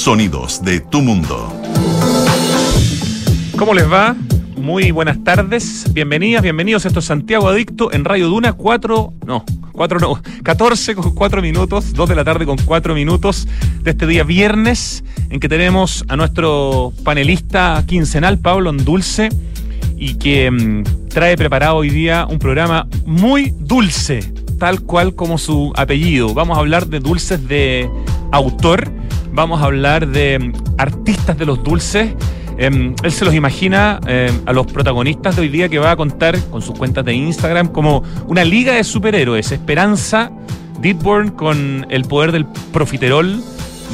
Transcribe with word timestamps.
Sonidos 0.00 0.64
de 0.64 0.80
tu 0.80 1.02
mundo. 1.02 1.52
¿Cómo 3.58 3.74
les 3.74 3.84
va? 3.92 4.16
Muy 4.56 4.92
buenas 4.92 5.22
tardes, 5.22 5.92
bienvenidas, 5.92 6.42
bienvenidos. 6.42 6.86
Esto 6.86 7.00
es 7.00 7.04
Santiago 7.04 7.48
Adicto 7.48 7.92
en 7.92 8.06
Radio 8.06 8.28
Duna 8.28 8.54
4, 8.54 9.12
no, 9.26 9.44
4 9.72 9.98
no, 9.98 10.18
14 10.42 10.94
con 10.94 11.14
4 11.14 11.42
minutos, 11.42 11.92
2 11.92 12.08
de 12.08 12.14
la 12.14 12.24
tarde 12.24 12.46
con 12.46 12.56
4 12.56 12.94
minutos 12.94 13.46
de 13.82 13.90
este 13.90 14.06
día 14.06 14.24
viernes 14.24 15.04
en 15.28 15.38
que 15.38 15.50
tenemos 15.50 16.02
a 16.08 16.16
nuestro 16.16 16.94
panelista 17.04 17.84
quincenal, 17.86 18.38
Pablo 18.38 18.72
Dulce 18.72 19.28
y 19.98 20.14
que 20.14 20.50
mm, 20.50 21.08
trae 21.10 21.36
preparado 21.36 21.76
hoy 21.76 21.90
día 21.90 22.26
un 22.26 22.38
programa 22.38 22.88
muy 23.04 23.52
dulce, 23.58 24.32
tal 24.58 24.80
cual 24.80 25.14
como 25.14 25.36
su 25.36 25.74
apellido. 25.76 26.32
Vamos 26.32 26.56
a 26.56 26.60
hablar 26.60 26.86
de 26.86 27.00
dulces 27.00 27.46
de 27.46 27.90
autor, 28.32 28.90
vamos 29.32 29.62
a 29.62 29.66
hablar 29.66 30.06
de 30.08 30.38
mm, 30.38 30.52
artistas 30.78 31.38
de 31.38 31.46
los 31.46 31.62
dulces. 31.62 32.14
Em, 32.58 32.94
él 33.02 33.12
se 33.12 33.24
los 33.24 33.34
imagina 33.34 34.00
em, 34.06 34.34
a 34.46 34.52
los 34.52 34.66
protagonistas 34.66 35.36
de 35.36 35.42
hoy 35.42 35.48
día 35.48 35.68
que 35.68 35.78
va 35.78 35.92
a 35.92 35.96
contar 35.96 36.38
con 36.50 36.60
sus 36.60 36.76
cuentas 36.76 37.04
de 37.04 37.14
Instagram 37.14 37.68
como 37.68 38.02
una 38.26 38.44
liga 38.44 38.74
de 38.74 38.84
superhéroes. 38.84 39.52
Esperanza, 39.52 40.30
Deadborn 40.80 41.30
con 41.30 41.86
el 41.88 42.04
poder 42.04 42.32
del 42.32 42.46
profiterol, 42.72 43.42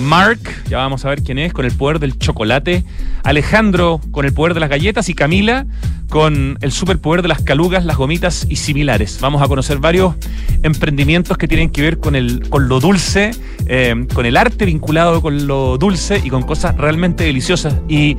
Mark, 0.00 0.40
ya 0.68 0.78
vamos 0.78 1.04
a 1.04 1.08
ver 1.08 1.22
quién 1.22 1.38
es, 1.38 1.52
con 1.52 1.64
el 1.64 1.72
poder 1.72 1.98
del 1.98 2.18
chocolate, 2.18 2.84
Alejandro 3.24 4.00
con 4.10 4.24
el 4.24 4.32
poder 4.32 4.54
de 4.54 4.60
las 4.60 4.68
galletas 4.68 5.08
y 5.08 5.14
Camila 5.14 5.66
con 6.08 6.58
el 6.60 6.72
superpoder 6.72 7.22
de 7.22 7.28
las 7.28 7.42
calugas, 7.42 7.84
las 7.84 7.96
gomitas 7.96 8.46
y 8.48 8.56
similares. 8.56 9.18
Vamos 9.20 9.42
a 9.42 9.48
conocer 9.48 9.78
varios 9.78 10.14
emprendimientos 10.62 11.36
que 11.36 11.48
tienen 11.48 11.70
que 11.70 11.82
ver 11.82 11.98
con, 11.98 12.14
el, 12.14 12.48
con 12.48 12.68
lo 12.68 12.80
dulce, 12.80 13.32
eh, 13.66 14.06
con 14.14 14.24
el 14.26 14.36
arte 14.36 14.64
vinculado 14.66 15.20
con 15.20 15.46
lo 15.46 15.78
dulce 15.78 16.20
y 16.22 16.30
con 16.30 16.42
cosas 16.42 16.76
realmente 16.76 17.24
deliciosas. 17.24 17.76
Y 17.88 18.16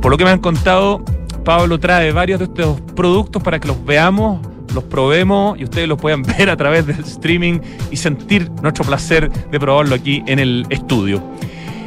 por 0.00 0.10
lo 0.10 0.16
que 0.16 0.24
me 0.24 0.30
han 0.30 0.40
contado, 0.40 1.04
Pablo 1.44 1.78
trae 1.78 2.12
varios 2.12 2.38
de 2.38 2.46
estos 2.46 2.80
productos 2.94 3.42
para 3.42 3.60
que 3.60 3.68
los 3.68 3.84
veamos 3.84 4.40
los 4.76 4.84
probemos 4.84 5.58
y 5.58 5.64
ustedes 5.64 5.88
los 5.88 6.00
puedan 6.00 6.22
ver 6.38 6.48
a 6.50 6.56
través 6.56 6.86
del 6.86 7.00
streaming 7.00 7.58
y 7.90 7.96
sentir 7.96 8.48
nuestro 8.62 8.84
placer 8.84 9.30
de 9.30 9.58
probarlo 9.58 9.96
aquí 9.96 10.22
en 10.26 10.38
el 10.38 10.66
estudio. 10.70 11.22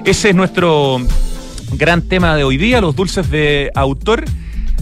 Ese 0.03 0.29
es 0.29 0.35
nuestro 0.35 0.97
gran 1.73 2.01
tema 2.01 2.35
de 2.35 2.43
hoy 2.43 2.57
día, 2.57 2.81
los 2.81 2.95
dulces 2.95 3.29
de 3.29 3.71
autor. 3.75 4.25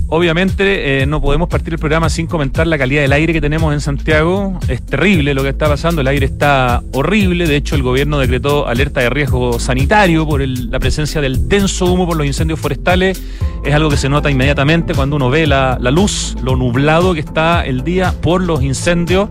Obviamente 0.09 1.01
eh, 1.01 1.05
no 1.05 1.21
podemos 1.21 1.49
partir 1.49 1.73
el 1.73 1.79
programa 1.79 2.09
sin 2.09 2.27
comentar 2.27 2.65
la 2.65 2.77
calidad 2.77 3.01
del 3.01 3.11
aire 3.11 3.33
que 3.33 3.41
tenemos 3.41 3.73
en 3.73 3.81
Santiago. 3.81 4.57
Es 4.69 4.81
terrible 4.85 5.33
lo 5.33 5.43
que 5.43 5.49
está 5.49 5.67
pasando, 5.67 5.99
el 5.99 6.07
aire 6.07 6.25
está 6.25 6.81
horrible. 6.93 7.45
De 7.45 7.57
hecho, 7.57 7.75
el 7.75 7.83
gobierno 7.83 8.17
decretó 8.17 8.67
alerta 8.67 9.01
de 9.01 9.09
riesgo 9.09 9.59
sanitario 9.59 10.25
por 10.25 10.47
la 10.47 10.79
presencia 10.79 11.19
del 11.19 11.49
denso 11.49 11.91
humo 11.91 12.07
por 12.07 12.15
los 12.15 12.25
incendios 12.25 12.57
forestales. 12.57 13.21
Es 13.65 13.73
algo 13.73 13.89
que 13.89 13.97
se 13.97 14.07
nota 14.07 14.31
inmediatamente 14.31 14.93
cuando 14.93 15.17
uno 15.17 15.29
ve 15.29 15.45
la, 15.45 15.77
luz, 15.91 16.37
lo 16.41 16.55
nublado 16.55 17.13
que 17.13 17.19
está 17.19 17.65
el 17.65 17.83
día 17.83 18.13
por 18.21 18.41
los 18.41 18.63
incendios. 18.63 19.27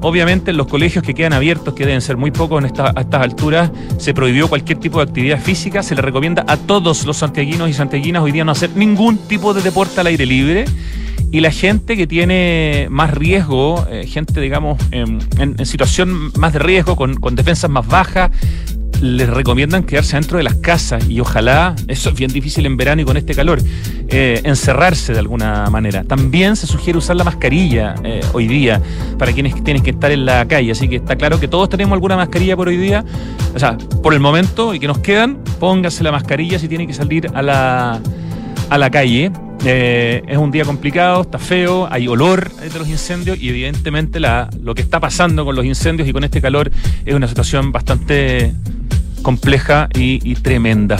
Obviamente 0.00 0.50
en 0.50 0.58
los 0.58 0.66
colegios 0.66 1.04
que 1.04 1.14
quedan 1.14 1.32
abiertos, 1.32 1.74
que 1.74 1.84
deben 1.84 2.00
ser 2.00 2.16
muy 2.16 2.30
pocos 2.30 2.62
en 2.62 2.70
a 2.80 3.00
estas 3.00 3.22
alturas, 3.22 3.70
se 3.98 4.12
prohibió 4.12 4.48
cualquier 4.48 4.78
tipo 4.78 4.98
de 4.98 5.04
actividad 5.04 5.40
física. 5.40 5.82
Se 5.82 5.94
le 5.94 6.02
recomienda 6.02 6.44
a 6.46 6.56
todos 6.56 7.04
los 7.04 7.18
santiaguinos 7.18 7.68
y 7.68 7.74
santiaguinas 7.74 8.22
hoy 8.22 8.32
día 8.32 8.44
no 8.44 8.52
hacer 8.52 8.70
ningún 8.74 9.18
tipo 9.18 9.52
de 9.54 9.62
deporte 9.62 10.00
al 10.00 10.06
aire 10.06 10.13
libre. 10.18 10.64
Y 11.34 11.40
la 11.40 11.50
gente 11.50 11.96
que 11.96 12.06
tiene 12.06 12.86
más 12.90 13.12
riesgo, 13.12 13.84
eh, 13.90 14.06
gente, 14.06 14.40
digamos, 14.40 14.78
en, 14.92 15.18
situación 15.66 16.30
más 16.36 16.52
de 16.52 16.60
riesgo, 16.60 16.94
con, 16.94 17.34
defensas 17.34 17.68
más 17.68 17.86
bajas, 17.88 18.30
les 19.00 19.28
recomiendan 19.28 19.82
quedarse 19.82 20.16
dentro 20.16 20.38
de 20.38 20.44
las 20.44 20.54
casas 20.54 21.08
y 21.08 21.18
ojalá, 21.18 21.74
eso 21.88 22.10
es 22.10 22.14
bien 22.14 22.32
difícil 22.32 22.64
en 22.66 22.76
verano 22.76 23.02
y 23.02 23.04
con 23.04 23.16
este 23.16 23.34
calor, 23.34 23.58
eh, 24.08 24.42
encerrarse 24.44 25.12
de 25.12 25.18
alguna 25.18 25.68
manera. 25.70 26.04
También 26.04 26.54
se 26.54 26.68
sugiere 26.68 26.98
usar 26.98 27.16
la 27.16 27.24
mascarilla 27.24 27.96
eh, 28.04 28.20
hoy 28.32 28.46
día 28.46 28.80
para 29.18 29.32
quienes 29.32 29.62
tienen 29.64 29.82
que 29.82 29.90
estar 29.90 30.12
en 30.12 30.26
la 30.26 30.46
calle, 30.46 30.70
así 30.70 30.88
que 30.88 30.96
está 30.96 31.16
claro 31.16 31.40
que 31.40 31.48
todos 31.48 31.68
tenemos 31.68 31.94
alguna 31.94 32.16
mascarilla 32.16 32.56
por 32.56 32.68
hoy 32.68 32.76
día, 32.76 33.04
o 33.52 33.58
sea, 33.58 33.76
por 34.04 34.14
el 34.14 34.20
momento 34.20 34.72
y 34.72 34.78
que 34.78 34.86
nos 34.86 34.98
quedan, 34.98 35.42
póngase 35.58 36.04
la 36.04 36.12
mascarilla 36.12 36.60
si 36.60 36.68
tiene 36.68 36.86
que 36.86 36.94
salir 36.94 37.28
a 37.34 37.42
la, 37.42 38.00
a 38.70 38.78
la 38.78 38.90
calle. 38.90 39.30
Eh, 39.64 40.22
es 40.26 40.36
un 40.36 40.50
día 40.50 40.64
complicado, 40.64 41.22
está 41.22 41.38
feo, 41.38 41.88
hay 41.90 42.06
olor 42.06 42.54
de 42.56 42.78
los 42.78 42.88
incendios 42.88 43.38
y 43.38 43.48
evidentemente 43.48 44.20
la, 44.20 44.50
lo 44.60 44.74
que 44.74 44.82
está 44.82 45.00
pasando 45.00 45.44
con 45.44 45.56
los 45.56 45.64
incendios 45.64 46.06
y 46.08 46.12
con 46.12 46.22
este 46.22 46.42
calor 46.42 46.70
es 47.06 47.14
una 47.14 47.28
situación 47.28 47.72
bastante 47.72 48.52
compleja 49.22 49.88
y, 49.94 50.34
tremenda. 50.36 50.98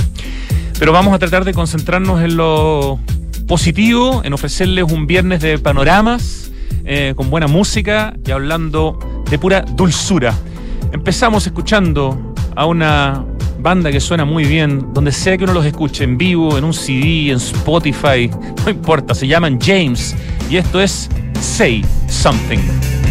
Pero 0.78 0.92
vamos 0.92 1.14
a 1.14 1.18
tratar 1.18 1.44
de 1.44 1.52
concentrarnos 1.52 2.22
en 2.22 2.36
lo 2.36 2.98
positivo, 3.46 4.22
en 4.24 4.32
ofrecerles 4.32 4.90
un 4.90 5.06
viernes 5.06 5.40
de 5.40 5.58
panoramas, 5.58 6.50
eh, 6.86 7.12
con 7.16 7.30
buena 7.30 7.46
música 7.46 8.14
y 8.26 8.30
hablando 8.30 9.24
de 9.30 9.38
pura 9.38 9.60
dulzura. 9.62 10.34
Empezamos 10.92 11.46
escuchando 11.46 12.34
a 12.56 12.66
una 12.66 13.24
banda 13.64 13.90
que 13.90 13.98
suena 13.98 14.26
muy 14.26 14.44
bien, 14.44 14.92
donde 14.92 15.10
sea 15.10 15.38
que 15.38 15.44
uno 15.44 15.54
los 15.54 15.64
escuche 15.64 16.04
en 16.04 16.18
vivo, 16.18 16.58
en 16.58 16.64
un 16.64 16.74
CD, 16.74 17.30
en 17.30 17.38
Spotify, 17.38 18.30
no 18.64 18.70
importa, 18.70 19.14
se 19.14 19.26
llaman 19.26 19.58
James 19.58 20.14
y 20.50 20.58
esto 20.58 20.82
es 20.82 21.08
Say 21.40 21.82
Something. 22.06 23.03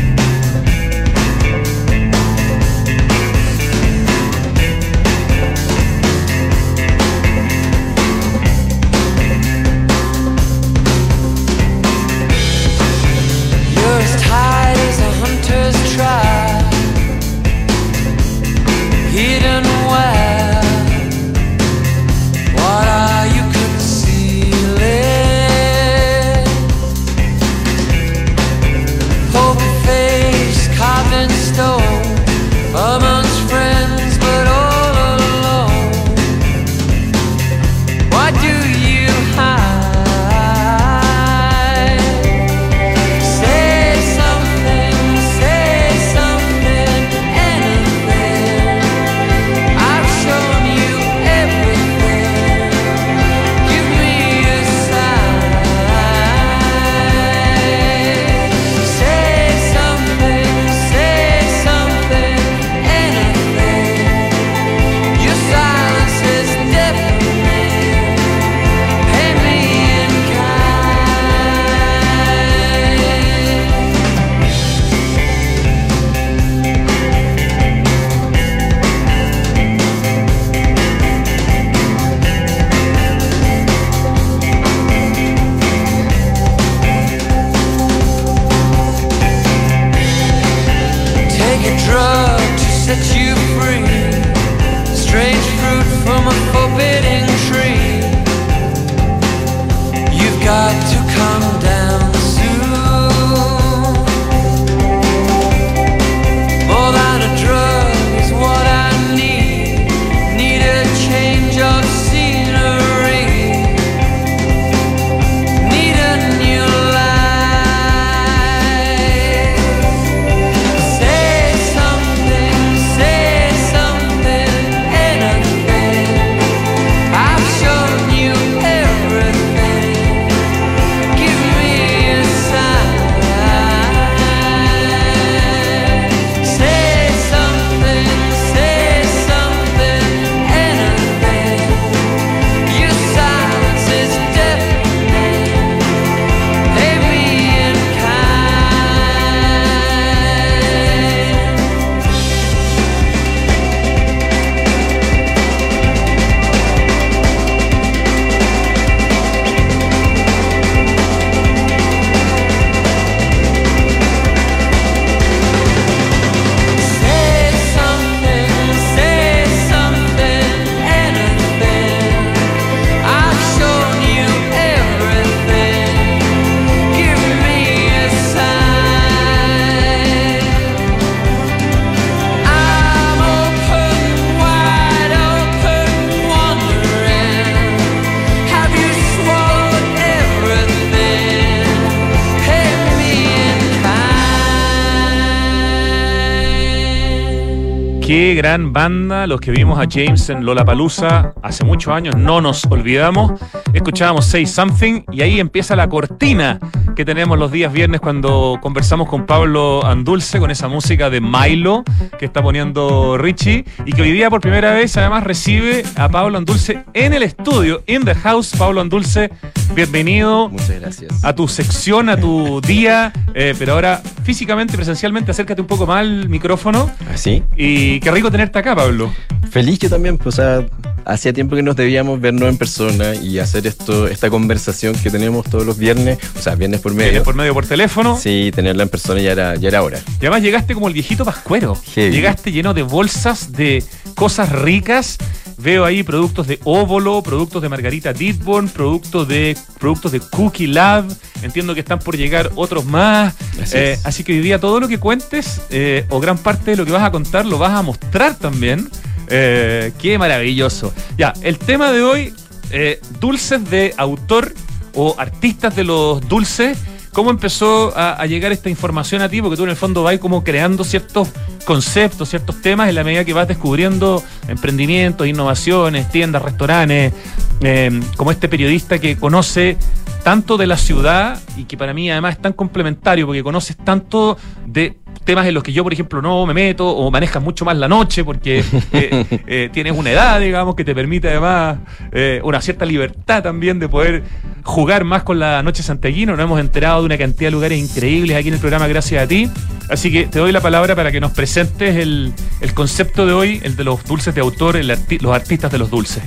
Gran 198.36 198.74
banda, 198.74 199.28
los 199.28 199.40
que 199.40 199.52
vimos 199.52 199.80
a 199.80 199.86
James 199.90 200.30
en 200.30 200.46
Lollapalooza 200.46 201.34
hace 201.44 201.64
muchos 201.64 201.94
años, 201.94 202.16
no 202.16 202.42
nos 202.42 202.66
olvidamos. 202.66 203.40
Escuchábamos 203.74 204.26
Say 204.26 204.46
Something 204.46 205.04
y 205.12 205.22
ahí 205.22 205.40
empieza 205.40 205.76
la 205.76 205.88
cortina 205.88 206.60
que 206.96 207.06
tenemos 207.06 207.40
los 207.40 207.52
días 207.52 207.74
viernes 207.74 208.02
cuando 208.02 208.60
conversamos 208.62 209.10
con 209.10 209.26
Pablo 209.26 209.86
Andulce 209.86 210.40
con 210.40 210.52
esa 210.52 210.68
música 210.68 211.10
de 211.10 211.22
Milo 211.22 211.84
que 212.20 212.26
está 212.26 212.42
poniendo 212.44 213.18
Richie 213.18 213.66
y 213.86 213.94
que 213.94 214.02
hoy 214.02 214.12
día 214.12 214.30
por 214.30 214.42
primera 214.42 214.74
vez 214.74 214.96
además 214.98 215.24
recibe 215.24 215.84
a 215.96 216.10
Pablo 216.10 216.38
Andulce 216.38 216.84
en 216.94 217.14
el 217.14 217.24
estudio, 217.24 217.84
in 217.88 218.04
the 218.06 218.14
house. 218.16 218.56
Pablo 218.58 218.82
Andulce, 218.82 219.32
bienvenido. 219.76 220.50
Muchas 220.50 220.80
gracias. 220.80 221.24
A 221.24 221.34
tu 221.34 221.48
sección, 221.48 222.10
a 222.10 222.18
tu 222.18 222.62
día, 222.62 223.12
eh, 223.34 223.56
pero 223.58 223.74
ahora 223.74 224.02
físicamente, 224.24 224.76
presencialmente, 224.76 225.32
acércate 225.32 225.62
un 225.62 225.68
poco 225.68 225.88
más 225.88 226.00
al 226.00 226.30
micrófono. 226.30 226.92
¿Así? 227.12 227.44
Y 227.56 228.00
qué 228.02 228.12
rico 228.12 228.30
tenerte 228.30 228.60
acá, 228.60 228.76
Pablo. 228.76 229.12
Feliz 229.54 229.78
yo 229.78 229.88
también, 229.88 230.18
pues, 230.18 230.40
o 230.40 230.42
sea, 230.42 230.66
hacía 231.06 231.32
tiempo 231.32 231.56
que 231.56 231.62
nos 231.62 231.76
debíamos 231.76 232.20
vernos 232.20 232.50
en 232.50 232.58
persona 232.58 233.14
y 233.14 233.38
hacer 233.38 233.68
esto, 233.68 234.08
esta 234.08 234.32
conversación 234.32 234.96
que 234.96 235.12
tenemos 235.12 235.48
todos 235.48 235.64
los 235.64 235.78
viernes, 235.78 236.18
o 236.36 236.42
sea, 236.42 236.56
viernes 236.56 236.80
por 236.82 236.92
medio. 236.96 237.12
Viernes 237.12 237.24
por 237.24 237.36
medio 237.36 237.54
por 237.54 237.68
teléfono. 237.68 238.18
Sí, 238.18 238.52
tenerla 238.52 238.82
en 238.82 238.90
persona 238.90 239.22
ya 239.22 239.32
era, 239.32 239.56
ya 239.56 239.68
era 239.68 239.84
hora. 239.84 240.00
Y 240.00 240.26
además 240.26 240.42
llegaste 240.42 240.74
como 240.74 240.88
el 240.88 240.96
viejito 240.96 241.24
pascuero. 241.24 241.78
Heavy. 241.94 242.16
Llegaste 242.16 242.52
lleno 242.52 242.74
de 242.74 242.82
bolsas 242.82 243.52
de 243.52 243.84
cosas 244.16 244.52
ricas. 244.52 245.20
Veo 245.60 245.86
ahí 245.86 246.02
productos 246.02 246.48
de 246.48 246.60
óvolo, 246.64 247.22
productos 247.22 247.62
de 247.62 247.70
Margarita 247.70 248.12
Ditborn, 248.12 248.70
productos 248.70 249.28
de, 249.28 249.56
productos 249.80 250.14
de 250.14 250.20
Cookie 250.20 250.66
Lab. 250.66 251.06
Entiendo 251.44 251.76
que 251.76 251.82
están 251.82 252.00
por 252.00 252.18
llegar 252.18 252.50
otros 252.56 252.86
más. 252.86 253.36
Así 253.62 253.78
Eh, 253.78 254.00
así 254.04 254.24
que 254.24 254.34
hoy 254.34 254.40
día 254.40 254.60
todo 254.60 254.80
lo 254.80 254.88
que 254.88 254.98
cuentes, 254.98 255.62
eh, 255.70 256.08
o 256.10 256.20
gran 256.20 256.40
parte 256.40 256.72
de 256.72 256.78
lo 256.78 256.86
que 256.86 256.92
vas 256.92 257.04
a 257.04 257.12
contar, 257.12 257.46
lo 257.46 257.60
vas 257.60 257.74
a 257.74 257.84
mostrar 257.84 258.36
también. 258.40 258.90
Eh, 259.28 259.92
qué 260.00 260.18
maravilloso. 260.18 260.94
Ya, 261.18 261.34
el 261.42 261.58
tema 261.58 261.92
de 261.92 262.02
hoy, 262.02 262.34
eh, 262.72 263.00
dulces 263.20 263.70
de 263.70 263.94
autor 263.98 264.54
o 264.94 265.16
artistas 265.18 265.76
de 265.76 265.84
los 265.84 266.28
dulces. 266.28 266.78
¿Cómo 267.12 267.30
empezó 267.30 267.94
a, 267.96 268.26
llegar 268.26 268.52
esta 268.52 268.70
información 268.70 269.22
a 269.22 269.30
ti? 269.30 269.42
Porque 269.42 269.56
tú 269.56 269.64
en 269.64 269.70
el 269.70 269.76
fondo 269.76 270.02
vas 270.02 270.18
como 270.18 270.44
creando 270.44 270.84
ciertos 270.84 271.30
conceptos, 271.64 272.30
ciertos 272.30 272.62
temas 272.62 272.90
en 272.90 272.96
la 272.96 273.04
medida 273.04 273.26
que 273.26 273.34
vas 273.34 273.48
descubriendo 273.48 274.24
emprendimientos, 274.48 275.28
innovaciones, 275.28 276.10
tiendas, 276.12 276.42
restaurantes, 276.42 277.14
eh, 277.62 278.02
como 278.18 278.32
este 278.32 278.50
periodista 278.50 279.00
que 279.00 279.18
conoce 279.18 279.78
tanto 280.24 280.58
de 280.58 280.68
la 280.68 280.78
ciudad 280.78 281.40
y 281.58 281.66
que 281.66 281.78
para 281.78 281.94
mí 281.94 282.10
además 282.10 282.36
es 282.36 282.42
tan 282.42 282.54
complementario 282.54 283.26
porque 283.26 283.44
conoces 283.44 283.76
tanto 283.78 284.38
de 284.66 284.98
temas 285.24 285.46
en 285.48 285.54
los 285.54 285.64
que 285.64 285.72
yo, 285.72 285.84
por 285.84 285.94
ejemplo, 285.94 286.22
no 286.22 286.46
me 286.46 286.54
meto 286.54 286.88
o 286.90 287.10
manejas 287.12 287.42
mucho 287.42 287.66
más 287.66 287.78
la 287.78 287.88
noche 287.88 288.24
porque 288.24 288.64
eh, 288.92 289.26
eh, 289.48 289.70
tienes 289.72 289.94
una 289.98 290.12
edad, 290.12 290.40
digamos, 290.40 290.76
que 290.76 290.84
te 290.84 290.94
permite 290.94 291.30
además 291.30 291.78
eh, 292.12 292.42
una 292.44 292.62
cierta 292.62 292.86
libertad 292.86 293.44
también 293.44 293.80
de 293.80 293.88
poder 293.88 294.24
jugar 294.64 295.04
más 295.04 295.24
con 295.24 295.40
la 295.40 295.64
noche 295.64 295.84
santiaguino. 295.84 296.36
Nos 296.36 296.44
hemos 296.44 296.60
enterado 296.60 297.02
de 297.02 297.06
una 297.08 297.18
cantidad 297.18 297.48
de 297.48 297.52
lugares 297.52 297.80
increíbles 297.80 298.38
aquí 298.38 298.50
en 298.50 298.56
el 298.56 298.60
programa 298.60 298.88
gracias 298.88 299.24
a 299.24 299.28
ti. 299.28 299.50
Así 299.90 300.12
que 300.12 300.26
te 300.28 300.40
doy 300.40 300.52
la 300.52 300.62
palabra 300.62 300.96
para 300.96 301.12
que 301.12 301.20
nos 301.20 301.32
presentes 301.32 301.53
el, 301.58 302.34
el 302.62 302.74
concepto 302.74 303.26
de 303.26 303.34
hoy, 303.34 303.60
el 303.64 303.76
de 303.76 303.84
los 303.84 304.04
dulces 304.06 304.34
de 304.34 304.42
autor, 304.42 304.76
el 304.76 304.88
los 304.88 305.34
artistas 305.34 305.72
de 305.72 305.78
los 305.78 305.90
dulces. 305.90 306.24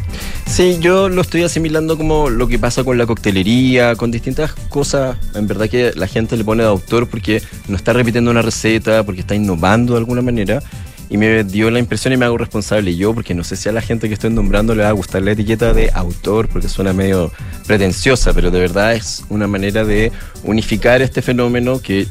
Sí, 0.47 0.79
yo 0.81 1.09
lo 1.09 1.23
estoy 1.23 1.43
asimilando 1.43 1.97
como 1.97 2.31
lo 2.31 2.47
que 2.49 2.59
pasa 2.59 2.85
con 2.85 2.97
la 2.97 3.07
coctelería, 3.07 3.97
con 3.97 4.11
distintas 4.11 4.53
cosas. 4.69 5.17
En 5.35 5.47
verdad 5.47 5.69
que 5.69 5.93
la 5.97 6.07
gente 6.07 6.37
le 6.37 6.45
pone 6.45 6.63
de 6.63 6.69
autor 6.69 7.09
porque 7.09 7.43
no 7.69 7.77
está 7.77 7.93
repitiendo 7.93 8.31
una 8.31 8.43
receta, 8.43 9.05
porque 9.05 9.21
está 9.21 9.35
innovando 9.35 9.95
de 9.95 9.99
alguna 9.99 10.23
manera. 10.23 10.63
Y 11.09 11.19
me 11.19 11.45
dio 11.45 11.71
la 11.71 11.79
impresión 11.79 12.13
y 12.13 12.17
me 12.17 12.25
hago 12.25 12.37
responsable 12.37 12.97
yo, 12.97 13.15
porque 13.15 13.33
no 13.33 13.45
sé 13.45 13.57
si 13.57 13.69
a 13.69 13.73
la 13.73 13.81
gente 13.81 14.09
que 14.09 14.15
estoy 14.15 14.31
nombrando 14.31 14.75
le 14.75 14.83
va 14.83 14.89
a 14.89 14.93
gustar 14.93 15.23
la 15.23 15.33
etiqueta 15.33 15.73
de 15.73 15.91
autor, 15.95 16.49
porque 16.49 16.69
suena 16.69 16.93
medio 16.93 17.33
pretenciosa, 17.67 18.33
pero 18.33 18.51
de 18.51 18.59
verdad 18.59 18.95
es 18.95 19.25
una 19.29 19.47
manera 19.47 19.85
de 19.85 20.11
unificar 20.43 21.03
este 21.03 21.23
fenómeno 21.23 21.81
que 21.81 22.09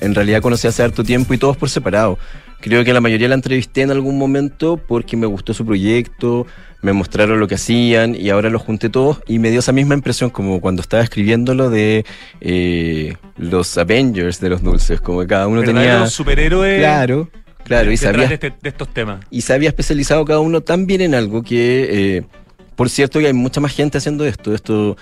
en 0.00 0.14
realidad 0.14 0.40
conocí 0.42 0.66
hace 0.66 0.82
harto 0.82 1.04
tiempo 1.04 1.34
y 1.34 1.38
todos 1.38 1.56
por 1.56 1.68
separado. 1.70 2.18
Creo 2.60 2.84
que 2.84 2.92
la 2.92 3.00
mayoría 3.00 3.28
la 3.28 3.34
entrevisté 3.36 3.80
en 3.82 3.90
algún 3.90 4.18
momento 4.18 4.76
porque 4.76 5.16
me 5.16 5.26
gustó 5.26 5.54
su 5.54 5.64
proyecto, 5.64 6.46
me 6.82 6.92
mostraron 6.92 7.40
lo 7.40 7.48
que 7.48 7.54
hacían 7.54 8.14
y 8.14 8.28
ahora 8.28 8.50
los 8.50 8.60
junté 8.62 8.90
todos 8.90 9.20
y 9.26 9.38
me 9.38 9.50
dio 9.50 9.60
esa 9.60 9.72
misma 9.72 9.94
impresión 9.94 10.28
como 10.28 10.60
cuando 10.60 10.82
estaba 10.82 11.02
escribiéndolo 11.02 11.70
de 11.70 12.04
eh, 12.42 13.16
los 13.38 13.78
Avengers 13.78 14.40
de 14.40 14.50
los 14.50 14.62
dulces, 14.62 15.00
como 15.00 15.20
que 15.20 15.26
cada 15.26 15.46
uno 15.46 15.62
tenía... 15.62 15.82
Verdaderos 15.82 16.12
superhéroes 16.12 16.78
Claro, 16.80 17.30
claro, 17.64 17.92
y 17.92 17.96
sabía, 17.96 18.28
de, 18.28 18.34
este- 18.34 18.52
de 18.60 18.68
estos 18.68 18.88
temas. 18.92 19.24
y 19.30 19.40
se 19.40 19.54
había 19.54 19.68
especializado 19.70 20.24
cada 20.26 20.40
uno 20.40 20.60
tan 20.60 20.86
bien 20.86 21.00
en 21.00 21.14
algo 21.14 21.42
que, 21.42 22.16
eh, 22.18 22.22
por 22.76 22.90
cierto, 22.90 23.20
que 23.20 23.26
hay 23.28 23.32
mucha 23.32 23.60
más 23.60 23.72
gente 23.74 23.98
haciendo 23.98 24.24
esto. 24.26 24.54
Esto 24.54 24.96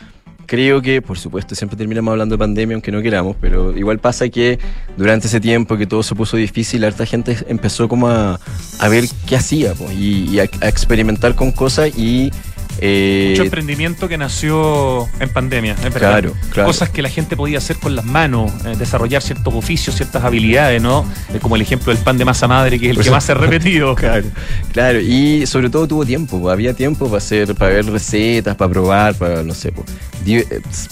creo 0.48 0.80
que, 0.80 1.02
por 1.02 1.18
supuesto, 1.18 1.54
siempre 1.54 1.76
terminamos 1.76 2.10
hablando 2.10 2.34
de 2.34 2.38
pandemia, 2.38 2.74
aunque 2.74 2.90
no 2.90 3.02
queramos, 3.02 3.36
pero 3.38 3.76
igual 3.76 3.98
pasa 3.98 4.28
que 4.30 4.58
durante 4.96 5.26
ese 5.26 5.40
tiempo 5.40 5.76
que 5.76 5.86
todo 5.86 6.02
se 6.02 6.14
puso 6.14 6.38
difícil, 6.38 6.82
harta 6.84 7.04
gente 7.04 7.36
empezó 7.48 7.86
como 7.86 8.08
a, 8.08 8.40
a 8.80 8.88
ver 8.88 9.04
qué 9.26 9.36
hacía 9.36 9.74
po, 9.74 9.84
y, 9.92 10.30
y 10.30 10.40
a, 10.40 10.48
a 10.62 10.68
experimentar 10.68 11.36
con 11.36 11.52
cosas 11.52 11.96
y... 11.96 12.32
eh, 12.80 13.28
Mucho 13.30 13.42
emprendimiento 13.44 14.08
que 14.08 14.16
nació 14.18 15.08
en 15.20 15.28
pandemia. 15.30 15.74
Claro, 15.74 16.32
claro. 16.50 16.66
Cosas 16.66 16.90
que 16.90 17.02
la 17.02 17.08
gente 17.08 17.36
podía 17.36 17.58
hacer 17.58 17.76
con 17.76 17.96
las 17.96 18.04
manos, 18.04 18.52
eh, 18.64 18.74
desarrollar 18.78 19.22
ciertos 19.22 19.52
oficios, 19.54 19.96
ciertas 19.96 20.24
habilidades, 20.24 20.80
¿no? 20.82 21.04
Eh, 21.34 21.38
como 21.40 21.56
el 21.56 21.62
ejemplo 21.62 21.92
del 21.92 22.02
pan 22.02 22.18
de 22.18 22.24
masa 22.24 22.46
madre, 22.48 22.78
que 22.78 22.86
es 22.86 22.90
el 22.90 22.96
Por 22.96 23.04
que 23.04 23.08
eso- 23.08 23.14
más 23.16 23.24
se 23.24 23.32
ha 23.32 23.34
repetido. 23.34 23.94
Claro, 24.08 24.24
claro, 24.72 25.00
y 25.00 25.46
sobre 25.46 25.70
todo 25.70 25.86
tuvo 25.88 26.06
tiempo, 26.06 26.40
po, 26.40 26.50
había 26.50 26.72
tiempo 26.74 27.06
para 27.06 27.18
hacer, 27.18 27.54
para 27.54 27.72
ver 27.74 27.86
recetas, 27.86 28.54
para 28.56 28.70
probar, 28.70 29.14
para, 29.16 29.42
no 29.42 29.54
sé, 29.54 29.72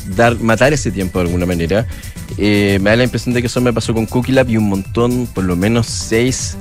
dar, 0.09 0.39
matar 0.41 0.73
ese 0.73 0.91
tiempo 0.91 1.19
de 1.21 1.27
alguna 1.27 1.47
manera. 1.47 1.87
Me 2.37 2.79
da 2.81 2.97
la 2.97 3.05
impresión 3.05 3.35
de 3.35 3.41
que 3.41 3.47
eso 3.47 3.61
me 3.61 3.73
pasó 3.73 3.95
con 3.95 4.07
Cookie 4.07 4.33
Lab 4.33 4.51
y 4.51 4.57
un 4.57 4.69
montón, 4.69 5.27
por 5.33 5.45
lo 5.45 5.55
menos 5.57 5.87
seis 5.87 6.57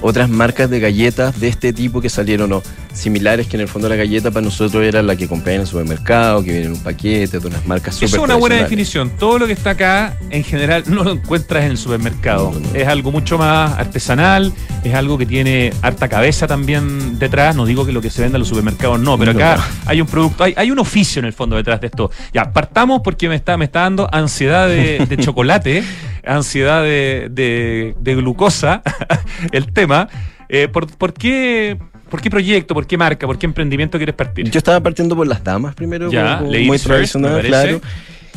otras 0.00 0.28
marcas 0.28 0.70
de 0.70 0.80
galletas 0.80 1.40
de 1.40 1.48
este 1.48 1.72
tipo 1.72 2.00
que 2.00 2.08
salieron 2.08 2.52
o 2.52 2.62
similares 2.92 3.46
que 3.46 3.56
en 3.56 3.62
el 3.62 3.68
fondo 3.68 3.88
la 3.88 3.96
galleta 3.96 4.30
para 4.30 4.44
nosotros 4.44 4.82
era 4.82 5.02
la 5.02 5.16
que 5.16 5.28
compré 5.28 5.54
en 5.54 5.62
el 5.62 5.66
supermercado, 5.66 6.42
que 6.42 6.50
viene 6.50 6.66
en 6.66 6.72
un 6.72 6.82
paquete, 6.82 7.38
de 7.38 7.46
unas 7.46 7.64
marcas 7.66 7.94
súper 7.94 8.08
Eso 8.08 8.16
es 8.16 8.22
una 8.22 8.34
buena 8.34 8.56
definición. 8.56 9.10
Todo 9.18 9.38
lo 9.38 9.46
que 9.46 9.52
está 9.52 9.70
acá, 9.70 10.16
en 10.30 10.44
general, 10.44 10.84
no 10.86 11.04
lo 11.04 11.12
encuentras 11.12 11.64
en 11.64 11.72
el 11.72 11.78
supermercado. 11.78 12.52
No, 12.52 12.60
no, 12.60 12.68
no. 12.72 12.74
Es 12.74 12.88
algo 12.88 13.12
mucho 13.12 13.38
más 13.38 13.78
artesanal, 13.78 14.52
es 14.84 14.94
algo 14.94 15.18
que 15.18 15.26
tiene 15.26 15.72
harta 15.82 16.08
cabeza 16.08 16.46
también 16.46 17.18
detrás. 17.18 17.54
No 17.54 17.66
digo 17.66 17.86
que 17.86 17.92
lo 17.92 18.00
que 18.00 18.10
se 18.10 18.22
venda 18.22 18.36
en 18.36 18.40
los 18.40 18.48
supermercados 18.48 19.00
no, 19.00 19.18
pero 19.18 19.32
acá 19.32 19.56
no. 19.56 19.62
hay 19.86 20.00
un 20.00 20.06
producto, 20.06 20.44
hay, 20.44 20.54
hay 20.56 20.70
un 20.70 20.78
oficio 20.78 21.20
en 21.20 21.26
el 21.26 21.32
fondo 21.32 21.56
detrás 21.56 21.80
de 21.80 21.88
esto. 21.88 22.10
Ya, 22.32 22.52
partamos 22.52 23.00
porque 23.02 23.28
me 23.28 23.36
está, 23.36 23.56
me 23.56 23.66
está 23.66 23.80
dando 23.80 24.08
ansiedad 24.12 24.68
de, 24.68 25.06
de 25.06 25.16
chocolate, 25.18 25.84
ansiedad 26.28 26.82
de, 26.82 27.28
de- 27.30 27.94
de 28.00 28.14
glucosa, 28.14 28.82
el 29.52 29.72
tema. 29.72 30.08
Eh, 30.48 30.68
¿por, 30.68 30.86
por 30.96 31.12
qué, 31.12 31.76
¿Por 32.08 32.20
qué 32.22 32.30
proyecto, 32.30 32.72
por 32.74 32.86
qué 32.86 32.96
marca, 32.96 33.26
por 33.26 33.38
qué 33.38 33.44
emprendimiento 33.46 33.98
quieres 33.98 34.14
partir? 34.14 34.50
Yo 34.50 34.58
estaba 34.58 34.80
partiendo 34.80 35.14
por 35.14 35.26
las 35.26 35.44
damas 35.44 35.74
primero, 35.74 36.10
Ya, 36.10 36.38
como 36.38 36.50
muy 36.52 36.78
tradicional, 36.78 37.42
claro. 37.42 37.80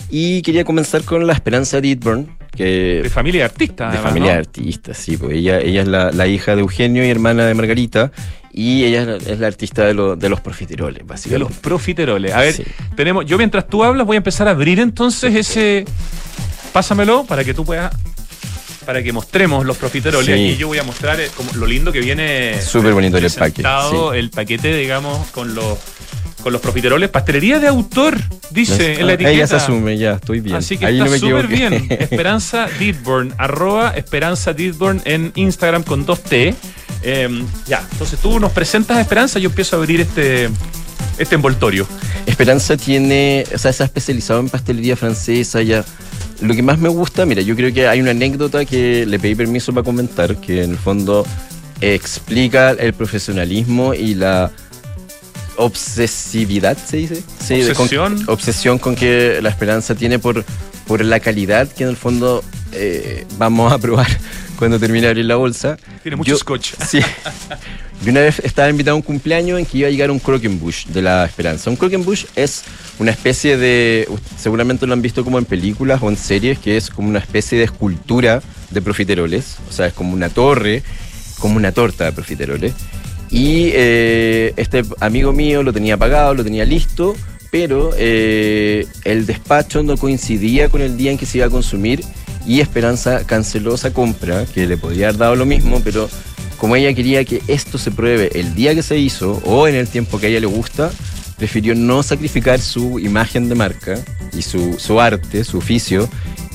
Y 0.10 0.42
quería 0.42 0.66
comenzar 0.66 1.04
con 1.04 1.26
la 1.26 1.32
Esperanza 1.32 1.80
Ditburn, 1.80 2.28
que 2.54 3.00
De 3.04 3.10
familia 3.10 3.42
de 3.42 3.46
artistas. 3.46 3.94
de 3.94 3.98
además, 3.98 4.10
familia 4.12 4.32
¿no? 4.32 4.34
de 4.34 4.40
artistas, 4.40 4.98
sí, 4.98 5.16
pues 5.16 5.38
ella, 5.38 5.62
ella 5.62 5.84
es 5.84 5.88
la, 5.88 6.12
la 6.12 6.28
hija 6.28 6.54
de 6.54 6.60
Eugenio 6.62 7.06
y 7.06 7.10
hermana 7.10 7.46
de 7.46 7.54
Margarita, 7.54 8.12
y 8.52 8.84
ella 8.84 9.04
es 9.04 9.08
la, 9.08 9.16
es 9.34 9.40
la 9.40 9.48
artista 9.48 9.86
de, 9.86 9.94
lo- 9.94 10.18
de 10.18 10.28
los 10.28 10.42
profiteroles, 10.42 10.98
De 11.00 11.06
básicamente. 11.06 11.50
los 11.54 11.60
profiteroles. 11.62 12.34
A 12.34 12.42
ver, 12.42 12.54
Sí. 12.54 12.64
tenemos. 12.98 13.26
Yo 13.26 13.38
mientras 13.38 13.66
tú 13.70 13.86
hablas 13.86 14.06
voy 14.06 14.16
a 14.16 14.18
empezar 14.18 14.50
a 14.50 14.52
abrir 14.52 14.82
entonces 14.82 15.34
ese. 15.34 15.86
Pásamelo 16.72 17.26
para 17.26 17.44
que 17.44 17.54
tú 17.54 17.66
puedas. 17.66 17.94
Para 18.86 19.04
que 19.04 19.14
mostremos 19.14 19.66
los 19.66 19.78
profiteroles. 19.78 20.36
Sí. 20.36 20.42
Y 20.42 20.58
yo 20.58 20.68
voy 20.68 20.80
a 20.80 20.84
mostrar 20.84 21.20
eh, 21.20 21.30
como 21.36 21.54
lo 21.54 21.66
lindo 21.68 21.92
que 21.92 22.00
viene. 22.00 22.60
Súper 22.62 22.94
bonito 22.94 23.18
el 23.18 23.26
sí. 23.30 24.18
El 24.18 24.30
paquete, 24.32 24.76
digamos, 24.76 25.28
con 25.30 25.54
los. 25.54 25.78
Con 26.44 26.54
los 26.54 26.62
profiteroles. 26.62 27.10
Pastelería 27.10 27.60
de 27.60 27.68
autor, 27.68 28.18
dice 28.50 29.00
en 29.00 29.06
la 29.06 29.12
Ah, 29.12 29.16
etiqueta. 29.16 29.36
Ella 29.36 29.48
se 29.48 29.56
asume, 29.56 29.98
ya, 29.98 30.14
estoy 30.14 30.40
bien. 30.40 30.56
Así 30.56 30.78
que 30.78 30.86
Ahí 30.86 31.00
está 31.00 31.10
no 31.12 31.18
súper 31.18 31.48
bien. 31.48 31.74
Esperanza 31.90 32.68
Didburn, 32.80 33.34
arroba 33.38 33.92
Esperanza 33.92 34.54
Didburn 34.54 35.02
en 35.06 35.32
Instagram 35.36 35.84
con 35.84 36.06
2T. 36.06 36.56
Eh, 37.04 37.44
ya, 37.68 37.86
entonces 37.92 38.20
tú 38.20 38.40
nos 38.40 38.52
presentas 38.52 38.98
a 38.98 39.02
Esperanza, 39.02 39.40
yo 39.40 39.50
empiezo 39.50 39.76
a 39.76 39.80
abrir 39.80 40.02
este, 40.02 40.50
este 41.18 41.36
envoltorio. 41.36 41.88
Esperanza 42.26 42.78
tiene, 42.78 43.44
o 43.54 43.58
sea, 43.58 43.72
se 43.74 43.84
ha 43.84 43.86
especializado 43.86 44.40
en 44.40 44.50
pastelería 44.50 44.96
francesa 44.96 45.62
ya. 45.62 45.84
Lo 46.42 46.56
que 46.56 46.64
más 46.64 46.80
me 46.80 46.90
gusta, 46.90 47.26
mira, 47.28 47.44
yo 47.44 47.56
creo 47.56 47.72
que 47.72 47.88
hay 47.88 48.02
una 48.02 48.12
anécdota 48.12 48.66
que 48.66 49.06
le 49.06 49.20
pedí 49.20 49.36
permiso 49.36 49.74
para 49.74 49.84
comentar, 49.84 50.38
que 50.38 50.64
en 50.64 50.72
el 50.72 50.78
fondo 50.78 51.24
explica 51.82 52.72
el 52.72 52.94
profesionalismo 52.94 53.94
y 53.94 54.16
la 54.16 54.52
obsesividad, 55.62 56.78
¿se 56.78 56.98
dice? 56.98 57.24
Sí, 57.40 57.56
de- 57.62 57.74
con- 57.74 57.84
Obsesión. 57.86 58.24
obsesión 58.28 58.80
con 58.80 58.96
que 58.96 59.40
la 59.42 59.50
esperanza 59.50 59.96
tiene 59.96 60.20
por, 60.20 60.44
por 60.88 61.04
la 61.04 61.20
calidad 61.20 61.68
que 61.72 61.84
en 61.84 61.90
el 61.90 61.98
fondo 61.98 62.44
eh, 62.74 63.26
vamos 63.38 63.72
a 63.72 63.78
probar 63.78 64.08
cuando 64.58 64.80
terminé 64.80 65.02
de 65.04 65.08
abrir 65.10 65.26
la 65.26 65.36
bolsa. 65.36 65.78
Tiene 66.04 66.16
mucho 66.18 66.38
scotch. 66.38 66.74
Sí. 66.90 67.00
Y 68.04 68.10
una 68.10 68.22
vez 68.22 68.40
estaba 68.40 68.68
invitado 68.68 68.94
a 68.94 68.98
un 68.98 69.04
cumpleaños 69.04 69.60
en 69.60 69.66
que 69.68 69.78
iba 69.78 69.88
a 69.88 69.92
llegar 69.92 70.10
un 70.10 70.18
Croquembush 70.18 70.88
de 70.88 71.04
la 71.04 71.24
Esperanza. 71.24 71.70
Un 71.70 71.76
Croquembush 71.76 72.26
es 72.36 72.64
una 72.98 73.12
especie 73.12 73.58
de, 73.58 74.08
seguramente 74.40 74.88
lo 74.88 74.94
han 74.94 75.04
visto 75.04 75.24
como 75.24 75.38
en 75.38 75.46
películas 75.46 76.02
o 76.02 76.10
en 76.10 76.18
series, 76.18 76.58
que 76.58 76.78
es 76.78 76.90
como 76.90 77.10
una 77.10 77.20
especie 77.20 77.60
de 77.60 77.66
escultura 77.66 78.42
de 78.72 78.82
profiteroles. 78.82 79.58
O 79.70 79.72
sea, 79.72 79.86
es 79.86 79.94
como 79.94 80.14
una 80.14 80.30
torre, 80.30 80.82
como 81.38 81.58
una 81.58 81.72
torta 81.74 82.06
de 82.06 82.12
profiteroles. 82.12 82.74
Y 83.32 83.72
eh, 83.74 84.54
este 84.58 84.84
amigo 85.00 85.32
mío 85.32 85.64
lo 85.64 85.72
tenía 85.72 85.98
pagado, 85.98 86.34
lo 86.34 86.44
tenía 86.44 86.66
listo, 86.66 87.16
pero 87.50 87.92
eh, 87.98 88.86
el 89.06 89.26
despacho 89.26 89.84
no 89.84 89.98
coincidía 89.98 90.68
con 90.68 90.82
el 90.82 90.98
día 90.98 91.12
en 91.12 91.18
que 91.18 91.26
se 91.26 91.38
iba 91.38 91.48
a 91.48 91.50
consumir 91.50 92.04
y 92.46 92.60
Esperanza 92.60 93.26
canceló 93.26 93.76
esa 93.76 93.94
compra, 93.94 94.46
que 94.46 94.68
le 94.68 94.78
podría 94.78 95.08
haber 95.08 95.20
dado 95.20 95.36
lo 95.36 95.46
mismo, 95.46 95.82
pero 95.84 96.10
como 96.58 96.76
ella 96.76 96.94
quería 96.94 97.24
que 97.24 97.42
esto 97.48 97.78
se 97.78 97.92
pruebe 97.92 98.32
el 98.40 98.54
día 98.54 98.76
que 98.76 98.84
se 98.84 98.98
hizo 98.98 99.42
o 99.46 99.68
en 99.68 99.76
el 99.76 99.88
tiempo 99.88 100.20
que 100.20 100.28
a 100.28 100.30
ella 100.30 100.42
le 100.42 100.48
gusta, 100.48 100.92
prefirió 101.42 101.74
no 101.74 102.04
sacrificar 102.04 102.60
su 102.60 103.00
imagen 103.00 103.50
de 103.50 103.56
marca 103.56 103.96
y 104.32 104.44
su, 104.44 104.78
su 104.78 105.02
arte, 105.02 105.44
su 105.44 105.58
oficio, 105.58 106.08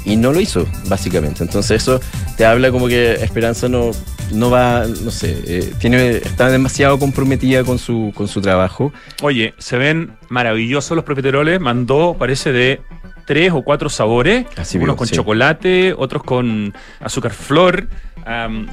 y 0.04 0.14
no 0.14 0.32
lo 0.32 0.40
hizo, 0.40 0.64
básicamente. 0.86 1.42
Entonces 1.42 1.82
eso 1.82 2.00
te 2.36 2.46
habla 2.46 2.70
como 2.70 2.86
que 2.86 3.14
Esperanza 3.14 3.68
no, 3.68 3.90
no 4.32 4.48
va, 4.48 4.86
no 4.86 5.10
sé, 5.10 5.42
eh, 5.44 5.72
tiene, 5.80 6.18
está 6.18 6.50
demasiado 6.50 7.00
comprometida 7.00 7.64
con 7.64 7.80
su, 7.80 8.12
con 8.14 8.28
su 8.28 8.40
trabajo. 8.40 8.92
Oye, 9.22 9.54
se 9.58 9.76
ven 9.76 10.12
maravillosos 10.28 10.94
los 10.94 11.04
profiteroles. 11.04 11.60
Mandó, 11.60 12.14
parece, 12.16 12.52
de 12.52 12.80
tres 13.26 13.50
o 13.50 13.62
cuatro 13.62 13.88
sabores. 13.88 14.46
Así 14.56 14.78
Unos 14.78 14.94
con 14.94 15.08
sí. 15.08 15.16
chocolate, 15.16 15.94
otros 15.98 16.22
con 16.22 16.72
azúcar 17.00 17.32
flor. 17.32 17.88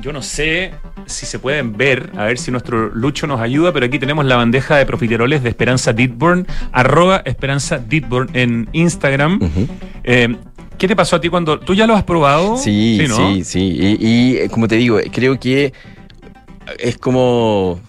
Yo 0.02 0.12
no 0.12 0.22
sé 0.24 0.72
si 1.06 1.28
se 1.28 1.38
pueden 1.38 1.78
ver, 1.78 2.10
a 2.18 2.24
ver 2.26 2.40
si 2.40 2.50
nuestro 2.50 2.90
Lucho 2.90 3.28
nos 3.28 3.40
ayuda, 3.40 3.72
pero 3.72 3.86
aquí 3.86 4.00
tenemos 4.00 4.26
la 4.26 4.36
bandeja 4.36 4.78
de 4.78 4.86
profiteroles 4.86 5.44
de 5.44 5.50
Esperanza 5.50 5.94
Ditburn, 5.94 6.48
arroba 6.72 7.22
Esperanza 7.26 7.78
Ditburn 7.78 8.30
en 8.34 8.68
Instagram. 8.74 9.40
Eh, 10.04 10.36
¿Qué 10.78 10.88
te 10.88 10.96
pasó 10.96 11.18
a 11.18 11.22
ti 11.22 11.30
cuando 11.30 11.60
tú 11.60 11.76
ya 11.76 11.86
lo 11.86 11.96
has 11.96 12.04
probado? 12.04 12.58
Sí, 12.58 12.98
sí, 13.00 13.08
¿no? 13.08 13.44
sí. 13.44 13.60
Y, 13.60 14.44
y, 14.44 14.50
como 14.50 14.68
te 14.68 14.76
digo, 14.76 14.98
creo 15.12 15.40
que 15.40 15.72
es 16.80 16.98
como 16.98 17.80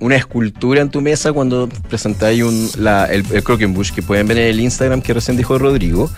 una 0.00 0.16
escultura 0.16 0.80
en 0.80 0.88
tu 0.88 1.02
mesa 1.02 1.34
cuando 1.34 1.68
presentáis 1.88 2.42
un, 2.42 2.70
la, 2.78 3.04
el, 3.04 3.24
el 3.30 3.44
Croquembush 3.44 3.92
que 3.92 4.02
pueden 4.02 4.26
ver 4.26 4.38
en 4.38 4.46
el 4.46 4.60
Instagram 4.60 5.02
que 5.02 5.12
recién 5.12 5.36
dijo 5.36 5.58
Rodrigo, 5.58 6.10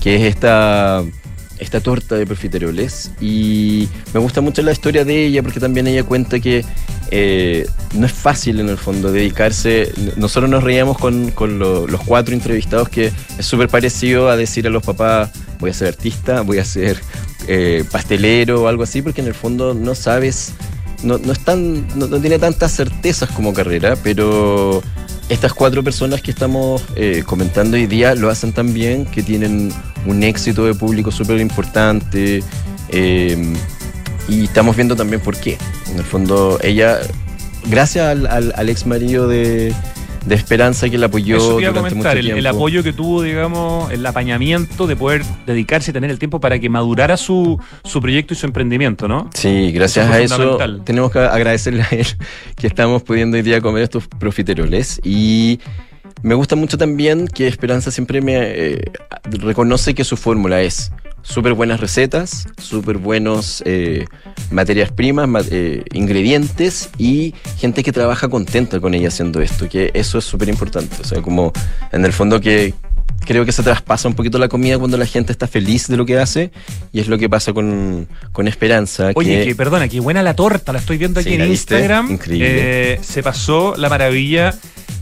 que 0.00 0.16
es 0.16 0.22
esta, 0.22 1.04
esta 1.58 1.80
torta 1.80 2.14
de 2.16 2.26
profiteroles. 2.26 3.10
Y 3.20 3.88
me 4.14 4.20
gusta 4.20 4.40
mucho 4.40 4.62
la 4.62 4.72
historia 4.72 5.04
de 5.04 5.26
ella 5.26 5.42
porque 5.42 5.60
también 5.60 5.86
ella 5.86 6.02
cuenta 6.04 6.40
que 6.40 6.64
eh, 7.10 7.66
no 7.94 8.06
es 8.06 8.12
fácil 8.12 8.60
en 8.60 8.68
el 8.68 8.76
fondo 8.78 9.10
dedicarse. 9.12 9.92
Nosotros 10.16 10.50
nos 10.50 10.62
reíamos 10.62 10.98
con, 10.98 11.30
con 11.30 11.58
lo- 11.58 11.86
los 11.86 12.02
cuatro 12.02 12.34
entrevistados 12.34 12.88
que 12.88 13.12
es 13.38 13.46
súper 13.46 13.68
parecido 13.68 14.28
a 14.30 14.36
decir 14.36 14.66
a 14.66 14.70
los 14.70 14.82
papás, 14.82 15.30
voy 15.58 15.70
a 15.70 15.74
ser 15.74 15.88
artista, 15.88 16.42
voy 16.42 16.58
a 16.58 16.64
ser 16.64 17.00
eh, 17.46 17.84
pastelero 17.90 18.62
o 18.62 18.68
algo 18.68 18.82
así, 18.82 19.00
porque 19.02 19.20
en 19.22 19.26
el 19.28 19.34
fondo 19.34 19.72
no 19.74 19.94
sabes, 19.94 20.52
no, 21.02 21.16
no, 21.18 21.32
es 21.32 21.40
tan- 21.40 21.86
no, 21.98 22.06
no 22.08 22.20
tiene 22.20 22.38
tantas 22.38 22.72
certezas 22.76 23.30
como 23.30 23.54
carrera, 23.54 23.96
pero 24.02 24.82
estas 25.30 25.52
cuatro 25.54 25.82
personas 25.82 26.20
que 26.22 26.30
estamos 26.30 26.82
eh, 26.96 27.22
comentando 27.26 27.76
hoy 27.76 27.86
día 27.86 28.14
lo 28.14 28.28
hacen 28.30 28.52
tan 28.52 28.72
bien 28.74 29.04
que 29.06 29.22
tienen 29.22 29.72
un 30.08 30.22
éxito 30.22 30.64
de 30.66 30.74
público 30.74 31.10
súper 31.10 31.38
importante. 31.40 32.42
eh, 32.90 33.54
y 34.28 34.44
estamos 34.44 34.76
viendo 34.76 34.94
también 34.94 35.20
por 35.22 35.36
qué. 35.36 35.56
En 35.90 35.96
el 35.98 36.04
fondo, 36.04 36.58
ella, 36.62 36.98
gracias 37.70 38.06
al, 38.06 38.26
al, 38.26 38.52
al 38.56 38.68
ex 38.68 38.84
marido 38.84 39.26
de, 39.26 39.72
de 40.26 40.34
Esperanza 40.34 40.88
que 40.90 40.98
la 40.98 41.06
apoyó 41.06 41.38
Eso 41.38 41.56
te 41.56 41.62
iba 41.62 41.70
a 41.70 41.72
durante 41.72 41.90
comentar, 41.90 42.16
mucho 42.22 42.36
el, 42.36 42.46
apoyo 42.46 42.82
que 42.82 42.92
tuvo, 42.92 43.22
digamos, 43.22 43.90
el 43.90 44.04
apañamiento 44.04 44.86
de 44.86 44.96
poder 44.96 45.22
dedicarse 45.46 45.90
y 45.90 45.94
tener 45.94 46.10
el 46.10 46.18
tiempo 46.18 46.40
para 46.40 46.58
que 46.58 46.68
madurara 46.68 47.16
su, 47.16 47.58
su 47.84 48.00
proyecto 48.02 48.34
y 48.34 48.36
su 48.36 48.44
emprendimiento, 48.44 49.08
¿no? 49.08 49.30
Sí, 49.34 49.72
gracias 49.72 50.06
Eso 50.06 50.14
a 50.14 50.20
eso 50.20 50.82
tenemos 50.84 51.10
que 51.10 51.20
agradecerle 51.20 51.82
a 51.82 51.88
él 51.92 52.06
que 52.56 52.66
estamos 52.66 53.02
pudiendo 53.02 53.36
hoy 53.38 53.42
día 53.42 53.62
comer 53.62 53.84
estos 53.84 54.06
profiteroles 54.08 55.00
y 55.02 55.58
me 56.22 56.34
gusta 56.34 56.56
mucho 56.56 56.76
también 56.78 57.28
que 57.28 57.46
Esperanza 57.48 57.90
siempre 57.90 58.20
me 58.20 58.34
eh, 58.38 58.82
reconoce 59.30 59.94
que 59.94 60.04
su 60.04 60.16
fórmula 60.16 60.60
es 60.62 60.90
súper 61.22 61.52
buenas 61.52 61.80
recetas, 61.80 62.46
súper 62.60 62.96
buenos 62.98 63.62
eh, 63.66 64.04
materias 64.50 64.90
primas, 64.90 65.28
ma- 65.28 65.42
eh, 65.50 65.84
ingredientes 65.92 66.90
y 66.98 67.34
gente 67.58 67.82
que 67.82 67.92
trabaja 67.92 68.28
contenta 68.28 68.80
con 68.80 68.94
ella 68.94 69.08
haciendo 69.08 69.40
esto, 69.40 69.68
que 69.68 69.90
eso 69.94 70.18
es 70.18 70.24
súper 70.24 70.48
importante. 70.48 70.96
O 71.00 71.04
sea, 71.04 71.20
como 71.22 71.52
en 71.92 72.04
el 72.04 72.12
fondo 72.12 72.40
que 72.40 72.72
creo 73.26 73.44
que 73.44 73.52
se 73.52 73.62
traspasa 73.62 74.08
un 74.08 74.14
poquito 74.14 74.38
la 74.38 74.48
comida 74.48 74.78
cuando 74.78 74.96
la 74.96 75.04
gente 75.04 75.32
está 75.32 75.46
feliz 75.46 75.86
de 75.88 75.96
lo 75.98 76.06
que 76.06 76.18
hace 76.18 76.50
y 76.92 77.00
es 77.00 77.08
lo 77.08 77.18
que 77.18 77.28
pasa 77.28 77.52
con, 77.52 78.08
con 78.32 78.48
Esperanza. 78.48 79.10
Oye, 79.14 79.40
que, 79.40 79.44
que 79.48 79.54
perdona, 79.54 79.86
qué 79.88 80.00
buena 80.00 80.22
la 80.22 80.34
torta, 80.34 80.72
la 80.72 80.78
estoy 80.78 80.96
viendo 80.96 81.20
aquí 81.20 81.30
Sí, 81.30 81.34
en. 81.34 81.46
Instagram. 81.48 82.10
Increíble. 82.10 82.92
Eh, 82.94 83.00
se 83.02 83.22
pasó 83.22 83.74
la 83.76 83.88
maravilla 83.90 84.54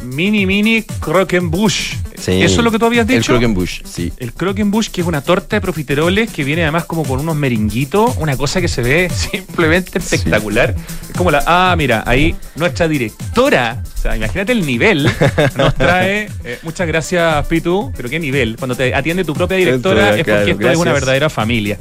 mini 0.02 0.46
mini 0.46 0.82
croquembush. 1.00 1.94
Sí, 2.16 2.42
¿Eso 2.42 2.58
es 2.60 2.64
lo 2.64 2.70
que 2.72 2.78
tú 2.78 2.86
habías 2.86 3.08
El 3.08 3.18
dicho? 3.18 3.32
Croquembush, 3.32 3.82
sí. 3.84 4.10
El 4.16 4.32
croquembush, 4.32 4.88
que 4.88 5.02
es 5.02 5.06
una 5.06 5.20
torta 5.20 5.56
de 5.56 5.60
profiteroles 5.60 6.30
que 6.32 6.44
viene 6.44 6.62
además 6.62 6.86
como 6.86 7.04
con 7.04 7.20
unos 7.20 7.36
merenguitos, 7.36 8.16
una 8.16 8.36
cosa 8.38 8.60
que 8.62 8.68
se 8.68 8.80
ve 8.82 9.10
simplemente 9.14 9.98
espectacular. 9.98 10.74
Es 11.10 11.16
como 11.16 11.30
la. 11.30 11.44
Ah, 11.46 11.74
mira, 11.76 12.02
ahí 12.06 12.34
nuestra 12.56 12.88
directora, 12.88 13.82
o 13.94 14.00
sea, 14.00 14.16
imagínate 14.16 14.52
el 14.52 14.64
nivel, 14.64 15.10
nos 15.56 15.74
trae. 15.74 16.28
eh, 16.44 16.58
muchas 16.62 16.86
gracias, 16.86 17.46
Pitu, 17.48 17.92
pero 17.96 18.08
qué 18.08 18.18
nivel. 18.18 18.56
Cuando 18.56 18.74
te 18.74 18.94
atiende 18.94 19.22
tu 19.24 19.34
propia 19.34 19.58
directora 19.58 20.16
es 20.16 20.24
porque 20.24 20.50
esto 20.52 20.70
es 20.70 20.78
una 20.78 20.92
verdadera 20.94 21.28
familia. 21.28 21.78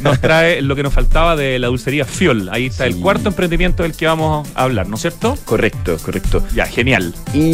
Nos 0.00 0.20
trae 0.20 0.62
lo 0.62 0.76
que 0.76 0.84
nos 0.84 0.92
faltaba 0.94 1.34
de 1.34 1.58
la 1.58 1.66
dulcería 1.66 2.04
Fiol. 2.04 2.48
Ahí 2.52 2.66
está 2.66 2.86
el 2.86 2.96
cuarto 2.96 3.28
emprendimiento 3.30 3.82
del 3.82 3.94
que 3.94 4.06
vamos 4.06 4.48
a 4.54 4.62
hablar, 4.62 4.88
¿no 4.88 4.94
es 4.94 5.02
cierto? 5.02 5.36
Correcto, 5.44 5.96
correcto. 5.98 6.44
Ya, 6.54 6.66
genial. 6.66 7.12
Y 7.34 7.51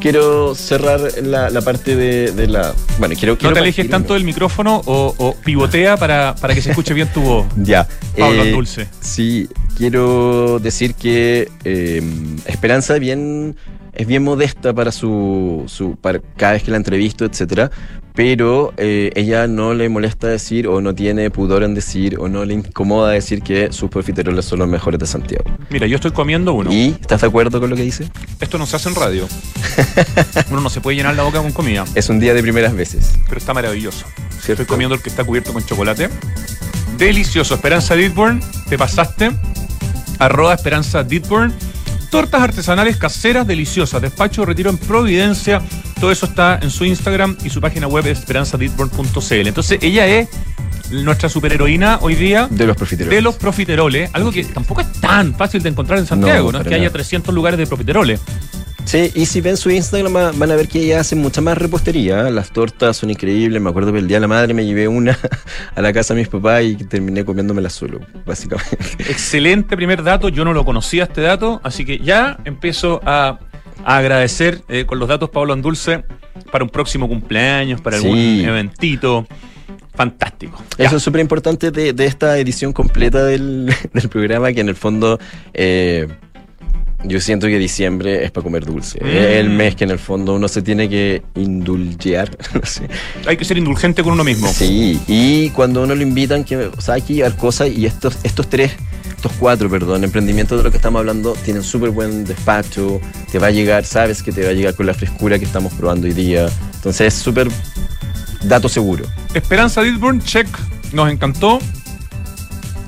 quiero 0.00 0.54
cerrar 0.54 1.00
la, 1.22 1.50
la 1.50 1.60
parte 1.62 1.96
de, 1.96 2.32
de 2.32 2.46
la. 2.46 2.74
Bueno, 2.98 3.14
quiero. 3.18 3.34
No 3.34 3.38
quiero 3.38 3.54
te 3.54 3.60
alejes 3.60 3.88
tanto 3.88 4.14
del 4.14 4.24
micrófono 4.24 4.82
o, 4.84 5.14
o 5.16 5.34
pivotea 5.36 5.96
para, 5.96 6.34
para 6.34 6.54
que 6.54 6.62
se 6.62 6.70
escuche 6.70 6.94
bien 6.94 7.08
tu 7.12 7.20
voz. 7.20 7.46
Ya. 7.56 7.88
Pablo 8.18 8.44
eh, 8.44 8.50
Dulce. 8.52 8.88
Sí, 9.00 9.48
quiero 9.76 10.58
decir 10.58 10.94
que 10.94 11.48
eh, 11.64 12.02
Esperanza 12.46 12.98
bien, 12.98 13.56
es 13.96 14.06
bien 14.06 14.22
modesta 14.22 14.72
para 14.72 14.92
su, 14.92 15.64
su 15.66 15.96
para 15.96 16.20
cada 16.36 16.52
vez 16.54 16.62
que 16.62 16.70
la 16.70 16.76
entrevisto, 16.76 17.24
etcétera, 17.24 17.70
pero 18.14 18.72
eh, 18.76 19.10
ella 19.16 19.48
no 19.48 19.74
le 19.74 19.88
molesta 19.88 20.28
decir 20.28 20.68
o 20.68 20.80
no 20.80 20.94
tiene 20.94 21.30
pudor 21.30 21.64
en 21.64 21.74
decir 21.74 22.16
o 22.20 22.28
no 22.28 22.44
le 22.44 22.54
incomoda 22.54 23.10
decir 23.10 23.42
que 23.42 23.72
sus 23.72 23.90
profiteroles 23.90 24.44
son 24.44 24.60
los 24.60 24.68
mejores 24.68 25.00
de 25.00 25.06
Santiago. 25.06 25.44
Mira, 25.70 25.88
yo 25.88 25.96
estoy 25.96 26.12
comiendo 26.12 26.52
uno. 26.54 26.72
¿Y 26.72 26.96
estás 27.00 27.22
de 27.22 27.26
acuerdo 27.26 27.58
con 27.60 27.70
lo 27.70 27.76
que 27.76 27.82
dice? 27.82 28.08
Esto 28.40 28.56
no 28.56 28.66
se 28.66 28.76
hace 28.76 28.88
en 28.88 28.94
radio. 28.94 29.26
Uno 30.50 30.60
no 30.60 30.70
se 30.70 30.80
puede 30.80 30.96
llenar 30.96 31.16
la 31.16 31.24
boca 31.24 31.40
con 31.42 31.50
comida, 31.50 31.84
Es 31.96 32.08
un 32.08 32.20
día 32.20 32.34
de 32.34 32.42
primeras 32.42 32.74
veces. 32.74 33.14
pero 33.26 33.38
está 33.38 33.52
maravilloso. 33.52 34.06
¿cierto? 34.40 34.62
Estoy 34.62 34.66
comiendo 34.66 34.94
el 34.94 35.02
que 35.02 35.08
está 35.08 35.24
cubierto 35.24 35.52
con 35.52 35.64
chocolate. 35.64 36.08
Delicioso. 36.96 37.54
Esperanza 37.56 37.96
Ditburn, 37.96 38.40
te 38.68 38.78
pasaste. 38.78 39.32
Arroba 40.20 40.54
Esperanza 40.54 41.02
Ditburn. 41.02 41.52
Tortas 42.14 42.42
artesanales 42.42 42.96
caseras 42.96 43.44
deliciosas. 43.44 44.00
Despacho 44.00 44.44
Retiro 44.44 44.70
en 44.70 44.78
Providencia. 44.78 45.60
Todo 45.98 46.12
eso 46.12 46.26
está 46.26 46.60
en 46.62 46.70
su 46.70 46.84
Instagram 46.84 47.36
y 47.44 47.50
su 47.50 47.60
página 47.60 47.88
web 47.88 48.06
es 48.06 48.20
esperanzaditburn.cl. 48.20 49.48
Entonces, 49.48 49.80
ella 49.82 50.06
es 50.06 50.28
nuestra 50.92 51.28
superheroína 51.28 51.98
hoy 52.02 52.14
día 52.14 52.46
De 52.48 52.66
los 52.68 52.76
profiteroles. 52.76 53.16
de 53.16 53.20
los 53.20 53.34
profiteroles. 53.34 54.10
Algo 54.12 54.30
que 54.30 54.44
tampoco 54.44 54.82
es 54.82 54.92
tan 55.00 55.34
fácil 55.34 55.60
de 55.60 55.70
encontrar 55.70 55.98
en 55.98 56.06
Santiago. 56.06 56.52
No, 56.52 56.58
No, 56.58 56.62
es 56.62 56.68
que 56.68 56.74
haya 56.74 56.84
nada. 56.84 56.92
300 56.92 57.34
lugares 57.34 57.58
de 57.58 57.66
profiteroles. 57.66 58.20
Sí, 58.84 59.10
y 59.14 59.26
si 59.26 59.40
ven 59.40 59.56
su 59.56 59.70
Instagram 59.70 60.14
va- 60.14 60.32
van 60.32 60.50
a 60.50 60.56
ver 60.56 60.68
que 60.68 60.78
ella 60.80 61.00
hace 61.00 61.16
mucha 61.16 61.40
más 61.40 61.56
repostería. 61.58 62.24
Las 62.30 62.50
tortas 62.52 62.96
son 62.98 63.10
increíbles. 63.10 63.60
Me 63.60 63.70
acuerdo 63.70 63.92
que 63.92 63.98
el 63.98 64.06
día 64.06 64.18
de 64.18 64.20
la 64.22 64.28
madre 64.28 64.52
me 64.54 64.64
llevé 64.64 64.86
una 64.88 65.18
a 65.74 65.80
la 65.80 65.92
casa 65.92 66.14
de 66.14 66.20
mis 66.20 66.28
papás 66.28 66.62
y 66.64 66.76
terminé 66.76 67.24
comiéndomela 67.24 67.70
solo, 67.70 68.00
básicamente. 68.26 68.76
Excelente 68.98 69.74
primer 69.76 70.02
dato, 70.02 70.28
yo 70.28 70.44
no 70.44 70.52
lo 70.52 70.64
conocía 70.64 71.04
este 71.04 71.22
dato, 71.22 71.60
así 71.64 71.84
que 71.84 71.98
ya 71.98 72.38
empiezo 72.44 73.00
a, 73.04 73.38
a 73.84 73.96
agradecer 73.96 74.60
eh, 74.68 74.84
con 74.86 74.98
los 74.98 75.08
datos 75.08 75.30
Pablo 75.30 75.54
Andulce 75.54 76.04
para 76.52 76.62
un 76.62 76.70
próximo 76.70 77.08
cumpleaños, 77.08 77.80
para 77.80 77.98
Sí. 77.98 78.04
algún 78.06 78.18
eventito. 78.48 79.26
Fantástico. 79.94 80.60
Ya. 80.76 80.86
Eso 80.86 80.96
es 80.96 81.02
súper 81.04 81.20
importante 81.20 81.70
de, 81.70 81.92
de 81.92 82.06
esta 82.06 82.36
edición 82.38 82.72
completa 82.72 83.24
del, 83.24 83.72
del 83.92 84.08
programa, 84.08 84.52
que 84.52 84.60
en 84.60 84.68
el 84.68 84.74
fondo 84.76 85.18
eh, 85.54 86.08
Yo 87.04 87.20
siento 87.20 87.46
que 87.46 87.58
diciembre 87.58 88.24
es 88.24 88.30
para 88.30 88.44
comer 88.44 88.64
dulce. 88.64 88.98
Mm. 89.02 89.06
Es 89.06 89.36
el 89.36 89.50
mes 89.50 89.76
que 89.76 89.84
en 89.84 89.90
el 89.90 89.98
fondo 89.98 90.34
uno 90.34 90.48
se 90.48 90.62
tiene 90.62 90.88
que 90.88 91.22
indulgear. 91.34 92.36
no 92.54 92.64
sé. 92.64 92.88
Hay 93.26 93.36
que 93.36 93.44
ser 93.44 93.58
indulgente 93.58 94.02
con 94.02 94.14
uno 94.14 94.24
mismo. 94.24 94.48
Sí, 94.48 95.00
y 95.06 95.50
cuando 95.50 95.82
uno 95.82 95.94
lo 95.94 96.02
invitan, 96.02 96.44
que, 96.44 96.56
o 96.56 96.80
sea, 96.80 96.94
hay 96.94 97.02
que 97.02 97.14
llevar 97.14 97.36
cosas 97.36 97.70
y 97.70 97.86
estos, 97.86 98.18
estos 98.22 98.48
tres, 98.48 98.72
estos 99.08 99.32
cuatro, 99.38 99.68
perdón, 99.68 100.04
emprendimientos 100.04 100.58
de 100.58 100.64
lo 100.64 100.70
que 100.70 100.78
estamos 100.78 101.00
hablando 101.00 101.34
tienen 101.44 101.62
súper 101.62 101.90
buen 101.90 102.24
despacho, 102.24 103.00
te 103.30 103.38
va 103.38 103.48
a 103.48 103.50
llegar, 103.50 103.84
sabes 103.84 104.22
que 104.22 104.32
te 104.32 104.42
va 104.42 104.50
a 104.50 104.52
llegar 104.52 104.74
con 104.74 104.86
la 104.86 104.94
frescura 104.94 105.38
que 105.38 105.44
estamos 105.44 105.72
probando 105.74 106.06
hoy 106.06 106.14
día. 106.14 106.48
Entonces 106.74 107.14
es 107.14 107.14
súper 107.14 107.48
dato 108.44 108.68
seguro. 108.68 109.04
Esperanza 109.34 109.82
Didburn, 109.82 110.22
check. 110.22 110.46
Nos 110.92 111.10
encantó. 111.10 111.58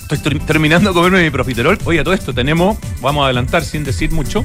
Estoy 0.09 0.19
ter- 0.19 0.39
terminando 0.47 0.91
de 0.91 0.95
comerme 0.95 1.23
mi 1.23 1.31
profiterol. 1.31 1.79
Oye, 1.85 2.03
todo 2.05 2.15
esto 2.15 2.33
tenemos, 2.33 2.77
vamos 3.01 3.23
a 3.23 3.27
adelantar 3.27 3.65
sin 3.65 3.83
decir 3.85 4.13
mucho, 4.13 4.45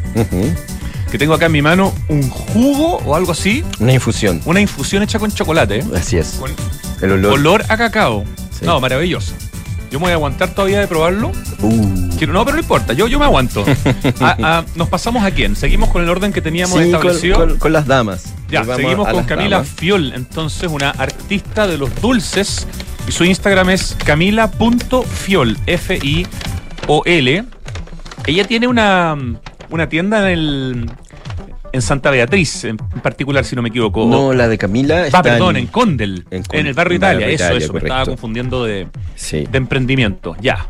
que 1.11 1.17
tengo 1.17 1.33
acá 1.33 1.45
en 1.47 1.51
mi 1.51 1.61
mano 1.61 1.93
un 2.07 2.27
jugo 2.29 2.97
o 3.05 3.15
algo 3.15 3.31
así, 3.31 3.63
Una 3.79 3.93
infusión, 3.93 4.41
una 4.45 4.59
infusión 4.61 5.03
hecha 5.03 5.19
con 5.19 5.31
chocolate, 5.31 5.83
así 5.95 6.17
es. 6.17 6.37
con 6.39 6.51
El 7.01 7.11
olor. 7.11 7.33
olor 7.33 7.63
a 7.69 7.77
cacao. 7.77 8.23
Sí. 8.57 8.65
No, 8.65 8.79
maravilloso. 8.79 9.33
Yo 9.91 9.99
me 9.99 10.03
voy 10.05 10.11
a 10.11 10.15
aguantar 10.15 10.55
todavía 10.55 10.79
de 10.79 10.87
probarlo. 10.87 11.31
Uh. 11.59 12.09
Quiero- 12.17 12.31
no, 12.33 12.45
pero 12.45 12.55
no 12.55 12.61
importa, 12.61 12.93
yo, 12.93 13.07
yo 13.07 13.19
me 13.19 13.25
aguanto. 13.25 13.65
¿Nos 14.75 14.87
pasamos 14.89 15.23
a 15.23 15.31
quién? 15.31 15.55
¿Seguimos 15.55 15.89
con 15.89 16.01
el 16.01 16.09
orden 16.09 16.31
que 16.31 16.41
teníamos 16.41 16.79
Sí, 16.79 16.85
establecido? 16.85 17.37
con- 17.37 17.57
con 17.59 17.73
las 17.73 17.85
damas. 17.85 18.33
Ya, 18.49 18.63
seguimos 18.63 19.07
con 19.09 19.23
Camila 19.25 19.57
damas. 19.57 19.69
Fiol, 19.75 20.13
entonces 20.13 20.69
una 20.71 20.91
artista 20.91 21.67
de 21.67 21.77
los 21.77 21.93
dulces. 22.01 22.67
Y 23.07 23.11
su 23.11 23.23
Instagram 23.25 23.69
es 23.71 23.95
camila.fiol, 24.05 25.57
F-I-O-L. 25.65 27.43
Ella 28.27 28.43
tiene 28.45 28.67
una, 28.67 29.17
una 29.69 29.89
tienda 29.89 30.31
en 30.31 30.39
el 30.39 30.91
en 31.73 31.81
Santa 31.81 32.11
Beatriz, 32.11 32.65
en 32.65 32.75
particular, 32.77 33.45
si 33.45 33.55
no 33.55 33.61
me 33.61 33.69
equivoco. 33.69 34.05
No, 34.05 34.33
la 34.33 34.49
de 34.49 34.57
Camila 34.57 35.05
está 35.07 35.23
perdón, 35.23 35.55
en 35.55 35.67
Condel, 35.67 36.25
en 36.29 36.67
el 36.67 36.73
barrio 36.73 36.97
Italia, 36.97 37.27
eso, 37.27 37.55
eso, 37.55 37.71
me 37.73 37.79
estaba 37.79 38.05
confundiendo 38.05 38.65
de, 38.65 38.87
Sí. 39.15 39.47
de 39.49 39.57
emprendimiento, 39.57 40.35
ya. 40.41 40.67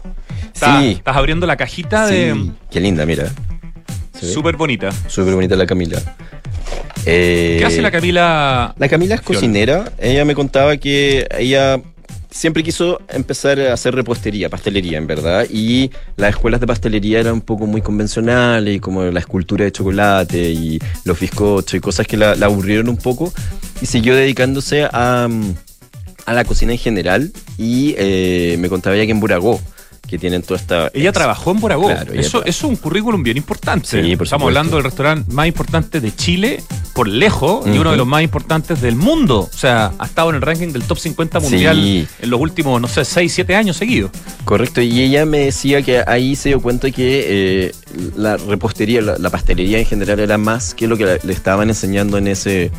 Estás, 0.54 0.84
Sí. 0.84 0.92
estás 0.92 1.18
abriendo 1.18 1.48
la 1.48 1.58
cajita 1.58 2.08
Sí, 2.08 2.14
de... 2.14 2.52
Qué 2.70 2.80
linda, 2.80 3.06
mira. 3.08 3.26
Súper 4.14 4.56
bonita. 4.58 4.92
Súper 5.08 5.34
bonita 5.34 5.56
la 5.56 5.66
Camila. 5.66 6.00
Eh, 7.08 7.56
¿Qué 7.58 7.66
hace 7.66 7.82
la 7.82 7.90
Camila? 7.90 8.76
La 8.78 8.88
Camila 8.88 9.16
es 9.16 9.22
cocinera. 9.22 9.92
Ella 9.98 10.24
me 10.24 10.36
contaba 10.36 10.78
que 10.78 11.28
ella 11.40 11.82
siempre 12.32 12.64
quiso 12.64 13.02
empezar 13.10 13.60
a 13.60 13.74
hacer 13.74 13.94
repostería, 13.94 14.50
pastelería, 14.50 14.98
en 14.98 15.06
verdad. 15.06 15.46
Y 15.50 15.92
las 16.16 16.32
escuelas 16.32 16.62
de 16.62 16.68
pastelería 16.68 17.20
eran 17.20 17.34
un 17.34 17.42
poco 17.42 17.68
muy 17.68 17.82
convencionales, 17.82 18.82
como 18.82 19.04
la 19.04 19.20
escultura 19.20 19.66
de 19.66 19.72
chocolate 19.72 20.52
y 20.52 20.80
los 21.04 21.20
bizcochos 21.20 21.76
y 21.76 21.80
cosas 21.80 22.08
que 22.08 22.18
la, 22.18 22.32
aburrieron 22.32 22.90
un 22.90 22.98
poco. 22.98 23.32
Y 23.82 23.86
siguió 23.86 24.16
dedicándose 24.16 24.88
a, 24.92 25.28
mm, 25.30 25.54
a 26.26 26.34
la 26.34 26.46
cocina 26.46 26.72
en 26.72 26.80
general. 26.80 27.32
Y 27.58 27.94
eh, 27.98 28.56
me 28.60 28.70
contaba 28.70 28.96
ella 28.96 29.06
que 29.06 29.12
en 29.12 29.20
Buragó, 29.20 29.60
que 30.12 30.20
tienen 30.20 30.44
toda 30.44 30.60
esta. 30.60 30.92
Ella 30.94 31.12
trabajó 31.12 31.52
en 31.52 31.60
Boragó. 31.60 31.88
Claro, 31.88 32.14
eso, 32.14 32.46
es 32.46 32.62
un 32.64 32.76
currículum 32.76 33.24
bien 33.24 33.38
importante. 33.38 33.88
Sí, 33.88 33.96
por 33.98 34.04
Estamos 34.28 34.28
supuesto. 34.28 34.46
hablando 34.48 34.76
del 34.76 34.84
restaurante 34.84 35.34
más 35.34 35.48
importante 35.48 36.00
de 36.02 36.14
Chile, 36.16 36.62
por 36.94 37.08
lejos, 37.08 37.66
y 37.66 37.78
uno 37.80 37.92
de 37.92 37.98
los 37.98 38.06
más 38.06 38.22
importantes 38.22 38.82
del 38.82 38.96
mundo. 38.96 39.50
O 39.52 39.58
sea, 39.58 39.94
ha 39.98 40.06
estado 40.06 40.30
en 40.30 40.36
el 40.36 40.42
ranking 40.42 40.68
del 40.74 40.84
top 40.84 41.00
50 41.00 41.40
mundial 41.40 41.76
Sí. 41.78 42.08
en 42.22 42.30
los 42.30 42.40
últimos, 42.40 42.80
no 42.82 42.88
sé, 42.88 43.06
6, 43.06 43.32
7 43.34 43.56
años 43.56 43.78
seguidos. 43.78 44.12
Correcto, 44.46 44.82
y 44.82 45.02
ella 45.02 45.26
me 45.26 45.40
decía 45.40 45.82
que 45.82 46.04
ahí 46.06 46.36
se 46.36 46.50
dio 46.50 46.62
cuenta 46.62 46.92
que 46.92 47.26
eh, 47.28 47.72
la 48.18 48.36
repostería, 48.38 49.02
la, 49.02 49.18
la 49.18 49.30
pastelería 49.30 49.80
en 49.80 49.86
general 49.86 50.20
era 50.20 50.38
más 50.38 50.76
que 50.76 50.88
lo 50.88 50.98
que 50.98 51.20
le 51.24 51.34
estaban 51.34 51.70
enseñando 51.70 52.18
en 52.18 52.28
ese 52.28 52.70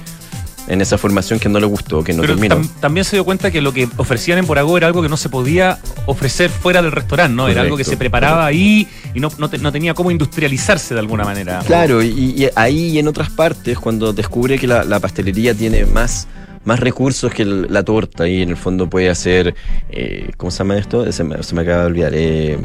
en 0.69 0.81
esa 0.81 0.97
formación 0.99 1.39
que 1.39 1.49
no 1.49 1.59
le 1.61 1.67
gustó, 1.67 2.03
que 2.05 2.13
no 2.13 2.23
Pero 2.23 2.35
terminó. 2.35 2.57
tam- 2.57 2.69
también 2.81 3.05
se 3.05 3.17
dio 3.17 3.25
cuenta 3.25 3.51
que 3.51 3.61
lo 3.61 3.73
que 3.73 3.89
ofrecían 3.97 4.39
en 4.39 4.47
Boragó 4.47 4.77
era 4.77 4.87
algo 4.87 5.03
que 5.03 5.09
no 5.09 5.17
se 5.17 5.29
podía 5.29 5.79
ofrecer 6.07 6.51
fuera 6.51 6.81
del 6.83 6.93
restaurante, 6.93 7.35
¿no? 7.35 7.49
Era 7.49 7.63
algo 7.63 7.77
que 7.77 7.85
se 7.85 7.97
preparaba 7.97 8.47
ahí 8.47 8.87
y 9.15 9.21
no, 9.21 9.31
no, 9.39 9.51
te- 9.51 9.59
no 9.59 9.73
tenía 9.73 9.95
cómo 9.95 10.11
industrializarse 10.11 10.95
de 10.95 11.01
alguna 11.01 11.25
manera. 11.25 11.61
Claro, 11.67 12.03
y, 12.03 12.09
y 12.09 12.49
ahí 12.55 12.91
y 12.91 12.99
en 12.99 13.09
otras 13.09 13.31
partes, 13.31 13.79
cuando 13.79 14.13
descubre 14.13 14.59
que 14.59 14.67
la, 14.67 14.85
la 14.85 15.01
pastelería 15.01 15.53
tiene 15.55 15.85
más, 15.87 16.29
más 16.65 16.79
recursos 16.81 17.33
que 17.35 17.43
el- 17.43 17.67
la 17.73 17.83
torta, 17.83 18.29
y 18.29 18.43
en 18.43 18.51
el 18.51 18.57
fondo 18.57 18.89
puede 18.89 19.11
hacer, 19.11 19.55
eh, 19.91 20.31
¿cómo 20.37 20.51
se 20.51 20.59
llama 20.59 20.79
esto? 20.79 21.11
Se 21.13 21.25
me, 21.25 21.43
se 21.43 21.55
me 21.55 21.63
acaba 21.63 21.81
de 21.83 21.87
olvidar. 21.87 22.13
Eh, 22.15 22.59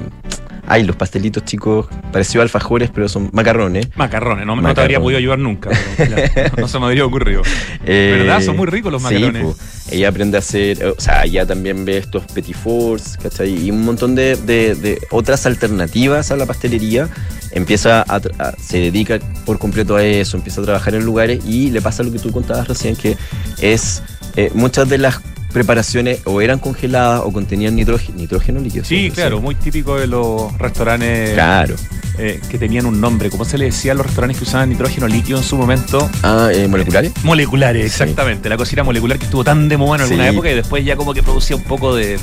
ay, 0.67 0.84
los 0.84 0.95
pastelitos 0.95 1.43
chicos, 1.45 1.88
pareció 2.12 2.41
alfajores, 2.41 2.89
pero 2.93 3.08
son 3.10 3.30
macarrones. 3.34 3.88
Macarrones, 3.95 4.45
no, 4.45 4.56
no 4.56 4.62
te 4.62 4.67
Macarrones. 4.67 4.84
habría 4.84 4.99
podido 4.99 5.17
ayudar 5.19 5.39
nunca. 5.39 5.69
pero, 5.97 6.15
ya, 6.36 6.51
no 6.58 6.67
se 6.67 6.80
me 6.80 6.86
habría 6.86 7.06
ocurrido. 7.06 7.41
Eh, 7.86 8.15
¿Verdad? 8.19 8.41
Son 8.41 8.56
muy 8.58 8.67
ricos 8.67 8.91
los 8.91 9.01
sí, 9.03 9.15
po. 9.41 9.56
ella 9.91 10.10
aprende 10.10 10.38
a 10.38 10.39
hacer, 10.39 10.86
o 10.86 10.99
sea, 10.99 11.23
ella 11.23 11.45
también 11.45 11.86
ve 11.86 11.97
estos 11.97 12.23
petit 12.32 12.56
fours, 12.56 13.17
¿cachai? 13.21 13.65
Y 13.67 13.71
un 13.71 13.84
montón 13.86 14.13
de, 14.15 14.36
de- 14.36 14.75
de 14.75 14.99
otras 15.12 15.45
alternativas 15.45 16.32
a 16.32 16.36
la 16.36 16.45
pastelería. 16.45 17.08
Empieza 17.51 18.01
a- 18.08 18.19
se 18.62 18.77
dedica 18.80 19.19
por 19.45 19.58
completo 19.58 19.95
a 19.95 20.03
eso, 20.03 20.36
empieza 20.38 20.62
a 20.62 20.65
trabajar 20.65 20.95
en 20.95 21.06
lugares 21.06 21.45
y 21.45 21.71
le 21.71 21.82
pasa 21.82 22.03
lo 22.03 22.12
que 22.12 22.19
tú 22.19 22.32
contabas 22.32 22.67
recién, 22.67 22.95
que 22.95 23.15
es 23.62 24.03
eh, 24.36 24.51
muchas 24.53 24.89
de 24.89 24.97
las 24.97 25.21
preparaciones 25.52 26.20
o 26.26 26.42
eran 26.42 26.60
congeladas 26.60 27.22
o 27.24 27.32
contenían 27.32 27.76
nitrógeno, 27.76 28.18
nitrógeno 28.18 28.60
líquido. 28.60 28.86
Sí, 28.86 29.12
claro, 29.14 29.40
muy 29.42 29.56
típico 29.56 29.98
de 29.98 30.08
los 30.08 30.56
restaurantes 30.58 31.34
Claro. 31.34 31.76
eh, 32.18 32.40
que 32.50 32.58
tenían 32.58 32.86
un 32.86 33.00
nombre. 33.02 33.30
¿Cómo 33.30 33.46
se 33.46 33.58
le 33.58 33.66
decía 33.66 33.92
a 33.94 33.96
los 33.96 34.06
restaurantes 34.06 34.38
que 34.38 34.44
usaban 34.44 34.70
nitrógeno 34.70 35.08
líquido 35.08 35.38
en 35.38 35.44
su 35.44 35.56
momento? 35.58 36.10
Ah, 36.24 36.50
eh, 36.54 36.68
moleculares. 36.68 37.12
Moleculares, 37.24 37.82
Sí. 37.94 38.04
exactamente. 38.04 38.50
La 38.50 38.58
cocina 38.58 38.84
molecular 38.84 39.18
que 39.18 39.26
estuvo 39.26 39.44
tan 39.44 39.68
de 39.70 39.78
moda 39.78 39.96
en 39.98 40.02
alguna 40.04 40.24
Sí. 40.30 40.34
época 40.34 40.52
y 40.52 40.56
después 40.56 40.86
ya 40.86 40.96
como 40.96 41.14
que 41.14 41.24
producía 41.24 41.56
un 41.56 41.64
poco 41.64 41.96
de 41.96 42.20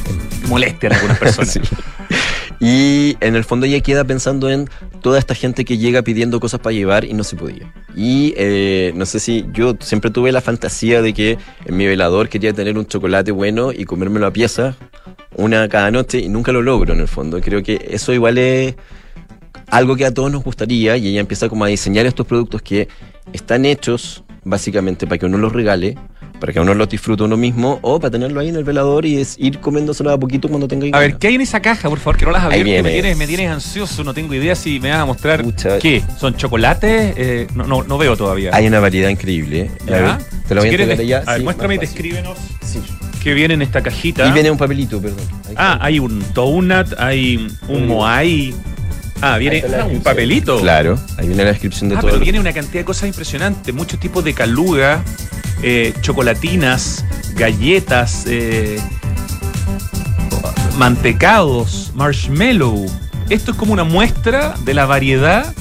molestia 0.49 0.89
en 0.89 0.93
algunas 0.95 1.19
personas. 1.21 1.53
Sí. 1.53 1.61
Y 2.61 3.17
en 3.21 3.37
el 3.37 3.45
fondo 3.45 3.67
ella 3.67 3.81
queda 3.81 4.05
pensando 4.05 4.51
en 4.51 4.69
toda 5.03 5.19
esta 5.19 5.35
gente 5.35 5.65
que 5.65 5.79
llega 5.79 6.03
pidiendo 6.03 6.41
cosas 6.41 6.61
para 6.61 6.73
llevar 6.73 7.05
y 7.05 7.13
no 7.13 7.25
se 7.25 7.37
podía. 7.37 7.73
Y 7.97 8.35
eh, 8.37 8.93
no 8.95 9.07
sé 9.07 9.21
si 9.21 9.47
yo 9.53 9.77
siempre 9.81 10.11
tuve 10.11 10.33
la 10.33 10.41
fantasía 10.41 11.03
de 11.03 11.13
que 11.13 11.39
en 11.65 11.77
mi 11.77 11.87
velador 11.87 12.29
quería 12.29 12.53
tener 12.53 12.79
un 12.79 12.87
chocolate 12.87 13.33
bueno 13.33 13.73
y 13.73 13.85
comérmelo 13.85 14.27
a 14.27 14.33
piezas, 14.33 14.77
una 15.37 15.69
cada 15.69 15.91
noche, 15.91 16.21
y 16.21 16.29
nunca 16.29 16.53
lo 16.53 16.63
logro 16.63 16.95
en 16.95 17.01
el 17.01 17.09
fondo. 17.09 17.41
Creo 17.41 17.63
que 17.63 17.89
eso 17.91 18.13
igual 18.13 18.39
es 18.39 18.75
algo 19.69 19.97
que 19.97 20.07
a 20.07 20.15
todos 20.15 20.31
nos 20.31 20.45
gustaría 20.45 20.97
y 20.97 21.09
ella 21.09 21.21
empieza 21.21 21.49
como 21.49 21.65
a 21.65 21.69
diseñar 21.69 22.07
estos 22.07 22.27
productos 22.27 22.63
que 22.63 22.89
están 23.33 23.65
hechos 23.65 24.25
básicamente 24.45 25.07
para 25.07 25.19
que 25.19 25.27
uno 25.27 25.39
los 25.39 25.53
regale, 25.53 25.97
para 26.39 26.53
que 26.53 26.61
uno 26.61 26.75
los 26.75 26.89
disfrute 26.89 27.23
uno 27.23 27.37
mismo 27.37 27.79
o 27.83 27.99
para 28.01 28.11
tenerlo 28.11 28.41
ahí 28.41 28.49
en 28.49 28.57
el 28.57 28.65
velador 28.65 29.07
y 29.07 29.19
es 29.19 29.37
ir 29.39 29.61
comiéndoselo 29.61 30.11
a 30.11 30.19
poquito 30.19 30.49
cuando 30.49 30.69
tenga 30.69 30.87
A 30.97 31.01
ver, 31.01 31.17
¿qué 31.17 31.29
hay 31.29 31.35
en 31.37 31.41
esa 31.41 31.61
caja, 31.61 31.89
por 31.89 31.99
favor? 31.99 32.17
Que 32.17 32.27
no 32.27 32.33
las 32.33 32.45
abierto. 32.45 32.83
Me 32.83 32.91
tienes, 32.93 33.17
me 33.17 33.27
tienes 33.27 33.51
ansioso, 33.51 34.05
no 34.05 34.13
tengo 34.13 34.35
idea 34.35 34.55
si 34.55 34.81
me 34.81 34.91
vas 34.91 34.99
a 35.01 35.05
mostrar. 35.07 35.43
Pucha. 35.43 35.79
¿Qué? 35.79 36.03
¿Son 36.19 36.35
chocolates? 36.37 37.15
Eh, 37.17 37.47
no, 37.55 37.65
no, 37.67 37.83
no 37.85 37.99
veo 37.99 38.17
todavía. 38.17 38.51
Hay 38.53 38.67
una 38.67 38.81
variedad 38.81 39.09
increíble. 39.09 39.71
A 39.87 39.91
¿Ya? 39.91 40.19
te 40.49 40.55
lo 40.55 40.61
voy 40.61 40.71
Si 40.71 40.77
a 40.77 40.81
entregar 40.81 41.07
ya. 41.07 41.19
A 41.19 41.31
ver, 41.33 41.39
Sí, 41.39 41.45
muéstrame 41.45 41.75
y 41.77 41.79
descríbenos 41.79 42.39
Sí. 42.65 42.81
qué 43.23 43.33
viene 43.35 43.55
en 43.55 43.63
esta 43.63 43.83
cajita. 43.83 44.27
Y 44.29 44.33
viene 44.33 44.51
un 44.51 44.59
papelito, 44.59 45.01
perdón. 45.01 45.21
Ahí 45.49 45.55
Ah, 45.57 45.79
hay 45.81 45.99
un 45.99 46.23
donut, 46.35 46.89
hay 46.99 47.49
un 47.69 47.77
Un- 47.83 47.87
moai. 47.89 48.55
Ah, 49.27 49.39
viene 49.39 49.65
ah, 49.81 49.85
un 49.87 50.03
papelito. 50.03 50.61
Claro, 50.61 50.99
ahí 51.17 51.27
viene 51.29 51.45
la 51.45 51.51
descripción 51.53 51.89
de 51.89 51.97
Ah, 51.97 52.01
todo. 52.01 52.11
pero 52.11 52.23
viene 52.23 52.39
una 52.41 52.53
cantidad 52.53 52.81
de 52.81 52.85
cosas 52.85 53.09
impresionantes. 53.09 53.75
Muchos 53.75 53.99
tipos 53.99 54.23
de 54.23 54.35
caluga, 54.35 55.03
eh, 55.63 55.95
chocolatinas, 56.03 57.05
galletas, 57.35 58.25
eh, 58.27 58.79
mantecados, 60.77 61.93
marshmallow. 61.95 62.87
Esto 63.31 63.53
es 63.53 63.57
como 63.57 63.73
una 63.73 63.85
muestra 63.85 64.55
de 64.65 64.75
la 64.75 64.87
variedad 64.87 65.55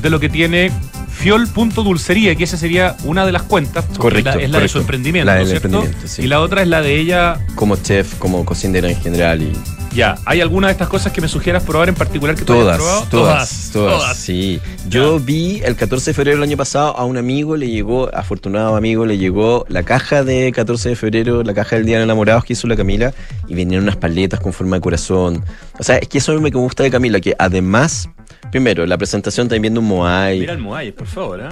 de 0.00 0.10
lo 0.10 0.18
que 0.20 0.28
tiene 0.28 0.70
Fiol.dulcería, 1.10 2.34
que 2.34 2.44
esa 2.44 2.56
sería 2.56 2.96
una 3.04 3.26
de 3.26 3.32
las 3.32 3.42
cuentas. 3.42 3.84
Correcto, 3.98 4.30
Es 4.30 4.36
la, 4.36 4.42
es 4.42 4.50
la 4.50 4.60
de 4.60 4.68
su 4.68 4.78
emprendimiento, 4.78 5.26
La 5.26 5.34
del 5.34 5.42
¿no 5.42 5.46
es 5.46 5.50
cierto? 5.60 5.68
emprendimiento, 5.68 6.08
sí. 6.08 6.22
Y 6.22 6.26
la 6.26 6.40
otra 6.40 6.62
es 6.62 6.68
la 6.68 6.80
de 6.80 6.98
ella. 6.98 7.38
Como 7.56 7.76
chef, 7.76 8.14
como 8.14 8.44
cocinera 8.46 8.88
en 8.88 8.96
general 8.98 9.42
y 9.42 9.52
Ya, 9.92 10.16
¿hay 10.24 10.40
alguna 10.40 10.68
de 10.68 10.72
estas 10.72 10.88
cosas 10.88 11.12
que 11.12 11.20
me 11.20 11.26
sugieras 11.26 11.64
probar 11.64 11.88
en 11.88 11.96
particular 11.96 12.36
que 12.36 12.44
tú 12.44 12.52
hayas 12.52 12.64
todas, 12.64 12.76
probado? 12.78 13.06
todas, 13.10 13.70
todas, 13.72 13.98
todas. 14.00 14.16
Sí, 14.16 14.60
yo 14.88 15.18
vi 15.18 15.60
el 15.64 15.74
14 15.74 16.10
de 16.10 16.14
febrero 16.14 16.36
del 16.36 16.48
año 16.48 16.56
pasado 16.56 16.96
a 16.96 17.04
un 17.04 17.16
amigo 17.16 17.56
le 17.56 17.68
llegó, 17.68 18.08
afortunado 18.14 18.76
amigo, 18.76 19.04
le 19.04 19.18
llegó 19.18 19.66
la 19.68 19.82
caja 19.82 20.22
de 20.22 20.52
14 20.52 20.90
de 20.90 20.96
febrero, 20.96 21.42
la 21.42 21.54
caja 21.54 21.76
del 21.76 21.86
Día 21.86 21.98
de 21.98 22.04
Enamorados 22.04 22.44
que 22.44 22.52
hizo 22.52 22.68
la 22.68 22.76
Camila 22.76 23.12
y 23.48 23.54
venían 23.54 23.82
unas 23.82 23.96
paletas 23.96 24.38
con 24.38 24.52
forma 24.52 24.76
de 24.76 24.80
corazón. 24.80 25.44
O 25.78 25.82
sea, 25.82 25.96
es 25.96 26.08
que 26.08 26.18
eso 26.18 26.32
es 26.32 26.38
lo 26.38 26.44
que 26.44 26.52
me 26.52 26.60
gusta 26.60 26.84
de 26.84 26.90
Camila, 26.90 27.20
que 27.20 27.34
además, 27.38 28.08
primero, 28.52 28.86
la 28.86 28.96
presentación 28.96 29.48
también 29.48 29.74
de 29.74 29.80
un 29.80 29.86
Moai. 29.86 30.40
Mira 30.40 30.52
el 30.52 30.58
Moai, 30.58 30.92
por 30.92 31.08
favor, 31.08 31.40
¿eh? 31.40 31.48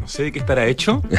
No 0.00 0.08
sé 0.08 0.24
de 0.24 0.32
qué 0.32 0.38
estará 0.38 0.66
hecho. 0.66 1.02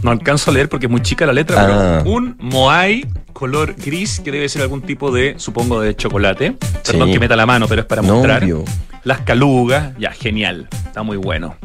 No 0.00 0.12
alcanzo 0.12 0.52
a 0.52 0.54
leer 0.54 0.68
porque 0.68 0.86
es 0.86 0.90
muy 0.92 1.02
chica 1.02 1.26
la 1.26 1.32
letra, 1.32 1.56
Ah. 1.60 1.98
pero 2.04 2.14
un 2.14 2.36
Moai 2.38 3.04
color 3.32 3.74
gris 3.74 4.20
que 4.20 4.30
debe 4.30 4.48
ser 4.48 4.62
algún 4.62 4.80
tipo 4.80 5.10
de, 5.10 5.34
supongo, 5.38 5.80
de 5.80 5.96
chocolate. 5.96 6.54
Perdón 6.86 7.10
que 7.10 7.18
meta 7.18 7.34
la 7.34 7.46
mano, 7.46 7.66
pero 7.66 7.80
es 7.80 7.86
para 7.88 8.02
No, 8.02 8.14
mostrar. 8.14 8.44
obvio. 8.44 8.64
las 9.02 9.22
calugas, 9.22 9.92
ya, 9.98 10.12
genial. 10.12 10.68
Está 10.86 11.02
muy 11.02 11.16
bueno. 11.16 11.56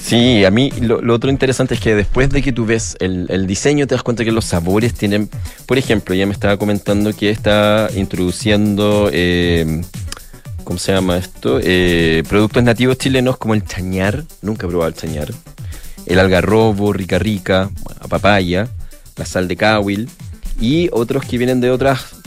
Sí, 0.00 0.42
a 0.46 0.50
mí 0.50 0.70
lo, 0.80 1.02
lo 1.02 1.12
otro 1.14 1.28
interesante 1.30 1.74
es 1.74 1.80
que 1.80 1.94
después 1.94 2.30
de 2.30 2.40
que 2.40 2.52
tú 2.52 2.64
ves 2.64 2.96
el, 2.98 3.26
el 3.28 3.46
diseño, 3.46 3.86
te 3.86 3.94
das 3.94 4.02
cuenta 4.02 4.24
que 4.24 4.32
los 4.32 4.46
sabores 4.46 4.94
tienen. 4.94 5.28
Por 5.66 5.76
ejemplo, 5.76 6.14
ya 6.14 6.24
me 6.26 6.32
estaba 6.32 6.56
comentando 6.56 7.12
que 7.14 7.28
está 7.28 7.90
introduciendo. 7.94 9.10
eh, 9.12 9.82
¿Cómo 10.64 10.78
se 10.78 10.92
llama 10.92 11.16
esto? 11.16 11.58
Eh, 11.62 12.22
productos 12.28 12.62
nativos 12.62 12.98
chilenos 12.98 13.36
como 13.36 13.54
el 13.54 13.64
chañar. 13.64 14.24
Nunca 14.40 14.66
he 14.66 14.70
probado 14.70 14.88
el 14.88 14.94
chañar. 14.94 15.28
El 16.06 16.18
algarrobo, 16.18 16.92
rica 16.92 17.18
rica, 17.18 17.70
papaya, 18.08 18.68
la 19.16 19.24
sal 19.24 19.48
de 19.48 19.56
cahuil. 19.56 20.08
Y 20.60 20.88
otros 20.92 21.24
que 21.24 21.38
vienen 21.38 21.60
de 21.60 21.70
otras 21.70 22.21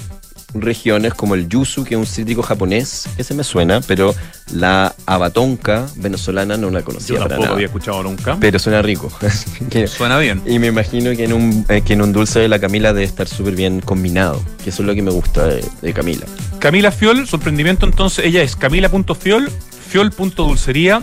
regiones 0.62 1.14
como 1.14 1.36
el 1.36 1.48
yuzu, 1.50 1.84
que 1.84 1.96
es 1.96 2.00
un 2.00 2.06
cítrico 2.06 2.42
japonés, 2.42 3.08
ese 3.18 3.34
me 3.34 3.44
suena, 3.44 3.82
pero 3.82 4.14
la 4.54 4.96
abatonca 5.06 5.86
venezolana 5.96 6.58
no 6.58 6.70
la 6.70 6.82
conocía 6.84 7.16
Yo 7.16 7.22
para 7.22 7.30
tampoco 7.30 7.44
nada. 7.46 7.56
había 7.56 7.66
escuchado 7.68 8.04
nunca. 8.04 8.38
Pero 8.40 8.58
suena 8.60 8.82
rico. 8.82 9.12
Que- 9.70 9.88
Suena 9.88 10.18
bien. 10.20 10.42
y 10.46 10.60
me 10.60 10.68
imagino 10.68 11.12
que 11.16 11.24
en, 11.26 11.34
un, 11.34 11.66
eh, 11.70 11.82
que 11.82 11.94
en 11.94 12.02
un 12.02 12.14
dulce 12.14 12.40
de 12.40 12.48
la 12.48 12.60
Camila 12.60 12.94
debe 12.94 13.06
estar 13.06 13.28
súper 13.28 13.56
bien 13.56 13.82
combinado, 13.82 14.42
que 14.64 14.70
eso 14.70 14.84
es 14.84 14.88
lo 14.88 14.96
que 14.96 15.02
me 15.02 15.12
gusta 15.12 15.46
de, 15.48 15.66
de 15.82 15.94
Camila. 15.94 16.26
Camila 16.60 16.92
Fiol, 16.92 17.28
su 17.28 17.36
emprendimiento 17.36 17.86
entonces, 17.86 18.26
ella 18.26 18.42
es 18.42 18.56
camila.fiol, 18.56 19.50
fiol.dulcería. 19.90 21.02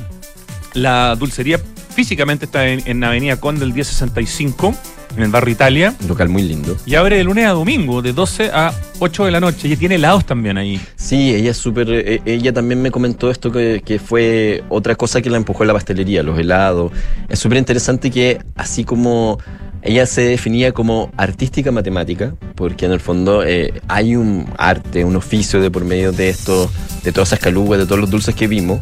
La 0.74 1.14
dulcería 1.16 1.60
físicamente 1.94 2.46
está 2.46 2.66
en, 2.68 2.82
en 2.86 3.04
Avenida 3.04 3.36
Conde 3.38 3.64
el 3.64 3.72
1065, 3.74 4.74
en 5.16 5.22
el 5.22 5.30
barrio 5.30 5.52
Italia. 5.52 5.94
Un 6.00 6.08
local 6.08 6.28
muy 6.28 6.42
lindo. 6.42 6.76
Y 6.86 6.94
abre 6.94 7.16
de 7.16 7.24
lunes 7.24 7.46
a 7.46 7.50
domingo, 7.50 8.02
de 8.02 8.12
12 8.12 8.50
a 8.52 8.72
8 8.98 9.24
de 9.26 9.30
la 9.30 9.40
noche. 9.40 9.68
Y 9.68 9.76
tiene 9.76 9.96
helados 9.96 10.24
también 10.24 10.58
ahí. 10.58 10.80
Sí, 10.96 11.34
ella 11.34 11.50
es 11.50 11.56
súper. 11.56 11.88
eh, 11.90 12.22
ella 12.24 12.52
también 12.52 12.80
me 12.82 12.90
comentó 12.90 13.30
esto 13.30 13.50
que, 13.50 13.82
que 13.84 13.98
fue 13.98 14.64
otra 14.68 14.94
cosa 14.94 15.20
que 15.20 15.30
la 15.30 15.36
empujó 15.36 15.62
a 15.62 15.66
la 15.66 15.72
pastelería, 15.74 16.22
los 16.22 16.38
helados. 16.38 16.92
Es 17.28 17.38
súper 17.38 17.58
interesante 17.58 18.10
que, 18.10 18.40
así 18.56 18.84
como 18.84 19.38
ella 19.82 20.06
se 20.06 20.22
definía 20.22 20.72
como 20.72 21.10
artística 21.16 21.72
matemática, 21.72 22.34
porque 22.54 22.86
en 22.86 22.92
el 22.92 23.00
fondo 23.00 23.42
eh, 23.44 23.80
hay 23.88 24.14
un 24.14 24.46
arte, 24.56 25.04
un 25.04 25.16
oficio 25.16 25.60
de 25.60 25.70
por 25.72 25.84
medio 25.84 26.12
de 26.12 26.28
esto, 26.28 26.70
de 27.02 27.10
todas 27.10 27.30
esas 27.30 27.40
calugas, 27.40 27.80
de 27.80 27.86
todos 27.86 28.00
los 28.00 28.10
dulces 28.10 28.34
que 28.34 28.46
vimos. 28.46 28.80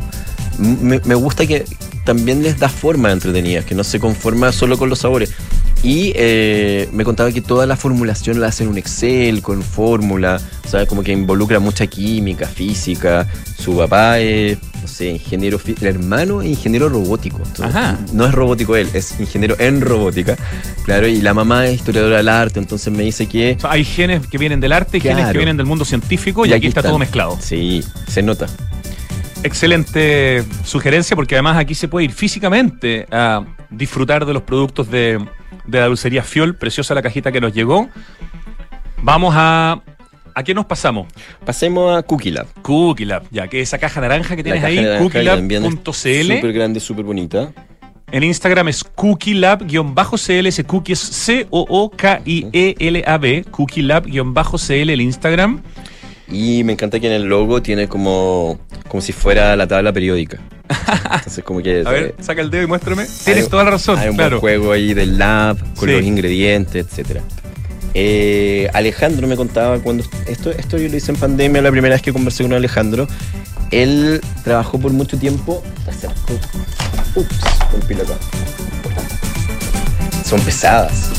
Me, 0.59 1.01
me 1.05 1.15
gusta 1.15 1.47
que 1.47 1.65
también 2.05 2.43
les 2.43 2.59
da 2.59 2.69
forma 2.69 3.13
entretenida, 3.13 3.63
que 3.63 3.75
no 3.75 3.83
se 3.83 3.99
conforma 3.99 4.53
solo 4.53 4.77
con 4.77 4.91
los 4.91 4.99
sabores. 4.99 5.33
Y 5.83 6.13
eh, 6.15 6.89
me 6.93 7.05
contaba 7.05 7.33
que 7.33 7.41
toda 7.41 7.65
la 7.65 7.77
formulación 7.77 8.41
la 8.41 8.49
hace 8.49 8.65
en 8.65 8.71
un 8.71 8.79
Excel, 8.79 9.41
con 9.41 9.63
fórmula, 9.63 10.41
o 10.65 10.69
sea, 10.69 10.87
como 10.87 11.03
que 11.03 11.13
involucra 11.13 11.59
mucha 11.59 11.87
química, 11.87 12.47
física. 12.47 13.27
Su 13.59 13.77
papá 13.77 14.19
es, 14.19 14.59
no 14.83 14.87
sé, 14.87 15.09
ingeniero, 15.09 15.59
el 15.65 15.87
hermano 15.87 16.43
es 16.43 16.49
ingeniero 16.49 16.91
robótico. 16.91 17.39
Entonces, 17.39 17.75
Ajá. 17.75 17.99
No 18.13 18.27
es 18.27 18.33
robótico 18.33 18.77
él, 18.77 18.89
es 18.93 19.19
ingeniero 19.19 19.57
en 19.59 19.81
robótica. 19.81 20.37
Claro, 20.85 21.09
y 21.09 21.23
la 21.23 21.33
mamá 21.33 21.67
es 21.67 21.77
historiadora 21.77 22.19
del 22.19 22.29
arte, 22.29 22.59
entonces 22.61 22.93
me 22.93 23.03
dice 23.03 23.27
que... 23.27 23.55
O 23.57 23.61
sea, 23.61 23.73
hay 23.73 23.85
genes 23.85 24.27
que 24.27 24.37
vienen 24.37 24.61
del 24.61 24.73
arte 24.73 24.99
y 24.99 25.01
genes 25.01 25.29
que 25.29 25.39
vienen 25.39 25.57
del 25.57 25.67
mundo 25.67 25.87
científico. 25.87 26.45
Y, 26.45 26.53
aquí, 26.53 26.67
está 26.67 26.83
todo 26.83 26.99
mezclado. 26.99 27.39
Sí, 27.41 27.83
se 28.07 28.23
nota. 28.23 28.47
Excelente 29.43 30.45
sugerencia 30.65 31.17
porque 31.17 31.35
además 31.35 31.57
aquí 31.57 31.75
se 31.75 31.89
puede 31.89 32.05
ir 32.05 32.13
físicamente 32.13 33.07
a 33.11 33.45
disfrutar 33.71 34.27
de 34.27 34.35
los 34.35 34.43
productos 34.43 34.91
de, 34.91 35.19
de 35.67 35.81
la 35.81 35.87
dulcería 35.87 36.23
Fiol. 36.23 36.57
Preciosa 36.57 36.95
la 36.95 37.03
cajita 37.03 37.33
que 37.33 37.41
nos 37.41 37.55
llegó. 37.55 37.89
Vamos 39.03 39.35
a... 39.37 39.83
¿A 40.35 40.45
qué 40.45 40.55
nos 40.55 40.67
pasamos? 40.67 41.09
Pasemos 41.45 41.99
a 41.99 42.03
Cookie 42.03 42.31
Lab. 42.31 42.47
Cookie 42.63 43.05
Lab, 43.05 43.25
ya 43.31 43.49
que 43.49 43.61
esa 43.61 43.79
caja 43.79 44.01
naranja 44.01 44.37
que 44.37 44.45
tienes 44.45 44.63
ahí, 44.63 44.79
cookielab.cl. 44.99 45.91
Súper 45.91 46.53
grande, 46.53 46.79
súper 46.79 47.05
bonita. 47.05 47.51
En 48.13 48.23
Instagram 48.23 48.69
es 48.69 48.85
cookielab-cl, 48.85 50.47
ese 50.47 50.65
cookie 50.65 50.93
es 50.93 51.01
C-O-O-K-I-E-L-A-B, 51.01 52.25
cookielab-cl 53.51 54.91
el 54.91 55.01
Instagram. 55.01 55.63
Y 56.31 56.63
me 56.65 56.75
encanta 56.75 57.01
que 57.01 57.07
en 57.09 57.13
el 57.13 57.25
logo 57.25 57.61
tiene 57.61 57.89
como, 57.89 58.61
como 58.89 59.01
si 59.01 59.13
fuera 59.13 59.57
la 59.57 59.67
tabla 59.67 59.93
periódica. 59.93 60.39
Entonces, 61.15 61.43
como 61.45 61.61
que. 61.63 61.83
A 61.87 61.91
ver, 61.91 62.15
saca 62.21 62.41
el 62.41 62.51
dedo 62.51 62.63
y 62.63 62.67
muéstrame. 62.67 63.07
Tienes 63.25 63.49
toda 63.49 63.65
la 63.65 63.71
razón, 63.71 63.99
Hay 63.99 64.09
un 64.09 64.17
claro. 64.17 64.41
buen 64.41 64.59
juego 64.61 64.73
ahí 64.73 64.95
del 64.95 65.19
lab, 65.19 65.59
con 65.75 65.89
Sí. 65.89 65.95
los 65.97 66.05
ingredientes, 66.05 66.87
etcétera. 66.87 67.23
Eh, 67.95 68.69
Alejandro 68.73 69.27
me 69.27 69.35
contaba 69.37 69.79
cuando. 69.81 70.05
Esto, 70.29 70.51
esto 70.53 70.79
yo 70.79 70.89
lo 70.89 70.97
hice 70.97 71.11
en 71.11 71.19
pandemia, 71.19 71.61
la 71.63 71.73
primera 71.73 71.95
vez 71.97 72.03
que 72.03 72.13
conversé 72.13 72.45
con 72.45 72.53
Alejandro. 72.53 73.09
Él 73.73 74.21
trabajó 74.45 74.79
por 74.79 74.93
mucho 74.93 75.19
tiempo. 75.19 75.63
Ups, 77.17 77.41
la 77.89 78.03
acá. 78.03 78.15
Son 80.25 80.41
pesadas. 80.41 81.11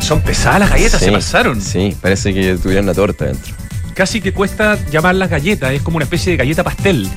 Son 0.00 0.20
pesadas 0.22 0.60
las 0.60 0.70
galletas, 0.70 0.98
Sí, 0.98 1.04
se 1.06 1.12
pasaron. 1.12 1.60
Sí, 1.60 1.96
parece 2.00 2.32
que 2.34 2.56
tuvieran 2.56 2.84
una 2.84 2.94
torta 2.94 3.26
dentro. 3.26 3.54
Casi 3.94 4.20
que 4.20 4.32
cuesta 4.32 4.78
llamarlas 4.90 5.30
galletas, 5.30 5.72
es 5.72 5.82
como 5.82 5.96
una 5.96 6.04
especie 6.04 6.32
de 6.32 6.36
galleta 6.38 6.64
pastel, 6.64 7.08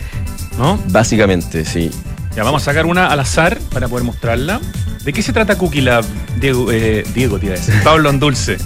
¿no? 0.57 0.79
Básicamente, 0.89 1.65
sí. 1.65 1.89
Ya 2.35 2.43
vamos 2.43 2.63
a 2.63 2.65
sacar 2.65 2.85
una 2.85 3.07
al 3.07 3.19
azar 3.19 3.59
para 3.71 3.87
poder 3.87 4.03
mostrarla. 4.03 4.59
¿De 5.03 5.13
qué 5.13 5.21
se 5.21 5.33
trata 5.33 5.57
Cookie 5.57 5.81
Lab? 5.81 6.03
Diego, 6.39 6.71
eh, 6.71 7.03
Diego 7.13 7.37
te 7.37 7.47
iba 7.47 7.55
a 7.55 7.59
decir. 7.59 7.75
Pablo 7.83 8.09
Andulce. 8.09 8.57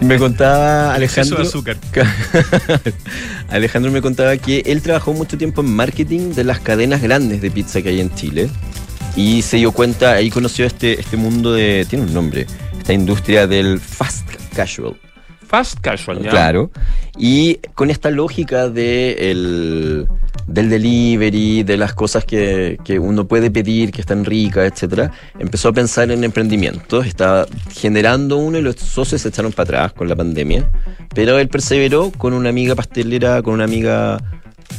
Me 0.00 0.18
contaba 0.18 0.94
Alejandro. 0.94 1.38
de 1.38 1.42
azúcar. 1.42 1.76
Alejandro 3.48 3.90
me 3.90 4.02
contaba 4.02 4.36
que 4.36 4.62
él 4.66 4.82
trabajó 4.82 5.12
mucho 5.12 5.38
tiempo 5.38 5.62
en 5.62 5.74
marketing 5.74 6.34
de 6.34 6.44
las 6.44 6.60
cadenas 6.60 7.02
grandes 7.02 7.40
de 7.40 7.50
pizza 7.50 7.82
que 7.82 7.88
hay 7.88 8.00
en 8.00 8.14
Chile. 8.14 8.48
Y 9.16 9.42
se 9.42 9.56
dio 9.56 9.72
cuenta, 9.72 10.12
ahí 10.12 10.30
conoció 10.30 10.66
este, 10.66 11.00
este 11.00 11.16
mundo 11.16 11.52
de. 11.52 11.86
Tiene 11.88 12.04
un 12.04 12.12
nombre. 12.12 12.46
Esta 12.78 12.92
industria 12.92 13.46
del 13.46 13.80
fast 13.80 14.28
casual. 14.54 14.96
Fast 15.48 15.80
casual, 15.80 16.22
¿ya? 16.22 16.30
Claro. 16.30 16.70
Y 17.18 17.56
con 17.74 17.90
esta 17.90 18.10
lógica 18.10 18.68
de 18.68 19.30
el- 19.30 20.06
del 20.46 20.70
delivery, 20.70 21.64
de 21.64 21.76
las 21.76 21.92
cosas 21.92 22.24
que, 22.24 22.78
que 22.84 22.98
uno 23.00 23.26
puede 23.26 23.50
pedir, 23.50 23.90
que 23.90 24.00
están 24.00 24.24
ricas, 24.24 24.70
etcétera, 24.70 25.10
empezó 25.40 25.68
a 25.70 25.72
pensar 25.72 26.10
en 26.12 26.22
emprendimientos. 26.22 27.04
Estaba 27.06 27.46
generando 27.74 28.36
uno 28.36 28.58
y 28.58 28.62
los 28.62 28.76
socios 28.76 29.22
se 29.22 29.28
echaron 29.30 29.50
para 29.52 29.64
atrás 29.64 29.92
con 29.94 30.08
la 30.08 30.14
pandemia. 30.14 30.70
Pero 31.14 31.38
él 31.38 31.48
perseveró 31.48 32.12
con 32.12 32.32
una 32.32 32.50
amiga 32.50 32.74
pastelera, 32.76 33.42
con 33.42 33.54
una 33.54 33.64
amiga. 33.64 34.18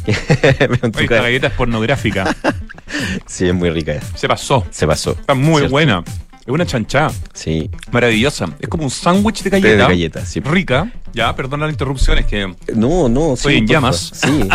Oye, 0.07 1.03
esta 1.03 1.21
galleta 1.21 1.47
es 1.47 1.53
pornográfica. 1.53 2.33
sí, 3.25 3.47
es 3.47 3.53
muy 3.53 3.69
rica. 3.69 3.99
Se 4.15 4.27
pasó. 4.27 4.65
Se 4.69 4.87
pasó. 4.87 5.11
Está 5.11 5.33
muy 5.33 5.55
¿Cierto? 5.57 5.71
buena. 5.71 6.03
Es 6.47 6.51
una 6.53 6.65
chanchada. 6.65 7.11
Sí. 7.33 7.69
Maravillosa. 7.91 8.47
Es 8.59 8.69
como 8.69 8.83
un 8.85 8.89
sándwich 8.89 9.43
de 9.43 9.49
De 9.49 9.59
galleta. 9.59 9.87
galleta, 9.89 10.25
sí. 10.25 10.39
Rica. 10.39 10.89
Ya, 11.13 11.35
perdona 11.35 11.65
la 11.65 11.71
interrupción, 11.73 12.17
es 12.19 12.25
que 12.25 12.47
No, 12.73 13.09
no, 13.09 13.33
Estoy 13.33 13.53
sí, 13.55 13.59
en 13.59 13.65
porfa. 13.65 13.73
llamas. 13.73 14.11
Sí. 14.15 14.47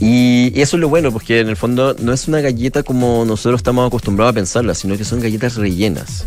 Y 0.00 0.58
eso 0.58 0.76
es 0.76 0.80
lo 0.80 0.88
bueno, 0.88 1.12
porque 1.12 1.40
en 1.40 1.48
el 1.48 1.56
fondo 1.56 1.94
no 1.98 2.12
es 2.12 2.26
una 2.26 2.40
galleta 2.40 2.82
como 2.82 3.24
nosotros 3.26 3.58
estamos 3.58 3.86
acostumbrados 3.86 4.32
a 4.32 4.34
pensarla, 4.34 4.74
sino 4.74 4.96
que 4.96 5.04
son 5.04 5.20
galletas 5.20 5.56
rellenas. 5.56 6.26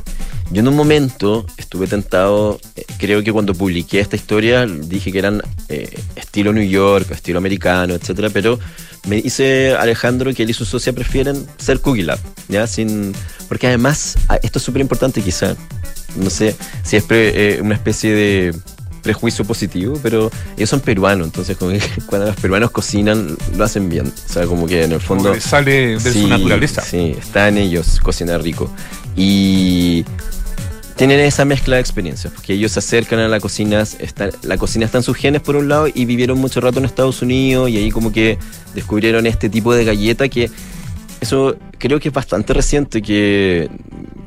Yo 0.51 0.61
en 0.61 0.67
un 0.67 0.75
momento 0.75 1.47
estuve 1.57 1.87
tentado, 1.87 2.59
eh, 2.75 2.85
creo 2.99 3.23
que 3.23 3.33
cuando 3.33 3.55
publiqué 3.55 3.99
esta 3.99 4.15
historia 4.15 4.67
dije 4.67 5.11
que 5.11 5.17
eran 5.17 5.41
eh, 5.69 5.89
estilo 6.15 6.53
New 6.53 6.67
York, 6.67 7.09
estilo 7.09 7.39
americano, 7.39 7.95
etcétera, 7.95 8.29
pero 8.29 8.59
me 9.07 9.19
dice 9.19 9.73
Alejandro 9.73 10.31
que 10.33 10.43
él 10.43 10.51
y 10.51 10.53
su 10.53 10.65
socia 10.65 10.93
prefieren 10.93 11.47
ser 11.57 11.79
Cookie 11.79 12.03
Lab, 12.03 12.19
¿ya? 12.49 12.67
Sin, 12.67 13.13
porque 13.47 13.65
además, 13.65 14.15
ah, 14.29 14.37
esto 14.43 14.59
es 14.59 14.65
súper 14.65 14.81
importante 14.81 15.21
quizá, 15.21 15.55
no 16.15 16.29
sé 16.29 16.55
si 16.83 16.97
es 16.97 17.05
eh, 17.09 17.59
una 17.61 17.73
especie 17.73 18.13
de 18.13 18.55
prejuicio 19.03 19.45
positivo, 19.45 19.99
pero 20.01 20.31
ellos 20.57 20.69
son 20.69 20.79
peruanos, 20.79 21.27
entonces 21.27 21.55
como 21.57 21.71
que 21.73 21.81
cuando 22.07 22.27
los 22.27 22.35
peruanos 22.37 22.71
cocinan 22.71 23.37
lo 23.55 23.63
hacen 23.63 23.89
bien, 23.89 24.07
o 24.07 24.33
sea, 24.33 24.47
como 24.47 24.65
que 24.65 24.85
en 24.85 24.93
el 24.93 25.01
como 25.01 25.21
fondo... 25.21 25.33
que 25.33 25.41
sale 25.41 25.97
de 25.97 25.99
su 25.99 26.11
Sí, 26.11 26.25
naturaleza. 26.25 26.81
Sí, 26.81 27.15
está 27.19 27.47
en 27.49 27.57
ellos 27.59 27.99
cocinar 28.01 28.41
rico. 28.41 28.71
Y 29.15 30.05
tienen 30.95 31.19
esa 31.19 31.43
mezcla 31.45 31.75
de 31.75 31.81
experiencias, 31.81 32.31
porque 32.33 32.53
ellos 32.53 32.71
se 32.71 32.79
acercan 32.79 33.19
a 33.19 33.27
la 33.27 33.39
cocina, 33.39 33.81
está, 33.81 34.29
la 34.43 34.57
cocina 34.57 34.85
está 34.85 34.99
en 34.99 35.03
sus 35.03 35.17
genes 35.17 35.41
por 35.41 35.55
un 35.55 35.67
lado 35.67 35.87
y 35.93 36.05
vivieron 36.05 36.37
mucho 36.39 36.61
rato 36.61 36.79
en 36.79 36.85
Estados 36.85 37.21
Unidos 37.21 37.69
y 37.69 37.77
ahí 37.77 37.91
como 37.91 38.11
que 38.11 38.37
descubrieron 38.73 39.25
este 39.27 39.49
tipo 39.49 39.73
de 39.73 39.85
galleta 39.85 40.29
que 40.29 40.49
eso 41.23 41.55
creo 41.79 41.99
que 41.99 42.09
es 42.09 42.13
bastante 42.13 42.53
reciente 42.53 43.01
que, 43.01 43.69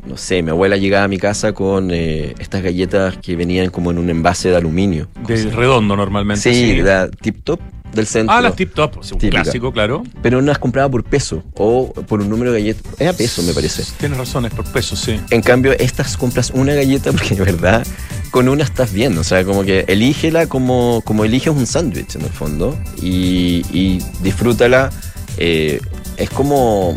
no 0.06 0.16
sé, 0.16 0.42
mi 0.42 0.50
abuela 0.50 0.76
llegaba 0.76 1.04
a 1.04 1.08
mi 1.08 1.18
casa 1.18 1.52
con 1.52 1.90
eh, 1.92 2.34
estas 2.38 2.62
galletas 2.62 3.16
que 3.18 3.36
venían 3.36 3.70
como 3.70 3.90
en 3.90 3.98
un 3.98 4.10
envase 4.10 4.50
de 4.50 4.56
aluminio. 4.56 5.08
De 5.26 5.50
redondo 5.50 5.96
normalmente. 5.96 6.52
Sí, 6.52 6.76
la 6.82 7.08
tip 7.08 7.44
top 7.44 7.60
del 7.94 8.06
centro. 8.06 8.34
Ah, 8.34 8.40
las 8.40 8.56
tip 8.56 8.74
top, 8.74 9.02
sí, 9.02 9.14
un 9.14 9.20
Típica. 9.20 9.42
clásico, 9.42 9.72
claro. 9.72 10.02
Pero 10.22 10.40
no 10.40 10.48
las 10.48 10.58
compraba 10.58 10.90
por 10.90 11.04
peso 11.04 11.42
o 11.54 11.92
por 11.92 12.20
un 12.20 12.28
número 12.28 12.52
de 12.52 12.60
galletas. 12.60 12.92
Era 12.98 13.12
peso, 13.12 13.42
me 13.42 13.52
parece. 13.52 13.84
Tienes 13.98 14.18
razón, 14.18 14.44
es 14.46 14.52
por 14.52 14.64
peso, 14.66 14.96
sí. 14.96 15.20
En 15.30 15.40
cambio, 15.40 15.72
estas 15.78 16.16
compras 16.16 16.50
una 16.54 16.74
galleta 16.74 17.12
porque 17.12 17.34
de 17.34 17.42
verdad 17.42 17.86
con 18.30 18.48
una 18.48 18.64
estás 18.64 18.92
bien. 18.92 19.16
O 19.18 19.24
sea, 19.24 19.44
como 19.44 19.64
que 19.64 19.84
elígela 19.88 20.46
como, 20.46 21.02
como 21.04 21.24
eliges 21.24 21.54
un 21.54 21.66
sándwich 21.66 22.16
en 22.16 22.22
el 22.22 22.30
fondo 22.30 22.78
y, 23.00 23.64
y 23.72 24.02
disfrútala 24.22 24.90
Eh, 25.38 25.80
es 26.16 26.30
como 26.30 26.94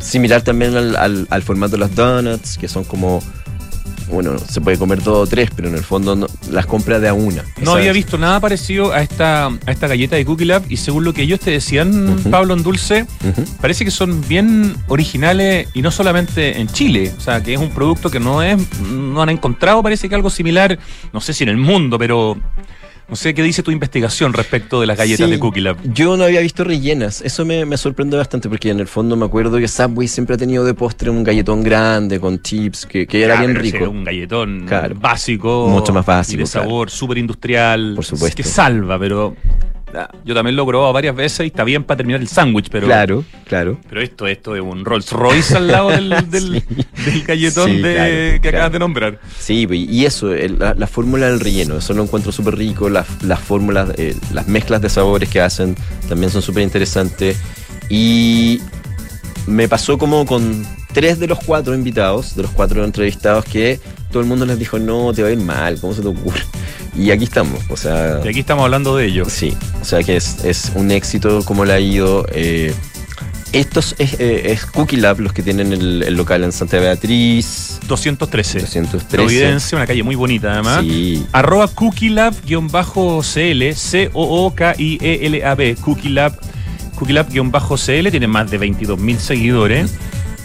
similar 0.00 0.42
también 0.42 0.76
al, 0.76 0.96
al- 0.96 1.26
al 1.30 1.42
formato 1.42 1.72
de 1.72 1.78
las 1.78 1.94
donuts, 1.94 2.56
que 2.58 2.68
son 2.68 2.84
como, 2.84 3.22
bueno, 4.08 4.38
se 4.38 4.60
puede 4.60 4.78
comer 4.78 5.02
dos 5.02 5.26
o 5.28 5.30
tres, 5.30 5.50
pero 5.54 5.68
en 5.68 5.74
el 5.74 5.84
fondo 5.84 6.16
no- 6.16 6.26
las 6.50 6.66
compra 6.66 6.98
de 6.98 7.08
a 7.08 7.12
una. 7.14 7.44
No 7.62 7.72
había 7.72 7.92
visto 7.92 8.16
nada 8.18 8.40
parecido 8.40 8.92
a 8.92 9.02
esta, 9.02 9.46
a 9.46 9.70
esta 9.70 9.86
galleta 9.88 10.16
de 10.16 10.24
Cookie 10.24 10.44
Lab 10.46 10.62
y 10.68 10.76
según 10.78 11.04
lo 11.04 11.12
que 11.12 11.22
ellos 11.22 11.38
te 11.40 11.50
decían. 11.50 12.18
Pablo 12.30 12.54
en 12.54 12.62
Dulce, 12.62 13.06
parece 13.60 13.84
que 13.84 13.90
son 13.90 14.20
bien 14.26 14.74
originales 14.88 15.68
y 15.74 15.82
no 15.82 15.90
solamente 15.90 16.60
en 16.60 16.68
Chile, 16.68 17.12
o 17.16 17.20
sea, 17.20 17.42
que 17.42 17.52
es 17.54 17.60
un 17.60 17.70
producto 17.70 18.10
que 18.10 18.20
no 18.20 18.42
es 18.42 18.56
no 18.90 19.20
han 19.22 19.28
encontrado, 19.28 19.82
parece 19.82 20.08
que 20.08 20.14
algo 20.14 20.30
similar, 20.30 20.78
no 21.12 21.20
sé 21.20 21.32
si 21.34 21.42
en 21.44 21.50
el 21.50 21.56
mundo, 21.58 21.98
pero 21.98 22.36
no 23.10 23.16
sé 23.16 23.34
qué 23.34 23.42
dice 23.42 23.62
tu 23.62 23.70
investigación 23.72 24.32
respecto 24.32 24.80
de 24.80 24.86
las 24.86 24.96
galletas 24.96 25.26
Sí, 25.26 25.32
de 25.32 25.38
Cookie 25.38 25.60
Lab. 25.60 25.76
Yo 25.92 26.16
no 26.16 26.24
había 26.24 26.40
visto 26.40 26.62
rellenas. 26.64 27.20
Eso 27.22 27.44
me, 27.44 27.64
me 27.66 27.76
sorprende 27.76 28.16
bastante 28.16 28.48
porque 28.48 28.70
en 28.70 28.80
el 28.80 28.86
fondo 28.86 29.16
me 29.16 29.24
acuerdo 29.26 29.58
que 29.58 29.66
Subway 29.68 30.06
siempre 30.08 30.36
ha 30.36 30.38
tenido 30.38 30.64
de 30.64 30.74
postre 30.74 31.10
un 31.10 31.24
galletón 31.24 31.62
grande 31.62 32.18
con 32.20 32.40
chips 32.40 32.86
que, 32.86 33.06
que 33.06 33.22
era 33.24 33.38
bien 33.40 33.54
rico. 33.56 33.78
era 33.78 33.88
un 33.88 34.04
galletón 34.04 34.64
Claro. 34.66 34.94
básico. 34.98 35.68
Mucho 35.68 35.92
más 35.92 36.06
básico, 36.06 36.40
y 36.40 36.44
de 36.44 36.50
claro. 36.50 36.66
sabor, 36.68 36.90
súper 36.90 37.18
industrial. 37.18 37.92
Por 37.96 38.04
supuesto. 38.04 38.36
Que 38.36 38.42
salva, 38.44 38.98
pero 38.98 39.36
yo 40.24 40.34
también 40.34 40.56
lo 40.56 40.62
he 40.62 40.66
probado 40.66 40.92
varias 40.92 41.14
veces 41.16 41.40
y 41.40 41.46
está 41.48 41.64
bien 41.64 41.84
para 41.84 41.98
terminar 41.98 42.20
el 42.20 42.28
sándwich, 42.28 42.68
pero. 42.70 42.86
Claro, 42.86 43.24
claro. 43.46 43.78
Pero 43.88 44.00
esto, 44.00 44.26
esto 44.26 44.54
es 44.56 44.62
un 44.62 44.84
Rolls 44.84 45.10
Royce 45.12 45.56
al 45.56 45.68
lado 45.68 45.90
del, 45.90 46.08
del, 46.30 46.62
del 47.04 47.22
galletón 47.24 47.70
Sí, 47.70 47.78
de- 47.78 47.94
claro, 47.94 48.10
que 48.10 48.38
claro. 48.40 48.56
acabas 48.58 48.72
de 48.72 48.78
nombrar. 48.78 49.20
Sí, 49.38 49.66
y 49.70 50.04
eso, 50.04 50.28
la 50.34 50.86
fórmula 50.86 51.26
del 51.28 51.40
relleno, 51.40 51.76
eso 51.78 51.92
lo 51.94 52.02
encuentro 52.02 52.32
súper 52.32 52.56
rico. 52.56 52.88
Las, 52.88 53.06
las 53.22 53.40
fórmulas, 53.40 53.90
eh, 53.96 54.14
las 54.32 54.46
mezclas 54.48 54.80
de 54.82 54.88
sabores 54.88 55.28
que 55.28 55.40
hacen 55.40 55.76
también 56.08 56.30
son 56.30 56.42
súper 56.42 56.62
interesantes. 56.62 57.38
Y 57.88 58.60
me 59.46 59.68
pasó 59.68 59.98
como 59.98 60.24
con 60.26 60.64
tres 60.92 61.18
de 61.18 61.26
los 61.26 61.38
cuatro 61.40 61.74
invitados, 61.74 62.36
de 62.36 62.42
los 62.42 62.50
cuatro 62.52 62.84
entrevistados, 62.84 63.44
que 63.44 63.80
todo 64.10 64.22
el 64.22 64.28
mundo 64.28 64.46
les 64.46 64.58
dijo, 64.58 64.78
no, 64.78 65.12
te 65.12 65.22
va 65.22 65.28
a 65.28 65.32
ir 65.32 65.38
mal, 65.38 65.78
¿cómo 65.80 65.94
se 65.94 66.02
te 66.02 66.08
ocurre? 66.08 66.40
Y 66.96 67.10
aquí 67.10 67.24
estamos, 67.24 67.60
o 67.70 67.76
sea... 67.76 68.20
Y 68.24 68.28
aquí 68.28 68.40
estamos 68.40 68.64
hablando 68.64 68.96
de 68.96 69.06
ello. 69.06 69.24
Sí, 69.28 69.56
o 69.80 69.84
sea 69.84 70.02
que 70.02 70.16
es, 70.16 70.44
es 70.44 70.72
un 70.74 70.90
éxito 70.90 71.44
como 71.44 71.64
le 71.64 71.72
ha 71.72 71.80
ido. 71.80 72.26
eh, 72.32 72.74
estos 73.52 73.96
es, 73.98 74.14
eh, 74.20 74.52
es 74.52 74.64
Cookie 74.66 74.96
Lab, 74.96 75.18
los 75.18 75.32
que 75.32 75.42
tienen 75.42 75.72
el, 75.72 76.04
el 76.04 76.14
local 76.14 76.44
en 76.44 76.52
Santa 76.52 76.78
Beatriz, 76.78 77.80
213. 77.88 78.60
213. 78.60 79.16
Providencia, 79.16 79.76
una 79.76 79.86
calle 79.86 80.04
muy 80.04 80.14
bonita 80.14 80.52
además. 80.52 80.82
Sí, 80.82 81.26
Arroba 81.32 81.66
cookielab-cl, 81.66 83.74
C-O-O-K-I-E-L-A-B, 83.74 85.76
cookielab, 85.80 86.38
cookielab-cl, 86.96 88.10
tiene 88.10 88.26
más 88.28 88.50
de 88.50 88.60
22.000 88.60 89.18
seguidores. 89.18 89.94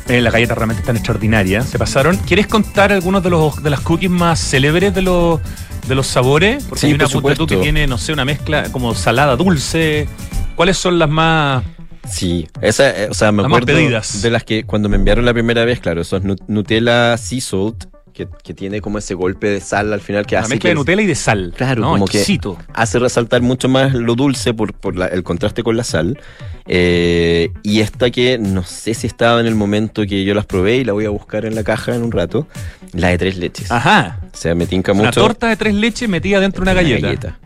Eh, 0.08 0.22
las 0.22 0.32
galletas 0.34 0.56
realmente 0.58 0.82
están 0.82 0.96
extraordinarias, 0.98 1.68
se 1.68 1.80
pasaron. 1.80 2.18
¿Quieres 2.18 2.46
contar 2.48 2.92
algunos 2.92 3.24
de 3.24 3.32
los 3.32 3.62
de 3.64 3.70
las 3.72 3.80
cookies 3.82 4.12
más 4.12 4.40
célebres 4.40 4.94
de 4.94 5.02
los 5.02 5.40
de 5.88 5.96
los 5.96 6.06
sabores? 6.06 6.64
Porque 6.66 6.82
Sí, 6.82 6.88
hay 6.88 6.94
una 6.94 7.08
por 7.08 7.48
que 7.48 7.58
tiene, 7.58 7.88
no 7.88 7.98
sé, 7.98 8.14
una 8.14 8.24
mezcla 8.26 8.72
como 8.72 8.94
salada 8.94 9.36
dulce. 9.36 10.08
¿Cuáles 10.56 10.78
son 10.78 11.00
las 11.00 11.10
más 11.10 11.64
sí. 12.08 12.48
Esa, 12.62 12.90
eh, 13.04 13.08
o 13.10 13.14
sea, 13.16 13.32
me 13.32 13.42
Las 13.42 13.48
acuerdo 13.50 13.66
pedidas. 13.66 14.22
de 14.22 14.30
las 14.30 14.44
que 14.44 14.64
cuando 14.64 14.90
me 14.90 14.96
enviaron 14.96 15.26
la 15.26 15.34
primera 15.34 15.66
vez, 15.66 15.80
claro, 15.80 16.02
esos 16.02 16.24
Nu- 16.24 16.36
Nutella 16.48 17.18
Sea 17.18 17.42
Salt, 17.42 17.86
que, 18.16 18.28
que 18.44 18.54
tiene 18.54 18.80
como 18.82 18.98
ese 18.98 19.14
golpe 19.14 19.48
de 19.50 19.60
sal 19.60 19.92
al 19.92 20.00
final 20.02 20.26
que 20.26 20.36
una 20.36 20.42
hace 20.46 20.52
mezcla 20.56 20.70
que 20.70 20.70
de 20.70 20.76
Nutella 20.76 21.02
y 21.02 21.06
de 21.06 21.16
sal? 21.16 21.54
Claro, 21.56 21.82
¿no? 21.82 21.92
como 21.92 22.06
que- 22.06 22.18
Exquisito. 22.20 22.58
hace 22.74 22.98
resaltar 22.98 23.42
mucho 23.42 23.68
más 23.70 23.94
lo 23.94 24.16
dulce 24.16 24.54
por, 24.54 24.74
por 24.74 24.96
la- 24.96 25.08
el 25.08 25.22
contraste 25.24 25.62
con 25.64 25.76
la 25.78 25.84
sal. 25.84 26.18
Eh, 26.66 27.50
y 27.62 27.82
esta 27.82 28.10
que 28.10 28.38
no 28.40 28.64
sé 28.64 28.94
si 28.94 29.06
estaba 29.06 29.40
en 29.42 29.46
el 29.48 29.56
momento 29.56 30.04
que 30.08 30.24
yo 30.24 30.34
las 30.34 30.46
probé 30.46 30.78
y 30.78 30.84
la 30.86 30.94
voy 30.94 31.06
a 31.06 31.10
buscar 31.10 31.46
en 31.46 31.54
la 31.56 31.64
caja 31.64 31.94
en 31.94 32.02
un 32.04 32.12
rato, 32.12 32.48
la 32.94 33.10
de 33.10 33.18
tres 33.18 33.38
leches. 33.38 33.70
Ajá. 33.72 34.20
O 34.34 34.36
sea, 34.38 34.56
me 34.56 34.66
tinca 34.66 34.94
Una 34.94 35.04
mucho. 35.04 35.22
torta 35.22 35.48
de 35.50 35.58
tres 35.58 35.76
leches 35.76 36.08
metida 36.10 36.40
dentro 36.40 36.64
de 36.64 36.72
una 36.72 36.82
galleta. 36.82 37.38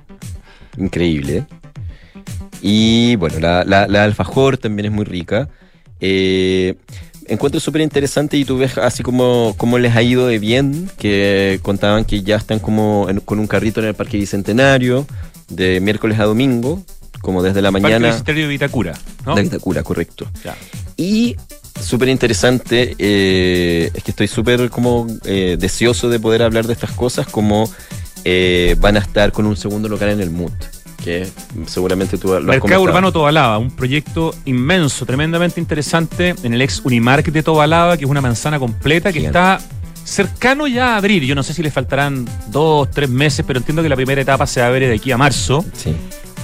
Increíble. 0.78 1.38
¿eh? 1.38 1.46
Y 2.62 3.16
bueno, 3.16 3.40
la, 3.40 3.64
la, 3.64 3.88
la 3.88 4.04
alfajor 4.04 4.58
también 4.58 4.86
es 4.88 4.92
muy 4.92 5.06
rica. 5.06 5.50
Eh, 6.00 6.76
encuentro 7.30 7.60
súper 7.60 7.82
interesante 7.82 8.38
y 8.38 8.46
tú 8.46 8.58
ves 8.58 8.78
así 8.78 9.04
como, 9.04 9.54
como 9.58 9.78
les 9.78 9.96
ha 9.96 10.02
ido 10.02 10.28
de 10.28 10.40
bien, 10.40 10.90
que 10.98 11.60
contaban 11.62 12.06
que 12.06 12.22
ya 12.24 12.36
están 12.36 12.60
como 12.60 13.08
en- 13.10 13.20
con 13.22 13.40
un 13.40 13.48
carrito 13.48 13.80
en 13.80 13.88
el 13.88 13.94
Parque 13.94 14.18
Bicentenario, 14.18 15.06
de 15.50 15.80
miércoles 15.80 16.20
a 16.20 16.26
domingo, 16.26 16.84
como 17.22 17.42
desde 17.44 17.62
la 17.62 17.72
Parque 17.72 17.84
mañana. 17.84 18.06
Universitario 18.08 18.44
de 18.44 18.50
Vitacura, 18.50 18.94
¿no? 19.26 19.36
De 19.36 19.44
Vitacura, 19.44 19.84
correcto. 19.84 20.28
Ya. 20.44 20.56
Y 20.98 21.36
súper 21.82 22.10
interesante, 22.10 22.96
eh, 22.98 23.90
es 23.94 24.04
que 24.04 24.12
estoy 24.12 24.28
súper 24.28 24.70
como 24.70 25.08
eh, 25.26 25.56
deseoso 25.60 26.10
de 26.10 26.20
poder 26.20 26.44
hablar 26.44 26.68
de 26.68 26.74
estas 26.74 26.92
cosas, 26.92 27.28
como 27.28 27.70
eh, 28.26 28.76
van 28.80 28.98
a 28.98 29.00
estar 29.00 29.32
con 29.32 29.46
un 29.46 29.56
segundo 29.56 29.88
local 29.88 30.10
en 30.10 30.20
el 30.22 30.30
MUT, 30.30 30.52
que 31.04 31.28
seguramente 31.68 32.18
tú 32.18 32.28
lo 32.30 32.36
has 32.36 32.44
Mercado 32.44 32.62
comentado. 32.62 32.84
Urbano 32.84 33.12
Tobalaba, 33.12 33.58
un 33.58 33.72
proyecto 33.72 34.34
inmenso, 34.46 35.06
tremendamente 35.06 35.60
interesante 35.60 36.36
en 36.44 36.54
el 36.54 36.62
ex 36.62 36.82
Unimark 36.84 37.26
de 37.32 37.44
Tobalaba, 37.44 37.98
que 37.98 38.06
es 38.06 38.10
una 38.10 38.22
manzana 38.22 38.60
completa 38.60 39.12
que 39.14 39.26
está 39.26 39.60
cercano 40.04 40.68
ya 40.68 40.94
a 40.94 40.98
abrir. 40.98 41.24
Yo 41.24 41.36
no 41.36 41.44
sé 41.44 41.54
si 41.54 41.62
le 41.64 41.72
faltarán 41.72 42.28
dos, 42.48 42.90
tres 42.92 43.10
meses, 43.10 43.46
pero 43.48 43.60
entiendo 43.60 43.84
que 43.84 43.90
la 43.90 43.96
primera 43.96 44.22
etapa 44.22 44.46
se 44.48 44.62
abre 44.62 44.88
de 44.88 44.96
aquí 44.96 45.12
a 45.12 45.18
marzo. 45.18 45.64
Sí, 45.74 45.96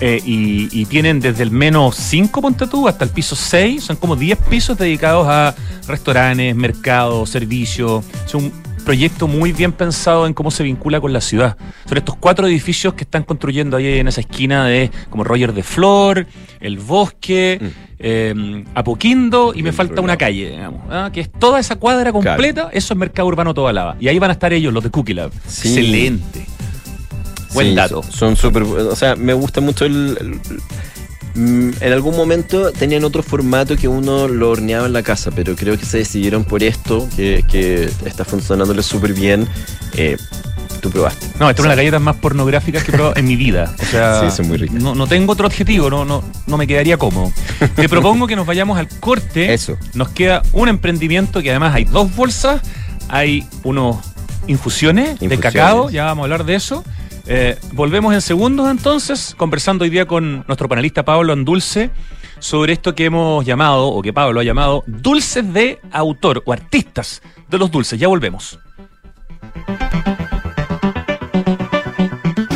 Eh, 0.02 0.22
y, 0.26 0.68
y 0.78 0.86
tienen 0.88 1.22
desde 1.22 1.42
el 1.44 1.52
menos 1.52 1.96
5, 1.96 2.42
ponte 2.42 2.68
tú, 2.68 2.86
hasta 2.88 3.06
el 3.06 3.12
piso 3.12 3.34
6. 3.34 3.82
Son 3.82 3.96
como 3.96 4.18
10 4.18 4.38
pisos 4.50 4.78
dedicados 4.78 5.26
a 5.28 5.56
restaurantes, 5.88 6.54
mercados, 6.54 7.30
servicios. 7.30 8.04
Es 8.26 8.36
un 8.36 8.52
proyecto 8.86 9.28
muy 9.28 9.52
bien 9.52 9.72
pensado 9.74 10.26
en 10.28 10.34
cómo 10.34 10.52
se 10.52 10.64
vincula 10.64 11.02
con 11.02 11.12
la 11.12 11.20
ciudad. 11.20 11.58
Son 11.88 11.98
estos 11.98 12.16
cuatro 12.16 12.48
edificios 12.48 12.94
que 12.94 13.04
están 13.04 13.24
construyendo 13.24 13.76
ahí 13.78 14.00
en 14.00 14.08
esa 14.08 14.22
esquina 14.22 14.66
de 14.66 14.92
como 15.10 15.24
Roger 15.26 15.52
de 15.54 15.64
Flor, 15.64 16.28
El 16.62 16.78
Bosque, 16.80 17.60
Mm. 17.62 17.66
eh, 18.00 18.64
Apoquindo 18.76 19.54
y 19.56 19.64
me 19.64 19.72
falta 19.72 20.02
una 20.02 20.18
calle, 20.18 20.52
digamos, 20.52 20.82
¿ah? 20.90 21.10
que 21.12 21.22
es 21.22 21.32
toda 21.32 21.60
esa 21.60 21.76
cuadra 21.78 22.12
completa. 22.14 22.70
Eso 22.72 22.94
es 22.94 22.98
Mercado 23.00 23.28
Urbano 23.28 23.54
Tobalaba. 23.54 23.98
Y 24.00 24.08
ahí 24.08 24.20
van 24.20 24.30
a 24.30 24.34
estar 24.34 24.54
ellos, 24.54 24.72
los 24.74 24.84
de 24.84 24.90
Cookie 24.92 25.14
Lab. 25.14 25.32
Sí. 25.48 25.70
Excelente. 25.70 26.46
Buen 27.54 27.70
Sí, 27.70 27.76
dato. 27.76 28.04
Son 28.04 28.36
súper. 28.36 28.64
O 28.64 28.96
sea, 28.96 29.16
me 29.16 29.34
gusta 29.34 29.62
mucho 29.62 29.86
el. 29.86 30.18
el- 30.20 30.40
en 31.36 31.94
algún 31.94 32.16
momento 32.16 32.72
tenían 32.72 33.04
otro 33.04 33.22
formato 33.22 33.76
que 33.76 33.88
uno 33.88 34.28
lo 34.28 34.52
horneaba 34.52 34.88
en 34.88 34.94
la 34.94 35.04
casa, 35.04 35.32
pero 35.32 35.56
creo 35.56 35.78
que 35.78 35.86
se 35.86 35.98
decidieron 35.98 36.46
por 36.46 36.64
esto, 36.64 37.08
que, 37.16 37.44
que 37.50 37.90
está 38.06 38.24
funcionándoles 38.24 38.86
súper 38.86 39.14
bien. 39.14 39.48
Eh, 39.98 40.18
tú 40.82 40.90
probaste. 40.90 41.28
No, 41.40 41.50
esta 41.50 41.62
es 41.62 41.66
una 41.66 41.70
de 41.72 41.76
las 41.76 41.78
galletas 41.78 42.02
más 42.02 42.16
pornográficas 42.18 42.84
que 42.84 42.92
he 42.92 42.94
probado 42.94 43.16
en 43.18 43.26
mi 43.26 43.36
vida. 43.36 43.74
O 43.82 43.86
sea, 43.86 44.22
Sí, 44.30 44.36
son 44.36 44.48
muy 44.48 44.58
ricas. 44.58 44.82
No, 44.82 44.96
no 44.96 45.08
tengo 45.08 45.34
otro 45.34 45.48
adjetivo, 45.48 45.90
no, 45.90 46.06
no, 46.06 46.24
no 46.48 46.58
me 46.58 46.68
quedaría 46.68 46.98
cómodo. 46.98 47.32
Te 47.76 47.90
propongo 47.90 48.28
que 48.28 48.36
nos 48.36 48.46
vayamos 48.46 48.78
al 48.78 48.88
corte. 48.88 49.54
Eso. 49.54 49.78
Nos 49.94 50.10
queda 50.10 50.42
un 50.54 50.70
emprendimiento 50.70 51.42
que 51.42 51.50
además 51.50 51.76
hay 51.76 51.86
dos 51.86 52.16
bolsas, 52.16 52.62
hay 53.10 53.46
unos 53.64 53.98
infusiones, 54.48 55.20
de 55.20 55.26
Infusiones. 55.26 55.40
cacao, 55.40 55.90
ya 55.90 56.06
vamos 56.06 56.24
a 56.24 56.26
hablar 56.26 56.46
de 56.46 56.56
eso. 56.56 56.84
Eh, 57.28 57.58
volvemos 57.72 58.14
en 58.14 58.22
segundos 58.22 58.70
entonces, 58.70 59.34
conversando 59.36 59.84
hoy 59.84 59.90
día 59.90 60.06
con 60.06 60.44
nuestro 60.48 60.70
panelista 60.70 61.04
Pablo 61.04 61.34
Andulce 61.34 61.90
sobre 62.40 62.74
esto 62.74 62.94
que 62.94 63.06
hemos 63.06 63.44
llamado, 63.44 63.88
o 63.88 64.02
que 64.02 64.14
Pablo 64.14 64.40
ha 64.40 64.44
llamado, 64.44 64.84
dulces 64.86 65.52
de 65.52 65.80
autor 65.92 66.44
o 66.46 66.54
artistas 66.54 67.22
de 67.50 67.58
los 67.58 67.72
dulces. 67.72 68.00
Ya 68.00 68.08
volvemos. 68.08 68.60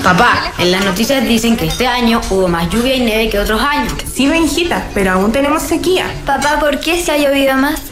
Papá, 0.04 0.54
en 0.60 0.72
las 0.72 0.86
noticias 0.86 1.28
dicen 1.28 1.56
que 1.58 1.66
este 1.66 1.88
año 1.88 2.22
hubo 2.30 2.48
más 2.48 2.70
lluvia 2.70 2.96
y 2.96 3.02
nieve 3.02 3.30
que 3.30 3.40
otros 3.40 3.62
años. 3.62 3.94
Sí, 4.12 4.28
Benjita, 4.28 4.88
pero 4.94 5.12
aún 5.12 5.32
tenemos 5.32 5.62
sequía. 5.64 6.06
Papá, 6.26 6.60
¿por 6.60 6.80
qué 6.80 7.02
se 7.02 7.12
ha 7.12 7.18
llovido 7.18 7.56
más? 7.58 7.92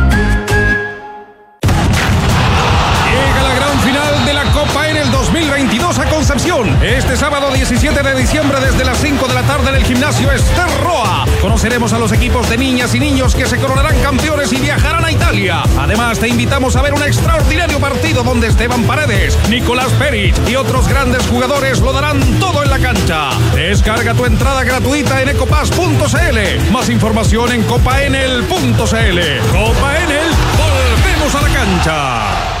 2022 5.41 5.97
a 5.97 6.05
Concepción. 6.05 6.83
Este 6.83 7.17
sábado 7.17 7.51
17 7.51 8.03
de 8.03 8.15
diciembre 8.15 8.59
desde 8.59 8.85
las 8.85 8.99
5 8.99 9.27
de 9.27 9.33
la 9.33 9.41
tarde 9.41 9.69
en 9.69 9.75
el 9.75 9.83
gimnasio 9.83 10.31
Esterroa. 10.31 11.25
Conoceremos 11.41 11.93
a 11.93 11.99
los 11.99 12.11
equipos 12.11 12.47
de 12.47 12.57
niñas 12.57 12.93
y 12.93 12.99
niños 12.99 13.33
que 13.33 13.47
se 13.47 13.57
coronarán 13.57 13.99
campeones 14.01 14.53
y 14.53 14.57
viajarán 14.57 15.03
a 15.03 15.11
Italia. 15.11 15.63
Además 15.79 16.19
te 16.19 16.27
invitamos 16.27 16.75
a 16.75 16.83
ver 16.83 16.93
un 16.93 17.01
extraordinario 17.01 17.79
partido 17.79 18.21
donde 18.23 18.49
Esteban 18.49 18.83
Paredes, 18.83 19.35
Nicolás 19.49 19.91
Peric 19.93 20.35
y 20.47 20.55
otros 20.55 20.87
grandes 20.87 21.25
jugadores 21.25 21.79
lo 21.79 21.91
darán 21.91 22.19
todo 22.39 22.61
en 22.63 22.69
la 22.69 22.77
cancha. 22.77 23.31
Descarga 23.55 24.13
tu 24.13 24.25
entrada 24.25 24.63
gratuita 24.63 25.23
en 25.23 25.29
ecopass.cl. 25.29 26.71
Más 26.71 26.89
información 26.89 27.51
en 27.51 27.63
copaenel.cl. 27.63 28.45
Copa 28.77 29.97
Enel, 29.97 30.29
volvemos 30.59 31.35
a 31.35 31.41
la 31.41 31.49
cancha. 31.49 32.60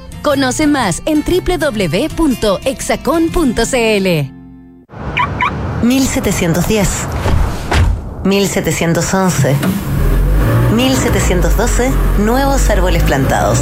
Conoce 0.21 0.67
más 0.67 1.01
en 1.05 1.23
www.exacon.cl. 1.23 2.31
1710, 5.83 6.89
1711, 8.23 9.55
1712, 10.75 11.91
nuevos 12.19 12.69
árboles 12.69 13.01
plantados. 13.01 13.61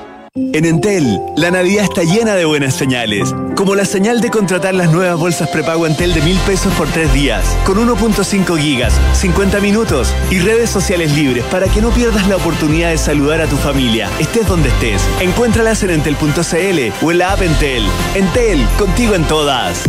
En 0.33 0.63
Entel, 0.63 1.19
la 1.35 1.51
Navidad 1.51 1.83
está 1.83 2.03
llena 2.03 2.35
de 2.35 2.45
buenas 2.45 2.73
señales, 2.73 3.35
como 3.57 3.75
la 3.75 3.83
señal 3.83 4.21
de 4.21 4.29
contratar 4.29 4.73
las 4.73 4.89
nuevas 4.89 5.19
bolsas 5.19 5.49
prepago 5.49 5.85
Entel 5.85 6.13
de 6.13 6.21
mil 6.21 6.37
pesos 6.47 6.73
por 6.75 6.87
tres 6.87 7.11
días, 7.11 7.43
con 7.65 7.77
1.5 7.77 8.57
gigas, 8.57 8.93
50 9.11 9.59
minutos 9.59 10.13
y 10.29 10.39
redes 10.39 10.69
sociales 10.69 11.13
libres 11.17 11.43
para 11.51 11.67
que 11.67 11.81
no 11.81 11.89
pierdas 11.89 12.29
la 12.29 12.37
oportunidad 12.37 12.91
de 12.91 12.97
saludar 12.97 13.41
a 13.41 13.47
tu 13.47 13.57
familia, 13.57 14.09
estés 14.21 14.47
donde 14.47 14.69
estés. 14.69 15.05
Encuéntralas 15.19 15.83
en 15.83 15.89
entel.cl 15.89 17.05
o 17.05 17.11
en 17.11 17.17
la 17.17 17.33
app 17.33 17.41
Entel. 17.41 17.83
Entel, 18.15 18.65
contigo 18.77 19.15
en 19.15 19.25
todas. 19.25 19.83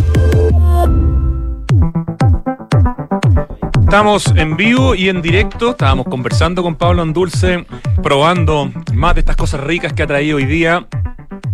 Estamos 3.93 4.33
en 4.35 4.57
vivo 4.57 4.95
y 4.95 5.07
en 5.07 5.21
directo, 5.21 5.69
estábamos 5.69 6.07
conversando 6.07 6.63
con 6.63 6.73
Pablo 6.73 7.03
Andulce, 7.03 7.63
probando 8.01 8.71
más 8.91 9.13
de 9.13 9.19
estas 9.19 9.35
cosas 9.35 9.61
ricas 9.61 9.93
que 9.93 10.01
ha 10.01 10.07
traído 10.07 10.37
hoy 10.37 10.45
día 10.45 10.87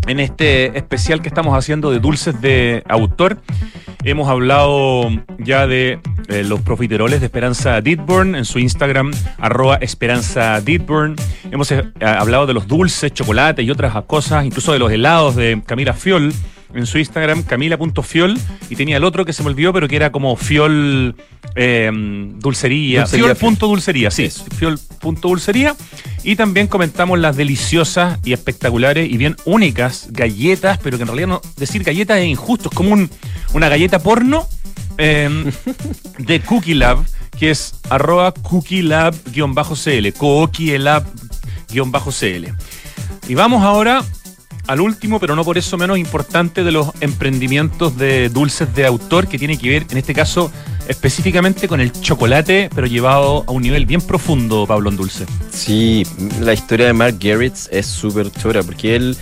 en 0.07 0.21
este 0.21 0.77
especial 0.77 1.21
que 1.21 1.27
estamos 1.27 1.53
haciendo 1.53 1.91
de 1.91 1.99
dulces 1.99 2.39
de 2.39 2.81
autor. 2.87 3.41
Hemos 4.05 4.29
hablado 4.29 5.09
ya 5.37 5.67
de 5.67 5.99
eh, 6.29 6.43
los 6.43 6.61
profiteroles 6.61 7.19
de 7.19 7.25
Esperanza 7.25 7.81
Didburn 7.81 8.35
en 8.35 8.45
su 8.45 8.59
Instagram, 8.59 9.11
arroba 9.39 9.77
Esperanza 9.77 10.61
Didburn. 10.61 11.15
Hemos 11.51 11.71
eh, 11.71 11.83
hablado 12.01 12.45
de 12.45 12.53
los 12.53 12.67
dulces, 12.67 13.13
chocolate 13.13 13.63
y 13.63 13.71
otras 13.71 13.93
cosas, 14.05 14.45
incluso 14.45 14.71
de 14.71 14.79
los 14.79 14.91
helados 14.91 15.35
de 15.35 15.61
Camila 15.65 15.93
Fiol 15.93 16.31
en 16.73 16.85
su 16.85 16.99
Instagram, 16.99 17.43
camila.fiol, 17.43 18.37
y 18.69 18.75
tenía 18.75 18.97
el 18.97 19.03
otro 19.03 19.25
que 19.25 19.33
se 19.33 19.41
me 19.41 19.49
olvidó, 19.49 19.73
pero 19.73 19.87
que 19.87 19.95
era 19.95 20.11
como 20.11 20.35
fiol 20.35 21.15
eh, 21.55 21.89
dulcería. 22.37 23.01
Dulcería 23.01 23.35
Fiol.dulcería, 23.35 24.11
sí, 24.11 24.29
fiol.dulcería. 24.29 25.75
Y 26.23 26.35
también 26.35 26.67
comentamos 26.67 27.17
las 27.17 27.37
deliciosas 27.37 28.19
y 28.23 28.33
espectaculares 28.33 29.09
y 29.09 29.17
bien 29.17 29.35
únicas 29.45 30.09
galletas, 30.11 30.77
pero 30.77 30.97
que 30.97 31.03
en 31.03 31.07
realidad 31.07 31.27
no, 31.27 31.41
decir 31.57 31.83
galletas 31.83 32.19
es 32.19 32.27
injusto, 32.27 32.69
es 32.69 32.75
como 32.75 32.91
un, 32.91 33.09
una 33.53 33.69
galleta 33.69 33.99
porno 33.99 34.47
eh, 34.99 35.51
de 36.19 36.41
Cookie 36.41 36.75
Lab, 36.75 37.03
que 37.39 37.49
es 37.49 37.73
arroba 37.89 38.31
cookielab-cl, 38.33 40.13
cookielab-cl. 40.13 42.53
Y 43.27 43.35
vamos 43.35 43.63
ahora 43.63 44.03
al 44.67 44.81
último, 44.81 45.19
pero 45.19 45.35
no 45.35 45.43
por 45.43 45.57
eso 45.57 45.77
menos 45.77 45.97
importante, 45.97 46.63
de 46.63 46.71
los 46.71 46.91
emprendimientos 47.01 47.97
de 47.97 48.29
dulces 48.29 48.75
de 48.75 48.85
autor, 48.85 49.27
que 49.27 49.39
tiene 49.39 49.57
que 49.57 49.69
ver, 49.69 49.87
en 49.89 49.97
este 49.97 50.13
caso, 50.13 50.51
específicamente 50.87 51.67
con 51.67 51.81
el 51.81 51.91
chocolate, 51.91 52.69
pero 52.75 52.85
llevado 52.85 53.43
a 53.47 53.51
un 53.51 53.63
nivel 53.63 53.87
bien 53.87 54.01
profundo, 54.01 54.67
Pablo 54.67 54.91
en 54.91 54.97
Dulce. 54.97 55.25
Sí, 55.51 56.05
la 56.41 56.53
historia 56.53 56.85
de 56.85 56.93
Mark 56.93 57.17
Garrett 57.19 57.55
es 57.71 57.87
súper 57.87 58.31
chora, 58.31 58.61
porque 58.61 58.95
él 58.95 59.17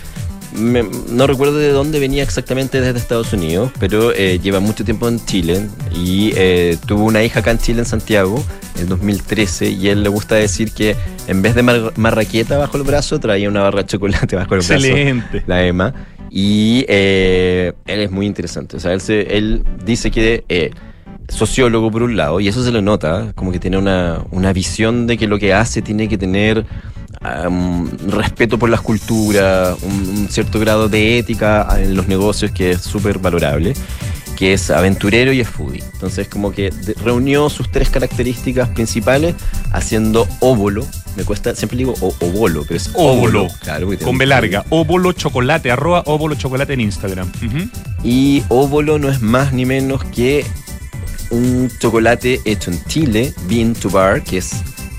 me- 0.58 0.84
no 1.10 1.28
recuerdo 1.28 1.58
de 1.58 1.70
dónde 1.72 2.00
venía 2.00 2.24
exactamente 2.24 2.82
desde 2.82 3.00
Estados 3.00 3.32
Unidos, 3.34 3.72
pero 3.80 4.14
eh, 4.14 4.40
lleva 4.42 4.60
mucho 4.60 4.84
tiempo 4.84 5.08
en 5.08 5.24
Chile 5.26 5.68
y 5.96 6.32
eh, 6.36 6.78
tuvo 6.86 7.06
una 7.06 7.24
hija 7.24 7.40
acá 7.40 7.52
en 7.52 7.60
Chile, 7.60 7.80
en 7.80 7.86
Santiago, 7.86 8.44
en 8.80 8.90
2013, 8.90 9.70
y 9.70 9.88
él 9.90 10.04
le 10.04 10.10
gusta 10.10 10.36
decir 10.36 10.72
que 10.72 10.96
en 11.28 11.42
vez 11.42 11.56
de 11.56 11.64
mar- 11.64 11.94
marraqueta 11.96 12.58
bajo 12.58 12.78
el 12.78 12.84
brazo, 12.84 13.20
traía 13.20 13.48
una 13.50 13.62
barra 13.62 13.84
de 13.84 13.88
chocolate 13.88 14.36
bajo 14.36 14.56
el 14.56 14.60
brazo. 14.62 14.74
Excelente. 14.74 15.44
La 15.48 15.66
Emma. 15.66 15.94
Y 16.30 16.84
eh, 16.90 17.74
él 17.86 18.02
es 18.02 18.12
muy 18.12 18.26
interesante. 18.26 18.78
O 18.78 18.80
sea, 18.80 18.94
él, 18.94 19.02
se- 19.02 19.38
él 19.38 19.64
dice 19.86 20.12
que 20.12 20.44
eh, 20.50 20.72
sociólogo 21.30 21.92
por 21.92 22.04
un 22.04 22.16
lado, 22.18 22.40
y 22.40 22.48
eso 22.48 22.64
se 22.64 22.72
le 22.72 22.82
nota, 22.82 23.32
como 23.36 23.52
que 23.52 23.60
tiene 23.60 23.78
una, 23.78 24.24
una 24.32 24.54
visión 24.54 25.08
de 25.08 25.18
que 25.18 25.28
lo 25.28 25.40
que 25.40 25.54
hace 25.54 25.82
tiene 25.82 26.08
que 26.08 26.18
tener 26.18 26.66
um, 27.48 27.88
respeto 28.10 28.58
por 28.60 28.70
las 28.70 28.82
culturas, 28.82 29.78
un, 29.82 29.92
un 30.10 30.28
cierto 30.30 30.60
grado 30.60 30.90
de 30.90 31.18
ética 31.20 31.68
en 31.78 31.96
los 31.96 32.08
negocios 32.08 32.52
que 32.52 32.72
es 32.72 32.82
súper 32.82 33.20
valorable 33.20 33.74
que 34.36 34.54
es 34.54 34.70
aventurero 34.70 35.34
y 35.34 35.42
es 35.42 35.50
foodie. 35.50 35.84
Entonces, 35.94 36.28
como 36.28 36.52
que 36.52 36.72
reunió 37.04 37.50
sus 37.50 37.72
tres 37.72 37.90
características 37.90 38.70
principales 38.70 39.34
haciendo 39.72 40.28
óvolo. 40.42 40.86
Me 41.16 41.24
cuesta, 41.24 41.56
siempre 41.56 41.76
digo 41.80 41.96
o- 42.02 42.14
ovolo, 42.20 42.62
pero 42.62 42.76
es. 42.78 42.92
Claro, 43.62 43.88
tiene 43.88 44.04
Con 44.04 44.20
B 44.20 44.28
larga. 44.28 44.64
Óvolo 44.70 45.12
chocolate, 45.14 45.72
arroba 45.72 46.04
óvolo 46.06 46.36
chocolate 46.36 46.74
en 46.74 46.82
Instagram. 46.82 47.32
Ujú. 47.44 47.68
Y 48.04 48.44
óvolo 48.50 49.00
no 49.00 49.10
es 49.10 49.24
más 49.24 49.54
ni 49.54 49.66
menos 49.66 50.04
que 50.04 50.46
un 51.32 51.72
chocolate 51.80 52.40
hecho 52.46 52.70
en 52.70 52.84
Chile, 52.86 53.34
bean 53.50 53.74
to 53.74 53.90
bar, 53.90 54.22
que 54.24 54.38
es 54.38 54.52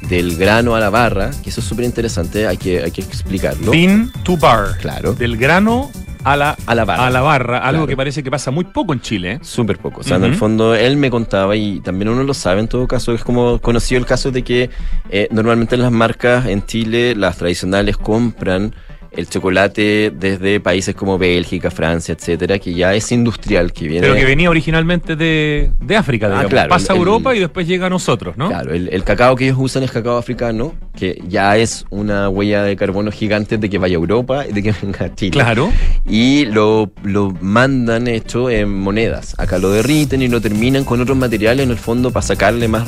del 0.08 0.36
grano 0.36 0.74
a 0.74 0.80
la 0.80 0.90
barra, 0.90 1.30
que 1.42 1.50
eso 1.50 1.60
es 1.60 1.66
súper 1.66 1.84
interesante, 1.84 2.46
hay 2.46 2.56
que, 2.56 2.82
hay 2.82 2.90
que 2.90 3.02
explicarlo. 3.02 3.70
Bean 3.70 4.10
to 4.24 4.36
bar. 4.36 4.78
Claro. 4.80 5.12
Del 5.14 5.36
grano 5.36 5.90
a 6.24 6.36
la, 6.36 6.56
A 6.66 6.74
la 6.74 6.84
barra. 6.84 7.06
a 7.06 7.10
la 7.10 7.20
barra, 7.20 7.58
algo 7.58 7.70
Claro. 7.82 7.86
que 7.86 7.96
parece 7.96 8.22
que 8.22 8.30
pasa 8.30 8.50
muy 8.50 8.64
poco 8.64 8.92
en 8.92 9.00
Chile. 9.00 9.32
¿eh? 9.32 9.38
Súper 9.42 9.78
poco. 9.78 10.00
O 10.00 10.04
sea, 10.04 10.16
en 10.16 10.24
el 10.24 10.34
fondo 10.34 10.74
él 10.74 10.96
me 10.96 11.10
contaba 11.10 11.54
y 11.56 11.80
también 11.80 12.08
uno 12.08 12.22
lo 12.24 12.34
sabe 12.34 12.60
en 12.60 12.68
todo 12.68 12.86
caso, 12.88 13.12
es 13.14 13.22
como 13.22 13.60
conocido 13.60 13.98
el 14.00 14.06
caso 14.06 14.30
de 14.30 14.42
que 14.42 14.70
eh, 15.10 15.28
normalmente 15.30 15.76
las 15.76 15.92
marcas 15.92 16.46
en 16.46 16.64
Chile, 16.66 17.14
las 17.14 17.36
tradicionales, 17.38 17.96
compran 17.96 18.74
el 19.18 19.28
chocolate 19.28 20.12
desde 20.14 20.60
países 20.60 20.94
como 20.94 21.18
Bélgica, 21.18 21.70
Francia, 21.72 22.14
etcétera, 22.16 22.58
que 22.60 22.72
ya 22.72 22.94
es 22.94 23.10
industrial, 23.10 23.72
que 23.72 23.88
viene... 23.88 24.02
Pero 24.06 24.14
que 24.14 24.24
venía 24.24 24.48
originalmente 24.48 25.16
de, 25.16 25.72
de 25.80 25.96
África, 25.96 26.28
Ah, 26.32 26.44
claro, 26.48 26.68
Pasa 26.68 26.92
a 26.92 26.96
el- 26.96 27.00
Europa 27.00 27.34
y 27.34 27.40
después 27.40 27.66
llega 27.66 27.86
a 27.86 27.90
nosotros, 27.90 28.36
¿no? 28.36 28.48
Claro, 28.48 28.72
el, 28.72 28.88
el 28.92 29.02
cacao 29.02 29.34
que 29.34 29.46
ellos 29.46 29.56
usan 29.60 29.82
es 29.82 29.90
cacao 29.90 30.16
africano, 30.18 30.74
que 30.96 31.20
ya 31.28 31.56
es 31.56 31.84
una 31.90 32.28
huella 32.28 32.62
de 32.62 32.76
carbono 32.76 33.10
gigante 33.10 33.58
de 33.58 33.68
que 33.68 33.78
vaya 33.78 33.96
a 33.96 34.00
Europa 34.00 34.46
y 34.48 34.52
de 34.52 34.62
que 34.62 34.72
venga 34.80 35.06
a 35.06 35.14
Chile. 35.14 35.32
Claro. 35.32 35.72
Y 36.08 36.44
lo, 36.46 36.92
lo 37.02 37.32
mandan 37.40 38.06
hecho 38.06 38.48
en 38.50 38.72
monedas. 38.78 39.34
Acá 39.38 39.58
lo 39.58 39.70
derriten 39.72 40.22
y 40.22 40.28
lo 40.28 40.40
terminan 40.40 40.84
con 40.84 41.00
otros 41.00 41.18
materiales 41.18 41.64
en 41.64 41.70
el 41.72 41.76
fondo 41.78 42.12
para 42.12 42.24
sacarle 42.24 42.68
más 42.68 42.86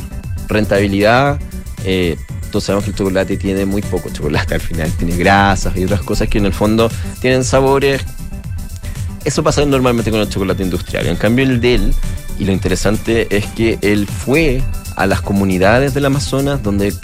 rentabilidad. 0.48 1.38
Eh, 1.84 2.16
todos 2.50 2.64
sabemos 2.64 2.84
que 2.84 2.90
el 2.90 2.96
chocolate 2.96 3.36
tiene 3.36 3.64
muy 3.64 3.80
poco 3.82 4.10
chocolate 4.10 4.54
al 4.54 4.60
final, 4.60 4.90
tiene 4.92 5.16
grasas 5.16 5.76
y 5.76 5.84
otras 5.84 6.02
cosas 6.02 6.28
que 6.28 6.38
en 6.38 6.46
el 6.46 6.52
fondo 6.52 6.90
tienen 7.20 7.44
sabores. 7.44 8.02
Eso 9.24 9.42
pasa 9.42 9.64
normalmente 9.66 10.10
con 10.10 10.20
el 10.20 10.28
chocolate 10.28 10.62
industrial. 10.62 11.06
En 11.06 11.16
cambio, 11.16 11.44
el 11.44 11.60
de 11.60 11.74
él, 11.74 11.94
y 12.38 12.44
lo 12.44 12.52
interesante 12.52 13.26
es 13.36 13.46
que 13.46 13.78
él 13.82 14.06
fue 14.06 14.62
a 14.96 15.06
las 15.06 15.20
comunidades 15.20 15.92
del 15.94 16.06
Amazonas 16.06 16.62
donde 16.62 16.94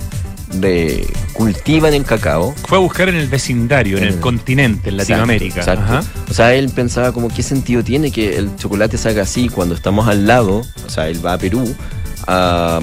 de- 0.54 1.06
cultivan 1.34 1.92
el 1.92 2.04
cacao. 2.04 2.54
Fue 2.66 2.78
a 2.78 2.80
buscar 2.80 3.08
en 3.10 3.16
el 3.16 3.28
vecindario, 3.28 3.98
en 3.98 4.04
el 4.04 4.18
continente, 4.20 4.88
en 4.88 4.96
Latinoamérica. 4.96 5.60
Exacto, 5.60 5.82
exacto. 5.84 6.20
O 6.30 6.34
sea, 6.34 6.54
él 6.54 6.70
pensaba 6.70 7.12
como 7.12 7.28
qué 7.28 7.42
sentido 7.42 7.84
tiene 7.84 8.10
que 8.10 8.36
el 8.38 8.56
chocolate 8.56 8.96
se 8.96 9.10
haga 9.10 9.22
así 9.22 9.48
cuando 9.50 9.74
estamos 9.74 10.08
al 10.08 10.26
lado, 10.26 10.62
o 10.86 10.90
sea, 10.90 11.08
él 11.08 11.24
va 11.24 11.34
a 11.34 11.38
Perú 11.38 11.74
a, 12.26 12.80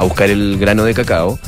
buscar 0.00 0.30
el 0.30 0.58
grano 0.58 0.84
de 0.84 0.94
cacao 0.94 1.38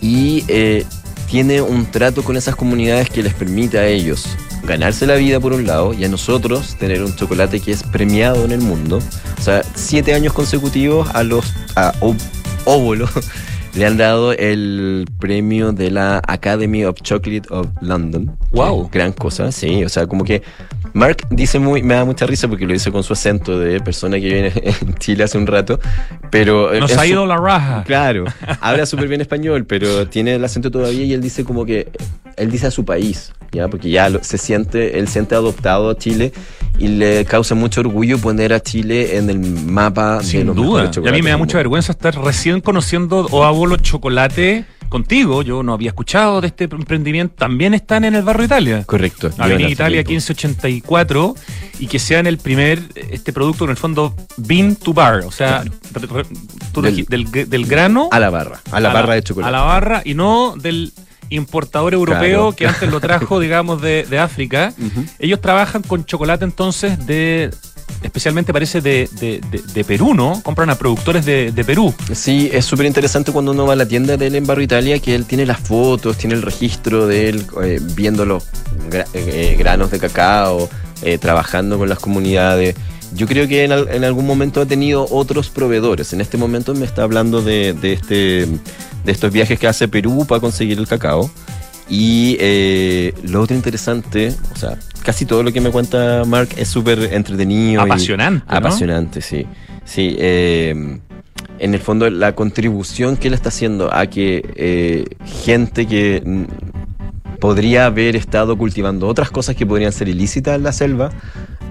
y 0.00 0.44
eh, 0.48 0.84
tiene 1.30 1.60
un 1.60 1.86
trato 1.90 2.22
con 2.22 2.36
esas 2.36 2.56
comunidades 2.56 3.08
que 3.10 3.22
les 3.22 3.34
permite 3.34 3.78
a 3.78 3.86
ellos 3.86 4.26
ganarse 4.64 5.06
la 5.06 5.14
vida 5.14 5.40
por 5.40 5.52
un 5.52 5.66
lado 5.66 5.94
y 5.94 6.04
a 6.04 6.08
nosotros 6.08 6.76
tener 6.78 7.02
un 7.02 7.14
chocolate 7.16 7.60
que 7.60 7.72
es 7.72 7.82
premiado 7.82 8.44
en 8.44 8.52
el 8.52 8.60
mundo. 8.60 9.00
O 9.38 9.42
sea, 9.42 9.62
siete 9.74 10.12
años 10.14 10.32
consecutivos 10.32 11.08
a 11.14 11.22
los 11.22 11.44
a 11.76 11.92
Ó- 12.00 12.14
Óvolo 12.66 13.08
le 13.74 13.86
han 13.86 13.96
dado 13.96 14.32
el 14.32 15.06
premio 15.18 15.72
de 15.72 15.90
la 15.90 16.20
Academy 16.26 16.84
of 16.84 16.96
Chocolate 17.02 17.48
of 17.50 17.68
London. 17.80 18.36
Wow. 18.50 18.88
Gran 18.92 19.12
cosa, 19.12 19.52
sí. 19.52 19.84
O 19.84 19.88
sea, 19.88 20.06
como 20.06 20.24
que 20.24 20.42
Mark 20.92 21.18
dice 21.30 21.58
muy, 21.60 21.82
me 21.82 21.94
da 21.94 22.04
mucha 22.04 22.26
risa 22.26 22.48
porque 22.48 22.66
lo 22.66 22.72
dice 22.72 22.90
con 22.90 23.04
su 23.04 23.12
acento 23.12 23.58
de 23.58 23.80
persona 23.80 24.18
que 24.18 24.26
viene 24.26 24.52
en 24.82 24.94
Chile 24.94 25.24
hace 25.24 25.38
un 25.38 25.46
rato, 25.46 25.78
pero 26.30 26.72
Nos 26.80 26.90
en 26.92 26.98
ha 26.98 27.02
su- 27.02 27.08
ido 27.08 27.26
la 27.26 27.36
raja. 27.36 27.84
Claro, 27.86 28.24
habla 28.60 28.86
súper 28.86 29.06
bien 29.08 29.20
español, 29.20 29.64
pero 29.66 30.08
tiene 30.08 30.34
el 30.34 30.44
acento 30.44 30.70
todavía 30.70 31.04
y 31.04 31.12
él 31.12 31.20
dice 31.20 31.44
como 31.44 31.64
que 31.64 31.88
él 32.36 32.50
dice 32.50 32.66
a 32.66 32.70
su 32.72 32.84
país, 32.84 33.32
ya, 33.52 33.68
porque 33.68 33.88
ya 33.90 34.08
lo- 34.08 34.24
se 34.24 34.36
siente, 34.36 34.98
él 34.98 35.06
siente 35.06 35.34
adoptado 35.36 35.90
a 35.90 35.96
Chile 35.96 36.32
y 36.80 36.88
le 36.88 37.24
causa 37.26 37.54
mucho 37.54 37.80
orgullo 37.82 38.18
poner 38.18 38.52
a 38.52 38.60
Chile 38.60 39.16
en 39.18 39.30
el 39.30 39.38
mapa 39.38 40.18
de 40.18 40.24
Sin 40.24 40.46
los 40.46 40.56
duda. 40.56 40.90
Y 41.04 41.08
a 41.08 41.12
mí 41.12 41.22
me 41.22 41.30
da 41.30 41.36
mucha 41.36 41.58
vergüenza 41.58 41.92
estar 41.92 42.16
recién 42.18 42.60
conociendo 42.60 43.26
Oabolo 43.30 43.76
Chocolate 43.76 44.64
contigo. 44.88 45.42
Yo 45.42 45.62
no 45.62 45.72
había 45.74 45.90
escuchado 45.90 46.40
de 46.40 46.48
este 46.48 46.64
emprendimiento. 46.64 47.34
También 47.36 47.74
están 47.74 48.04
en 48.04 48.14
el 48.16 48.22
barrio 48.22 48.46
Italia. 48.46 48.82
Correcto. 48.86 49.30
Avenida 49.38 49.68
Italia 49.68 50.02
tiempo. 50.02 50.10
1584 50.10 51.34
y 51.80 51.86
que 51.86 51.98
sean 51.98 52.26
el 52.26 52.38
primer, 52.38 52.80
este 53.10 53.32
producto 53.32 53.64
en 53.64 53.70
el 53.70 53.76
fondo, 53.76 54.14
bean 54.38 54.74
to 54.74 54.92
bar, 54.92 55.20
o 55.20 55.30
sea, 55.30 55.62
re- 55.92 56.24
re- 56.82 57.04
del, 57.08 57.30
del 57.30 57.66
grano 57.66 58.08
A 58.10 58.18
la 58.18 58.30
barra, 58.30 58.60
a 58.72 58.80
la 58.80 58.92
barra 58.92 59.14
de 59.14 59.22
chocolate. 59.22 59.48
A 59.48 59.52
la 59.58 59.64
barra 59.64 60.02
y 60.04 60.14
no 60.14 60.54
del 60.56 60.92
importador 61.30 61.94
europeo 61.94 62.20
Claro. 62.50 62.56
que 62.56 62.66
antes 62.66 62.90
lo 62.90 63.00
trajo, 63.00 63.40
digamos, 63.40 63.80
de, 63.80 64.04
de 64.08 64.18
África. 64.18 64.72
Ellos 65.18 65.40
trabajan 65.40 65.82
con 65.82 66.04
chocolate 66.04 66.44
entonces 66.44 67.06
de, 67.06 67.50
especialmente 68.02 68.52
parece 68.52 68.80
de, 68.80 69.08
de- 69.20 69.40
de- 69.50 69.62
de 69.72 69.84
Perú, 69.84 70.14
¿no? 70.14 70.40
Compran 70.42 70.70
a 70.70 70.74
productores 70.76 71.24
de, 71.24 71.52
de 71.52 71.64
Perú. 71.64 71.94
Sí, 72.12 72.50
es 72.52 72.64
súper 72.64 72.86
interesante 72.86 73.32
cuando 73.32 73.52
uno 73.52 73.66
va 73.66 73.72
a 73.74 73.76
la 73.76 73.86
tienda 73.86 74.16
de 74.16 74.26
él 74.26 74.34
en 74.34 74.46
Barrio 74.46 74.64
Italia, 74.64 74.98
que 74.98 75.14
él 75.14 75.24
tiene 75.26 75.46
las 75.46 75.60
fotos, 75.60 76.16
tiene 76.18 76.34
el 76.34 76.42
registro 76.42 77.06
de 77.06 77.28
él 77.28 77.46
eh, 77.62 77.78
viendo 77.94 78.24
los 78.24 78.44
gra- 78.90 79.06
eh, 79.14 79.56
granos 79.58 79.90
de 79.90 79.98
cacao, 79.98 80.68
eh, 81.02 81.18
trabajando 81.18 81.78
con 81.78 81.88
las 81.88 81.98
comunidades. 81.98 82.74
Yo 83.14 83.26
creo 83.26 83.48
que 83.48 83.64
en, 83.64 83.72
en 83.72 84.04
algún 84.04 84.26
momento 84.26 84.60
ha 84.60 84.66
tenido 84.66 85.06
otros 85.10 85.48
proveedores. 85.50 86.12
En 86.12 86.20
este 86.20 86.36
momento 86.36 86.74
me 86.74 86.84
está 86.84 87.02
hablando 87.02 87.42
de, 87.42 87.72
de 87.72 87.92
este, 87.94 88.14
de 89.04 89.12
estos 89.12 89.32
viajes 89.32 89.58
que 89.58 89.66
hace 89.66 89.88
Perú 89.88 90.24
para 90.28 90.40
conseguir 90.40 90.78
el 90.78 90.86
cacao. 90.86 91.30
Y 91.88 92.36
eh, 92.38 93.12
lo 93.24 93.42
otro 93.42 93.56
interesante, 93.56 94.32
o 94.54 94.56
sea, 94.56 94.78
casi 95.02 95.24
todo 95.26 95.42
lo 95.42 95.52
que 95.52 95.60
me 95.60 95.70
cuenta 95.72 96.22
Mark 96.24 96.50
es 96.56 96.68
súper 96.68 97.12
entretenido. 97.12 97.82
y- 97.82 97.84
Apasionante, 97.84 98.44
¿no? 98.48 98.56
Apasionante, 98.56 99.20
sí. 99.20 99.44
Sí, 99.84 100.14
eh, 100.18 101.00
en 101.58 101.74
el 101.74 101.80
fondo 101.80 102.08
la 102.08 102.36
contribución 102.36 103.16
que 103.16 103.26
él 103.26 103.34
está 103.34 103.48
haciendo 103.48 103.92
a 103.92 104.06
que 104.06 104.52
eh, 104.54 105.04
gente 105.42 105.86
que 105.88 106.22
podría 107.40 107.86
haber 107.86 108.14
estado 108.16 108.56
cultivando 108.56 109.08
otras 109.08 109.30
cosas 109.30 109.56
que 109.56 109.66
podrían 109.66 109.92
ser 109.92 110.08
ilícitas 110.08 110.56
en 110.56 110.62
la 110.62 110.72
selva, 110.72 111.10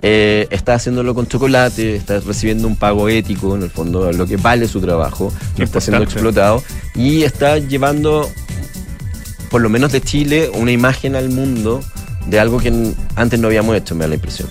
eh, 0.01 0.47
está 0.51 0.75
haciéndolo 0.75 1.13
con 1.13 1.27
chocolate, 1.27 1.95
está 1.95 2.19
recibiendo 2.19 2.67
un 2.67 2.75
pago 2.75 3.09
ético, 3.09 3.55
en 3.55 3.63
el 3.63 3.69
fondo, 3.69 4.11
lo 4.11 4.25
que 4.27 4.37
vale 4.37 4.67
su 4.67 4.79
trabajo, 4.81 5.33
no 5.57 5.63
está 5.63 5.81
siendo 5.81 6.03
explotado 6.03 6.63
y 6.95 7.23
está 7.23 7.57
llevando, 7.57 8.29
por 9.49 9.61
lo 9.61 9.69
menos 9.69 9.91
de 9.91 10.01
Chile, 10.01 10.49
una 10.53 10.71
imagen 10.71 11.15
al 11.15 11.29
mundo 11.29 11.81
de 12.27 12.39
algo 12.39 12.59
que 12.59 12.93
antes 13.15 13.39
no 13.39 13.47
habíamos 13.47 13.75
hecho, 13.75 13.95
me 13.95 14.01
da 14.01 14.09
la 14.09 14.15
impresión. 14.15 14.47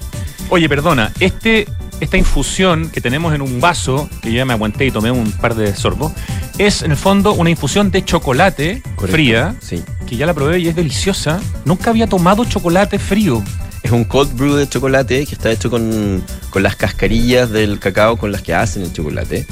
Oye, 0.50 0.68
perdona, 0.68 1.12
este, 1.20 1.66
esta 2.00 2.16
infusión 2.16 2.90
que 2.90 3.00
tenemos 3.00 3.34
en 3.34 3.42
un 3.42 3.60
vaso, 3.60 4.08
que 4.22 4.30
yo 4.32 4.38
ya 4.38 4.44
me 4.44 4.54
aguanté 4.54 4.86
y 4.86 4.90
tomé 4.90 5.10
un 5.10 5.30
par 5.32 5.54
de 5.54 5.74
sorbos, 5.74 6.12
es 6.56 6.82
en 6.82 6.90
el 6.90 6.96
fondo 6.96 7.34
una 7.34 7.50
infusión 7.50 7.90
de 7.90 8.04
chocolate 8.04 8.82
Correcto, 8.96 9.12
fría, 9.12 9.54
Sí. 9.60 9.82
que 10.06 10.16
ya 10.16 10.26
la 10.26 10.34
probé 10.34 10.58
y 10.58 10.68
es 10.68 10.74
deliciosa. 10.74 11.38
Nunca 11.64 11.90
había 11.90 12.06
tomado 12.08 12.44
chocolate 12.44 12.98
frío. 12.98 13.44
Es 13.82 13.90
un 13.90 14.04
cold 14.04 14.36
brew 14.36 14.54
de 14.54 14.68
chocolate 14.68 15.24
que 15.26 15.34
está 15.34 15.50
hecho 15.50 15.70
con, 15.70 16.22
con 16.50 16.62
las 16.62 16.76
cascarillas 16.76 17.50
del 17.50 17.78
cacao 17.78 18.16
con 18.16 18.32
las 18.32 18.42
que 18.42 18.54
hacen 18.54 18.82
el 18.82 18.92
chocolate. 18.92 19.46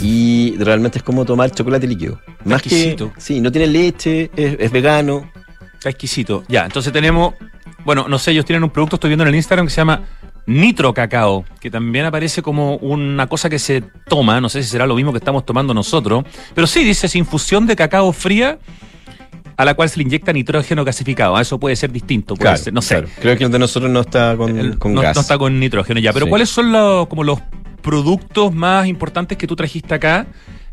Y 0.00 0.56
realmente 0.58 0.98
es 0.98 1.04
como 1.04 1.24
tomar 1.24 1.50
chocolate 1.50 1.86
líquido. 1.86 2.20
Más 2.44 2.60
exquisito. 2.60 3.12
que. 3.12 3.20
Sí, 3.20 3.40
no 3.40 3.50
tiene 3.52 3.66
leche, 3.66 4.30
es, 4.36 4.56
es 4.58 4.70
vegano. 4.70 5.30
Está 5.74 5.90
exquisito. 5.90 6.44
Ya, 6.48 6.64
entonces 6.64 6.92
tenemos, 6.92 7.34
bueno, 7.84 8.06
no 8.08 8.18
sé, 8.18 8.30
ellos 8.30 8.44
tienen 8.44 8.64
un 8.64 8.70
producto, 8.70 8.96
estoy 8.96 9.08
viendo 9.08 9.24
en 9.24 9.28
el 9.28 9.34
Instagram, 9.34 9.66
que 9.66 9.70
se 9.70 9.76
llama 9.76 10.02
Nitro 10.46 10.92
Cacao, 10.92 11.44
que 11.60 11.70
también 11.70 12.06
aparece 12.06 12.42
como 12.42 12.76
una 12.76 13.26
cosa 13.26 13.48
que 13.48 13.58
se 13.58 13.82
toma, 14.08 14.40
no 14.40 14.48
sé 14.48 14.62
si 14.62 14.68
será 14.68 14.86
lo 14.86 14.94
mismo 14.94 15.12
que 15.12 15.18
estamos 15.18 15.46
tomando 15.46 15.72
nosotros, 15.72 16.24
pero 16.54 16.66
sí 16.66 16.84
dice, 16.84 17.06
es 17.06 17.16
infusión 17.16 17.66
de 17.66 17.76
cacao 17.76 18.12
fría 18.12 18.58
a 19.56 19.64
la 19.64 19.74
cual 19.74 19.88
se 19.88 19.98
le 19.98 20.02
inyecta 20.04 20.32
nitrógeno 20.32 20.84
gasificado. 20.84 21.36
Ah, 21.36 21.42
Eso 21.42 21.58
puede 21.58 21.76
ser 21.76 21.92
distinto, 21.92 22.34
puede 22.34 22.50
Claro, 22.50 22.58
ser, 22.64 22.72
no 22.72 22.82
sé. 22.82 22.96
claro. 22.96 23.08
Creo 23.20 23.36
que 23.38 23.44
el 23.44 23.50
de 23.52 23.58
nosotros 23.58 23.90
no 23.90 24.00
está 24.00 24.36
con, 24.36 24.72
con 24.74 24.94
no, 24.94 25.00
gas. 25.00 25.14
no 25.14 25.20
está 25.22 25.38
con 25.38 25.58
nitrógeno 25.60 26.00
ya. 26.00 26.12
Pero 26.12 26.26
Sí. 26.26 26.30
¿cuáles 26.30 26.48
son 26.48 26.72
los, 26.72 27.06
como 27.08 27.22
los 27.24 27.38
productos 27.82 28.52
más 28.54 28.86
importantes 28.86 29.36
que 29.38 29.46
tú 29.46 29.54
trajiste 29.56 29.94
acá? 29.94 30.26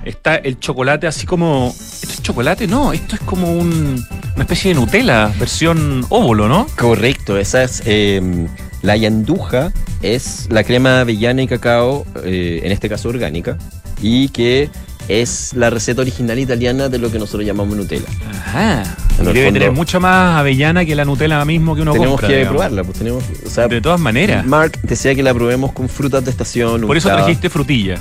Está 0.03 0.36
el 0.38 0.57
chocolate 0.59 1.05
así 1.05 1.27
como... 1.27 1.67
¿Esto 1.77 2.09
es 2.13 2.23
chocolate? 2.23 2.65
No, 2.67 2.91
esto 2.91 3.15
es 3.15 3.21
como 3.21 3.51
un- 3.53 4.03
una 4.36 4.43
especie 4.43 4.73
de 4.73 4.79
Nutella, 4.79 5.27
versión 5.39 6.03
óvulo, 6.09 6.47
¿no? 6.47 6.65
Correcto, 6.79 7.38
esa 7.38 7.63
es. 7.63 7.84
eh, 7.86 8.47
la 8.82 8.97
yanduja 8.97 9.71
es 10.01 10.47
la 10.49 10.63
crema 10.63 10.95
de 10.95 10.99
avellana 11.01 11.43
y 11.43 11.47
cacao, 11.47 12.03
eh, 12.23 12.61
en 12.63 12.71
este 12.71 12.89
caso 12.89 13.09
orgánica, 13.09 13.59
y 14.01 14.29
que 14.29 14.71
es 15.08 15.54
la 15.56 15.70
receta 15.70 16.02
original 16.02 16.38
italiana 16.39 16.89
de 16.89 16.97
lo 16.99 17.12
que 17.12 17.20
nosotros 17.20 17.45
llamamos 17.45 17.76
Nutella. 17.78 18.06
Ajá. 18.30 18.84
El 19.20 19.26
Debe 19.26 19.45
fondo- 19.45 19.60
tener 19.60 19.72
mucha 19.72 19.99
más 19.99 20.39
avellana 20.39 20.86
que 20.86 20.95
la 20.95 21.06
Nutella 21.06 21.43
mismo 21.45 21.76
que 21.76 21.82
uno 21.82 21.91
tenemos 21.93 22.12
compra. 22.14 22.28
que 22.28 22.36
digamos. 22.38 22.54
probarla, 22.56 22.84
pues 22.84 22.97
tenemos 22.97 23.24
que- 23.24 23.47
o 23.47 23.49
sea, 23.49 23.68
De 23.68 23.82
todas 23.82 23.99
maneras. 23.99 24.45
Mark 24.45 24.80
decía 24.84 25.14
que 25.16 25.24
la 25.24 25.34
probemos 25.34 25.72
con 25.74 25.89
frutas 25.89 26.24
de 26.26 26.32
estación. 26.32 26.82
Por 26.82 26.97
eso 26.97 27.10
trajiste 27.10 27.49
frutilla. 27.49 27.95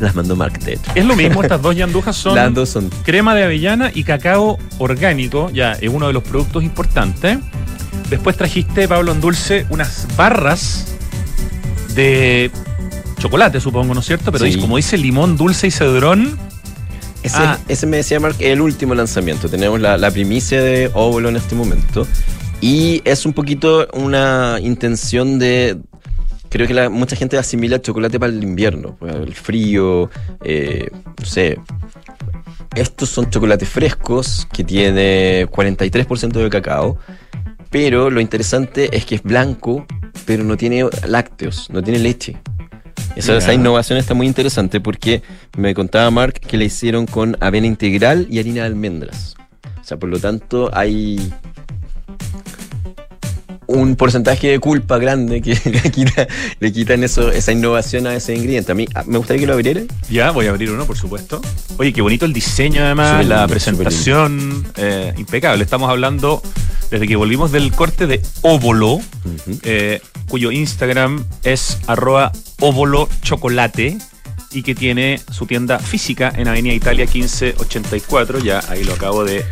Las 0.00 0.14
mandó 0.16 0.34
Mark, 0.34 0.58
de 0.60 0.72
hecho. 0.74 0.90
Es 0.94 1.04
lo 1.04 1.14
mismo, 1.14 1.42
estas 1.42 1.62
dos 1.62 1.76
yandujas 1.76 2.16
son 2.16 2.34
Las 2.34 2.52
dos 2.52 2.68
son. 2.70 2.90
crema 3.04 3.34
de 3.34 3.44
avellana 3.44 3.90
y 3.94 4.02
cacao 4.04 4.58
orgánico, 4.78 5.50
ya 5.50 5.72
es 5.74 5.88
uno 5.90 6.06
de 6.08 6.12
los 6.12 6.22
productos 6.24 6.64
importantes. 6.64 7.38
Después 8.10 8.36
trajiste, 8.36 8.88
Pablo 8.88 9.12
en 9.12 9.20
Dulce, 9.20 9.64
unas 9.70 10.06
barras 10.16 10.86
de 11.94 12.50
chocolate, 13.22 13.60
supongo, 13.60 13.94
¿no 13.94 14.00
es 14.00 14.06
cierto? 14.06 14.30
Pero 14.32 14.44
Sí. 14.46 14.58
como 14.60 14.76
dice 14.76 14.98
limón, 14.98 15.36
dulce 15.36 15.68
y 15.68 15.70
cedrón, 15.70 16.38
Ese, 17.22 17.36
Ah. 17.38 17.56
ese 17.68 17.86
me 17.86 17.98
decía 17.98 18.18
Mark, 18.18 18.34
el 18.40 18.60
último 18.60 18.96
lanzamiento. 18.96 19.48
Tenemos 19.48 19.80
la, 19.80 19.96
la 19.96 20.10
primicia 20.10 20.60
de 20.60 20.90
óvulo 20.92 21.28
en 21.28 21.36
este 21.36 21.54
momento. 21.54 22.04
Y 22.60 23.00
es 23.04 23.24
un 23.24 23.32
poquito 23.32 23.86
una 23.92 24.58
intención 24.60 25.38
de. 25.38 25.78
Creo 26.48 26.66
que 26.66 26.74
la- 26.74 26.90
mucha 26.90 27.14
gente 27.14 27.38
asimila 27.38 27.76
el 27.76 27.82
chocolate 27.82 28.18
para 28.18 28.32
el 28.32 28.42
invierno, 28.42 28.96
para 28.96 29.18
el 29.18 29.34
frío, 29.34 30.10
eh, 30.42 30.88
no 31.20 31.24
sé. 31.24 31.60
Estos 32.74 33.08
son 33.10 33.30
chocolates 33.30 33.68
frescos 33.68 34.48
que 34.52 34.64
tiene 34.64 35.46
43% 35.48 36.40
de 36.40 36.50
cacao 36.50 36.98
Pero 37.70 38.10
lo 38.10 38.20
interesante 38.20 38.96
es 38.96 39.04
que 39.06 39.14
es 39.14 39.22
blanco, 39.22 39.86
pero 40.26 40.42
no 40.42 40.56
tiene 40.56 40.84
lácteos, 41.06 41.70
no 41.70 41.82
tiene 41.84 42.00
leche. 42.00 42.36
Esa, 43.16 43.36
esa 43.36 43.52
innovación 43.52 43.98
está 43.98 44.14
muy 44.14 44.26
interesante 44.26 44.80
porque 44.80 45.22
me 45.56 45.74
contaba 45.74 46.10
Mark 46.10 46.34
que 46.40 46.56
la 46.56 46.64
hicieron 46.64 47.06
con 47.06 47.36
avena 47.40 47.66
integral 47.66 48.26
y 48.30 48.38
harina 48.38 48.62
de 48.62 48.66
almendras. 48.68 49.34
O 49.80 49.84
sea, 49.84 49.98
por 49.98 50.08
lo 50.08 50.18
tanto, 50.18 50.70
hay 50.72 51.32
un 53.66 53.96
porcentaje 53.96 54.48
de 54.48 54.58
culpa 54.58 54.98
grande 54.98 55.40
que 55.40 55.58
le, 55.70 55.90
quita- 55.90 56.26
le 56.60 56.72
quitan 56.72 57.04
eso, 57.04 57.30
esa 57.30 57.52
innovación 57.52 58.06
a 58.06 58.14
ese 58.14 58.34
ingrediente. 58.34 58.72
A 58.72 58.74
mí 58.74 58.86
ah, 58.94 59.04
me 59.06 59.18
gustaría 59.18 59.40
que 59.40 59.46
lo 59.46 59.54
abrieran. 59.54 59.86
Ya, 60.10 60.30
voy 60.30 60.46
a 60.46 60.50
abrir 60.50 60.70
uno, 60.70 60.84
por 60.84 60.96
supuesto. 60.96 61.40
Oye, 61.78 61.92
qué 61.92 62.02
bonito 62.02 62.24
el 62.26 62.32
diseño, 62.32 62.82
además, 62.84 63.10
Súper 63.10 63.26
la 63.26 63.36
lindo, 63.36 63.48
presentación, 63.52 64.64
eh, 64.76 65.14
impecable. 65.16 65.64
Estamos 65.64 65.88
hablando, 65.90 66.42
desde 66.92 67.08
que 67.08 67.16
volvimos 67.16 67.50
del 67.50 67.72
corte 67.72 68.06
de 68.06 68.20
Óvolo, 68.42 69.00
eh, 69.62 70.02
cuyo 70.28 70.52
Instagram 70.52 71.24
es 71.42 71.78
arroba 71.86 72.32
óvolo 72.60 73.08
chocolate 73.22 73.96
y 74.52 74.62
que 74.62 74.74
tiene 74.74 75.18
su 75.30 75.46
tienda 75.46 75.78
física 75.78 76.30
en 76.36 76.48
Avenida 76.48 76.74
Italia 76.74 77.06
1584. 77.06 78.40
Ya 78.40 78.60
ahí 78.68 78.84
lo 78.84 78.92
acabo 78.92 79.24
de 79.24 79.42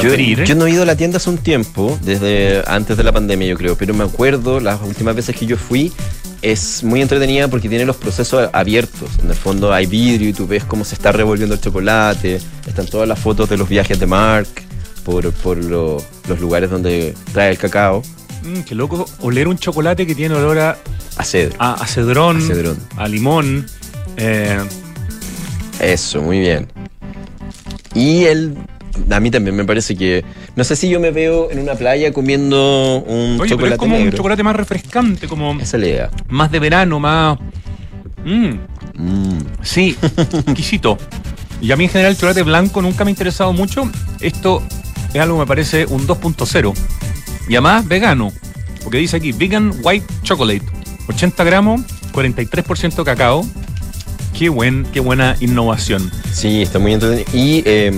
Yo, 0.00 0.10
abrir. 0.12 0.44
yo 0.44 0.54
no 0.54 0.66
he 0.66 0.70
ido 0.70 0.84
a 0.84 0.86
la 0.86 0.96
tienda 0.96 1.16
hace 1.16 1.28
un 1.28 1.38
tiempo, 1.38 1.98
desde 2.02 2.62
antes 2.68 2.96
de 2.96 3.02
la 3.02 3.10
pandemia 3.10 3.48
yo 3.48 3.56
creo, 3.56 3.76
pero 3.76 3.92
me 3.92 4.04
acuerdo 4.04 4.60
las 4.60 4.80
últimas 4.80 5.16
veces 5.16 5.34
que 5.34 5.44
yo 5.44 5.56
fui, 5.56 5.92
es 6.40 6.84
muy 6.84 7.02
entretenida 7.02 7.48
porque 7.48 7.68
tiene 7.68 7.84
los 7.84 7.96
procesos 7.96 8.48
abiertos. 8.52 9.10
En 9.24 9.28
el 9.28 9.34
fondo 9.36 9.72
hay 9.72 9.86
vidrio 9.86 10.28
y 10.28 10.32
tú 10.32 10.46
ves 10.46 10.62
cómo 10.62 10.84
se 10.84 10.94
está 10.94 11.10
revolviendo 11.10 11.56
el 11.56 11.60
chocolate, 11.60 12.40
están 12.64 12.86
todas 12.86 13.08
las 13.08 13.18
fotos 13.18 13.48
de 13.48 13.56
los 13.56 13.68
viajes 13.68 13.98
de 13.98 14.06
Mark 14.06 14.46
por, 15.06 15.32
por 15.32 15.56
lo- 15.56 16.02
los 16.28 16.40
lugares 16.40 16.68
donde 16.68 17.14
trae 17.32 17.50
el 17.50 17.56
cacao. 17.58 18.02
Mm, 18.42 18.60
qué 18.62 18.74
loco 18.74 19.06
oler 19.20 19.48
un 19.48 19.56
chocolate 19.56 20.06
que 20.06 20.14
tiene 20.14 20.34
olor 20.34 20.58
a, 20.58 20.76
A 21.16 21.24
cedro. 21.24 21.54
a, 21.58 21.74
a 21.74 21.86
cedrón, 21.86 22.36
A 22.38 22.40
cedrón. 22.40 22.76
a 22.96 23.08
limón. 23.08 23.66
eh, 24.18 24.58
Eso, 25.80 26.20
muy 26.22 26.40
bien. 26.40 26.68
Y 27.94 28.24
él, 28.24 28.56
a 29.10 29.20
mí 29.20 29.30
también 29.30 29.54
me 29.56 29.64
parece 29.64 29.94
que, 29.96 30.24
no 30.56 30.64
sé 30.64 30.74
si 30.76 30.88
yo 30.88 30.98
me 31.00 31.10
veo 31.10 31.50
en 31.50 31.58
una 31.60 31.74
playa 31.74 32.12
comiendo 32.12 33.02
un 33.06 33.38
oye, 33.38 33.38
pero 33.38 33.46
chocolate 33.56 33.74
es 33.74 33.78
como 33.78 33.96
un 33.98 34.12
chocolate 34.12 34.42
más 34.42 34.56
refrescante, 34.56 35.28
como 35.28 35.52
Esa 35.60 35.76
es 35.76 35.80
la 35.82 35.86
idea. 35.88 36.10
más 36.28 36.50
de 36.50 36.58
verano, 36.58 36.98
más. 37.00 37.38
Mm, 38.24 38.54
Mm. 38.98 39.38
sí, 39.62 39.94
exquisito. 40.46 40.96
Y 41.60 41.70
a 41.72 41.76
mí 41.76 41.84
en 41.84 41.90
general 41.90 42.12
el 42.12 42.16
chocolate 42.16 42.42
blanco 42.42 42.80
nunca 42.82 43.04
me 43.04 43.10
ha 43.10 43.12
interesado 43.12 43.52
mucho. 43.52 43.90
Esto 44.20 44.62
es 45.16 45.22
algo 45.22 45.38
me 45.38 45.46
parece 45.46 45.86
un 45.86 46.06
2.0. 46.06 46.74
Y 47.48 47.54
además 47.54 47.86
vegano. 47.86 48.32
Porque 48.82 48.98
dice 48.98 49.16
aquí, 49.16 49.32
vegan 49.32 49.72
white 49.82 50.06
chocolate. 50.22 50.62
80 51.08 51.44
gramos, 51.44 51.80
43% 52.12 53.04
cacao. 53.04 53.46
Qué, 54.36 54.48
buen, 54.48 54.86
qué 54.92 55.00
buena 55.00 55.36
innovación. 55.40 56.10
Sí, 56.32 56.62
está 56.62 56.78
muy 56.78 56.92
entretenido. 56.92 57.30
Y 57.32 57.62
eh, 57.64 57.92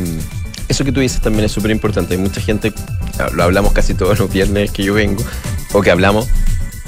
eso 0.69 0.85
que 0.85 0.93
tú 0.93 1.01
dices 1.01 1.21
también 1.21 1.45
es 1.45 1.53
súper 1.53 1.71
importante. 1.71 2.15
Hay 2.15 2.21
mucha 2.21 2.41
gente, 2.41 2.73
lo 3.33 3.43
hablamos 3.43 3.73
casi 3.73 3.95
todos 3.95 4.19
los 4.19 4.33
viernes 4.33 4.71
que 4.71 4.85
yo 4.85 4.95
vengo, 4.95 5.23
o 5.73 5.83
que 5.83 5.91
hablamos, 5.91 6.29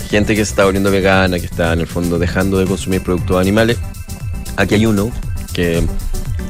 gente 0.08 0.34
que 0.34 0.44
se 0.44 0.50
está 0.50 0.64
volviendo 0.64 0.90
vegana, 0.90 1.38
que 1.38 1.46
está 1.46 1.72
en 1.72 1.80
el 1.80 1.86
fondo 1.86 2.18
dejando 2.18 2.58
de 2.58 2.66
consumir 2.66 3.02
productos 3.02 3.40
animales. 3.40 3.78
Aquí 4.56 4.74
hay 4.74 4.86
uno 4.86 5.10
que, 5.52 5.82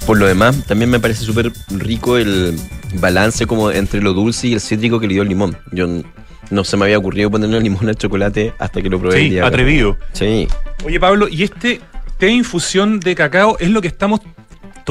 por 0.06 0.18
lo 0.18 0.26
demás, 0.26 0.64
también 0.66 0.90
me 0.90 1.00
parece 1.00 1.24
súper 1.24 1.52
rico 1.70 2.16
el 2.16 2.58
balance 2.94 3.46
como 3.46 3.70
entre 3.70 4.00
lo 4.00 4.12
dulce 4.12 4.48
y 4.48 4.54
el 4.54 4.60
cítrico 4.60 4.98
que 5.00 5.06
le 5.06 5.14
dio 5.14 5.22
el 5.22 5.28
limón. 5.28 5.56
Yo 5.72 5.86
no 6.50 6.64
se 6.64 6.76
me 6.76 6.84
había 6.84 6.98
ocurrido 6.98 7.30
ponerle 7.30 7.60
limón 7.60 7.88
al 7.88 7.96
chocolate 7.96 8.52
hasta 8.58 8.82
que 8.82 8.88
lo 8.90 8.98
probé. 8.98 9.16
el 9.18 9.22
Sí, 9.24 9.30
día. 9.30 9.46
atrevido. 9.46 9.96
Sí. 10.12 10.48
Oye, 10.84 10.98
Pablo, 10.98 11.28
¿y 11.28 11.42
este 11.44 11.80
té 12.18 12.28
infusión 12.30 13.00
de 13.00 13.14
cacao 13.14 13.56
es 13.58 13.70
lo 13.70 13.80
que 13.80 13.88
estamos 13.88 14.20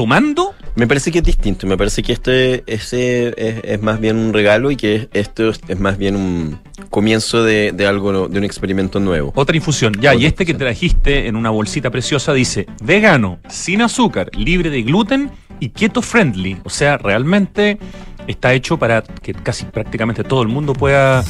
tomando? 0.00 0.54
Me 0.76 0.86
parece 0.86 1.12
que 1.12 1.18
es 1.18 1.24
distinto, 1.24 1.66
me 1.66 1.76
parece 1.76 2.02
que 2.02 2.14
este 2.14 2.64
ese 2.66 3.34
es, 3.36 3.60
es 3.62 3.82
más 3.82 4.00
bien 4.00 4.16
un 4.16 4.32
regalo 4.32 4.70
y 4.70 4.76
que 4.76 5.10
esto 5.12 5.50
es, 5.50 5.78
más 5.78 5.98
bien 5.98 6.16
un 6.16 6.58
comienzo 6.88 7.44
de, 7.44 7.72
de 7.72 7.86
algo, 7.86 8.26
de 8.26 8.38
un 8.38 8.44
experimento 8.44 8.98
nuevo. 8.98 9.30
Otra 9.36 9.54
infusión. 9.54 9.92
Ya, 10.00 10.12
Otra 10.12 10.22
y 10.22 10.24
este 10.24 10.46
que 10.46 10.54
trajiste 10.54 11.26
en 11.26 11.36
una 11.36 11.50
bolsita 11.50 11.90
preciosa 11.90 12.32
dice 12.32 12.64
vegano, 12.82 13.40
sin 13.50 13.82
azúcar, 13.82 14.30
libre 14.34 14.70
de 14.70 14.80
gluten 14.82 15.30
y 15.60 15.68
keto 15.68 16.00
friendly. 16.00 16.56
O 16.64 16.70
sea, 16.70 16.96
realmente 16.96 17.78
está 18.26 18.54
hecho 18.54 18.78
para 18.78 19.02
que 19.02 19.34
casi 19.34 19.66
prácticamente 19.66 20.24
todo 20.24 20.40
el 20.40 20.48
mundo 20.48 20.72
pueda, 20.72 21.22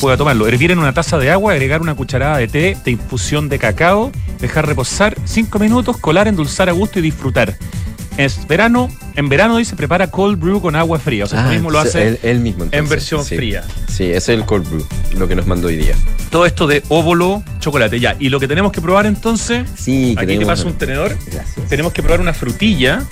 pueda 0.00 0.16
tomarlo. 0.16 0.48
Hervir 0.48 0.72
en 0.72 0.80
una 0.80 0.92
taza 0.92 1.16
de 1.16 1.30
agua, 1.30 1.52
agregar 1.52 1.80
una 1.80 1.94
cucharada 1.94 2.38
de 2.38 2.48
té 2.48 2.76
de 2.84 2.90
infusión 2.90 3.48
de 3.48 3.60
cacao, 3.60 4.10
dejar 4.40 4.66
reposar 4.66 5.16
5 5.24 5.60
minutos, 5.60 5.96
colar, 5.98 6.26
endulzar 6.26 6.68
a 6.68 6.72
gusto 6.72 6.98
y 6.98 7.02
disfrutar. 7.02 7.56
Es 8.16 8.46
verano, 8.48 8.88
en 9.14 9.28
verano 9.28 9.58
dice 9.58 9.76
prepara 9.76 10.06
cold 10.10 10.38
brew 10.40 10.60
con 10.62 10.74
agua 10.74 10.98
fría. 10.98 11.24
O 11.24 11.26
sea, 11.26 11.46
Ah, 11.46 11.50
mismo 11.50 11.70
lo 11.70 11.78
hace 11.78 12.08
él, 12.08 12.18
él 12.22 12.40
mismo. 12.40 12.64
en 12.70 12.88
versión 12.88 13.24
sí. 13.24 13.36
fría. 13.36 13.62
Sí, 13.88 14.04
ese 14.04 14.16
es 14.16 14.28
el 14.30 14.44
cold 14.46 14.66
brew, 14.68 14.86
lo 15.18 15.28
que 15.28 15.34
nos 15.36 15.46
mandó 15.46 15.68
hoy 15.68 15.76
día. 15.76 15.94
Todo 16.30 16.46
esto 16.46 16.66
de 16.66 16.82
óvulo, 16.88 17.42
chocolate. 17.60 18.00
Ya, 18.00 18.16
y 18.18 18.30
lo 18.30 18.40
que 18.40 18.48
tenemos 18.48 18.72
que 18.72 18.80
probar 18.80 19.04
entonces 19.06 19.68
Sí, 19.76 20.14
que 20.16 20.22
Aquí 20.24 20.38
te 20.38 20.46
paso 20.46 20.66
un 20.66 20.74
tenedor. 20.74 21.16
Gracias. 21.30 21.68
Tenemos 21.68 21.92
que 21.92 22.02
probar 22.02 22.20
una 22.20 22.32
frutilla. 22.32 23.02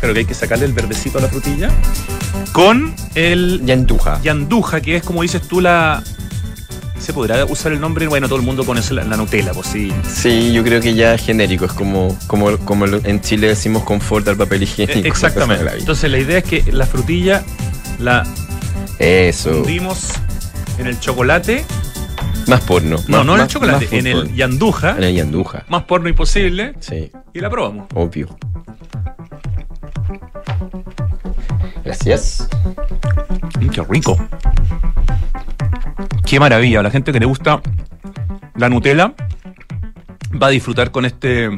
Creo 0.00 0.12
que 0.14 0.20
hay 0.20 0.26
que 0.26 0.34
sacarle 0.34 0.64
el 0.66 0.72
verdecito 0.72 1.18
a 1.18 1.22
la 1.22 1.28
frutilla. 1.28 1.70
Con 2.52 2.94
el 3.14 3.62
Yanduja. 3.64 4.20
yanduja, 4.22 4.80
que 4.80 4.96
es 4.96 5.02
como 5.02 5.22
dices 5.22 5.42
tú 5.42 5.60
la. 5.60 6.02
¿Se 7.00 7.12
podrá 7.12 7.44
usar 7.46 7.72
el 7.72 7.80
nombre? 7.80 8.06
Bueno, 8.06 8.28
todo 8.28 8.38
el 8.38 8.44
mundo 8.44 8.64
conoce 8.64 8.92
la, 8.92 9.02
la 9.04 9.16
Nutella, 9.16 9.52
pues 9.52 9.68
sí. 9.68 9.92
Sí, 10.12 10.52
yo 10.52 10.62
creo 10.62 10.80
que 10.80 10.94
ya 10.94 11.14
es 11.14 11.22
genérico, 11.24 11.64
es 11.64 11.72
como, 11.72 12.16
como, 12.26 12.56
como 12.58 12.84
en 12.86 13.20
Chile 13.22 13.48
decimos 13.48 13.82
confort 13.84 14.28
al 14.28 14.36
papel 14.36 14.62
higiénico. 14.64 14.98
Eh, 14.98 15.08
Exactamente. 15.08 15.64
la. 15.64 15.74
Entonces 15.74 16.10
la 16.10 16.18
idea 16.18 16.38
es 16.38 16.44
que 16.44 16.64
la 16.72 16.84
frutilla 16.86 17.42
la 17.98 18.24
Eso. 18.98 19.58
hundimos 19.60 20.12
en 20.78 20.86
el 20.88 21.00
chocolate. 21.00 21.64
Más 22.46 22.60
porno. 22.62 22.96
No, 23.08 23.18
más- 23.18 23.26
no 23.26 23.34
en 23.36 23.40
el 23.42 23.46
chocolate, 23.48 23.88
en 23.98 24.06
el 24.06 24.34
yanduja. 24.34 24.96
En 24.98 25.04
el 25.04 25.14
yanduja. 25.14 25.64
Más 25.68 25.84
porno 25.84 26.08
imposible. 26.08 26.74
Sí, 26.80 27.10
Y 27.32 27.40
la 27.40 27.48
probamos. 27.50 27.86
obvio. 27.94 28.36
Gracias. 31.84 32.48
Mm, 33.60 33.68
qué 33.68 33.82
rico. 33.88 34.16
Qué 36.26 36.38
maravilla. 36.40 36.82
La 36.82 36.90
gente 36.90 37.12
que 37.12 37.20
le 37.20 37.26
gusta 37.26 37.60
la 38.56 38.68
Nutella 38.68 39.14
va 40.40 40.48
a 40.48 40.50
disfrutar 40.50 40.90
con 40.90 41.04
este 41.04 41.48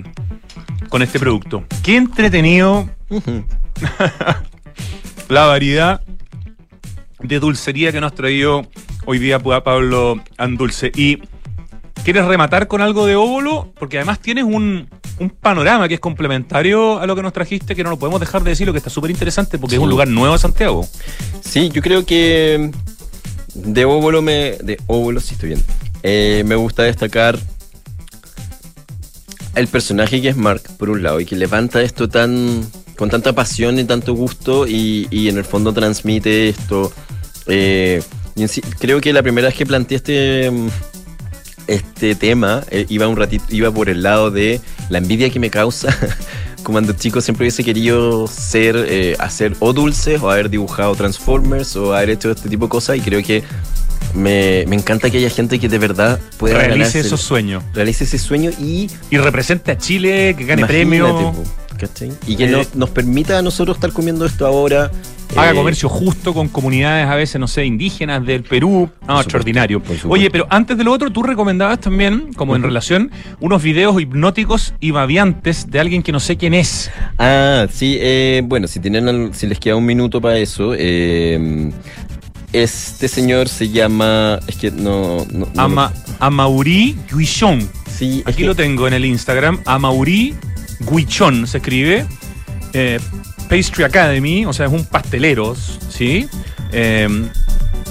con 0.89 1.03
este 1.03 1.19
producto. 1.19 1.65
Qué 1.83 1.97
entretenido 1.97 2.89
la 5.29 5.47
variedad 5.47 6.01
de 7.21 7.39
dulcería 7.39 7.93
que 7.93 8.01
nos 8.01 8.13
ha 8.13 8.15
traído 8.15 8.67
hoy 9.07 9.19
día 9.19 9.39
Pa- 9.39 9.63
Pablo 9.63 10.21
Andulce. 10.37 10.91
Y 10.95 11.19
¿quieres 12.05 12.25
rematar 12.25 12.67
con 12.67 12.81
algo 12.81 13.07
de 13.07 13.17
óvulo? 13.17 13.73
Porque 13.79 13.99
además 13.99 14.19
tienes 14.21 14.45
un, 14.45 14.89
un 15.19 15.31
panorama 15.31 15.87
que 15.87 15.95
es 15.95 16.01
complementario 16.01 16.99
a 16.99 17.07
lo 17.07 17.15
que 17.15 17.23
nos 17.23 17.33
trajiste, 17.33 17.77
que 17.77 17.85
no 17.85 17.91
lo 17.91 17.99
podemos 17.99 18.21
dejar 18.21 18.43
de 18.43 18.51
decir, 18.51 18.67
lo 18.67 18.73
que 18.73 18.79
está 18.79 18.91
súper 18.91 19.11
interesante 19.11 19.59
porque 19.59 19.77
es 19.77 19.81
un 19.81 19.91
lugar 19.91 20.09
nuevo 20.09 20.33
de 20.33 20.39
Santiago. 20.39 20.87
Sí, 21.41 21.69
yo 21.73 21.83
creo 21.83 22.05
que 22.05 22.71
de 23.55 23.85
óvulo 23.85 24.23
me. 24.23 24.57
De 24.63 24.79
óvulo, 24.87 25.21
sí 25.21 25.35
estoy 25.35 25.51
bien. 25.51 25.63
Eh, 26.03 26.43
me 26.47 26.55
gusta 26.55 26.83
destacar 26.83 27.39
el 29.55 29.67
personaje 29.67 30.23
que 30.23 30.29
es 30.29 30.37
Mark, 30.37 30.63
por 30.79 30.91
un 30.91 31.03
lado, 31.03 31.21
y 31.21 31.27
que 31.27 31.37
levanta 31.37 31.83
esto 31.83 32.09
tan. 32.09 32.67
con 32.97 33.11
tanta 33.11 33.33
pasión 33.33 33.79
y 33.79 33.85
tanto 33.85 34.15
gusto, 34.15 34.67
y, 34.67 35.09
y 35.11 35.29
en 35.29 35.39
el 35.39 35.45
fondo 35.45 35.73
transmite 35.73 36.49
esto. 36.49 36.93
Eh, 37.47 38.03
creo 38.79 39.01
que 39.01 39.13
la 39.13 39.23
primera 39.23 39.49
vez 39.49 39.57
que 39.57 39.67
planteé 39.67 39.97
este. 39.97 40.51
Este 41.67 42.17
tema 42.17 42.65
eh, 42.73 42.85
iba 42.89 43.07
un 43.07 43.17
ratito, 43.17 43.45
iba 43.51 43.71
por 43.71 43.89
el 43.89 44.03
lado 44.03 44.33
de 44.33 44.61
la 44.89 44.99
envidia 44.99 45.31
que 45.31 45.39
me 45.39 45.51
causa. 45.51 45.97
Cuando 46.65 46.93
chico 46.93 47.21
siempre 47.21 47.45
hubiese 47.45 47.65
querido 47.65 48.27
ser, 48.27 48.77
eh, 48.89 49.17
hacer 49.19 49.57
o 49.61 49.73
dulces, 49.73 50.21
o 50.23 50.31
haber 50.31 50.51
dibujado 50.51 50.95
Transformers, 50.95 51.75
o 51.77 51.95
haber 51.95 52.11
hecho 52.11 52.31
este 52.31 52.49
tipo 52.49 52.67
de 52.67 52.71
cosas, 52.71 52.97
y 52.97 53.01
creo 53.01 53.23
que 53.23 53.43
me, 54.15 54.65
me 54.67 54.77
encanta 54.77 55.11
que 55.11 55.19
haya 55.19 55.31
gente 55.31 55.59
que 55.59 55.69
de 55.69 55.79
verdad 55.79 56.19
pueda 56.39 56.59
Realice 56.59 57.01
esos 57.01 57.21
sueños. 57.21 57.63
realice 57.73 58.05
ese 58.05 58.19
sueño 58.19 58.51
y 58.59 58.91
Y 59.11 59.19
represente 59.19 59.73
a 59.73 59.79
Chile, 59.79 60.35
que 60.37 60.45
gane 60.45 60.63
Imagínate, 60.63 60.67
premio, 60.67 61.33
po, 61.33 61.45
¿cachai? 61.81 62.13
Y 62.27 62.37
que 62.37 62.45
Eh, 62.45 62.49
nos, 62.49 62.75
nos 62.75 62.91
permita 62.91 63.39
a 63.39 63.43
nosotros 63.43 63.77
estar 63.77 63.93
comiendo 63.93 64.25
esto 64.27 64.47
ahora. 64.47 64.91
haga 65.37 65.53
eh, 65.53 65.55
comercio 65.55 65.89
justo 65.89 66.35
con 66.35 66.49
comunidades 66.49 67.07
a 67.07 67.15
veces, 67.15 67.41
no 67.41 67.47
sé, 67.49 67.65
indígenas 67.65 68.25
del 68.27 68.43
Perú. 68.43 68.91
No, 69.09 69.21
extraordinario. 69.21 69.81
Oye, 70.09 70.31
pero 70.31 70.47
antes 70.51 70.77
de 70.77 70.85
lo 70.85 70.93
otro, 70.93 71.11
tú 71.11 71.23
recomendabas 71.23 71.81
también, 71.81 72.33
como 72.35 72.55
en 72.57 72.63
relación, 72.63 73.11
unos 73.41 73.63
videos 73.63 74.01
hipnóticos 74.01 74.75
y 74.81 74.91
babiantes 74.91 75.71
de 75.71 75.79
alguien 75.81 76.03
que 76.03 76.13
no 76.13 76.21
sé 76.21 76.37
quién 76.37 76.53
es. 76.55 76.91
Ah, 77.19 77.67
sí, 77.73 77.97
eh, 78.01 78.43
bueno, 78.45 78.67
si 78.67 78.81
tienen 78.81 79.33
si 79.33 79.47
les 79.47 79.59
queda 79.61 79.77
un 79.77 79.87
minuto 79.87 80.21
para 80.21 80.37
eso, 80.39 80.75
eh, 80.77 81.71
Este 82.53 83.07
señor 83.07 83.49
se 83.49 83.69
llama. 83.69 84.41
Es 84.49 84.57
que 84.57 84.73
no. 84.73 85.25
no, 85.33 85.47
no 85.55 85.63
Ama, 85.63 85.93
Amaury 86.19 86.97
Guichon. 87.13 87.61
Sí, 87.89 88.21
es 88.23 88.27
Aquí 88.27 88.39
que- 88.39 88.47
lo 88.47 88.57
tengo 88.57 88.89
en 88.89 88.95
el 88.95 89.05
Instagram. 89.05 89.61
Amaury 89.67 90.35
Guichon 90.81 91.47
se 91.47 91.59
escribe. 91.59 92.07
Eh, 92.73 92.99
Pastry 93.49 93.85
Academy, 93.85 94.47
o 94.47 94.53
sea, 94.53 94.67
es 94.67 94.73
un 94.73 94.85
pastelero, 94.85 95.57
¿sí? 95.89 96.29
Eh, 96.73 97.09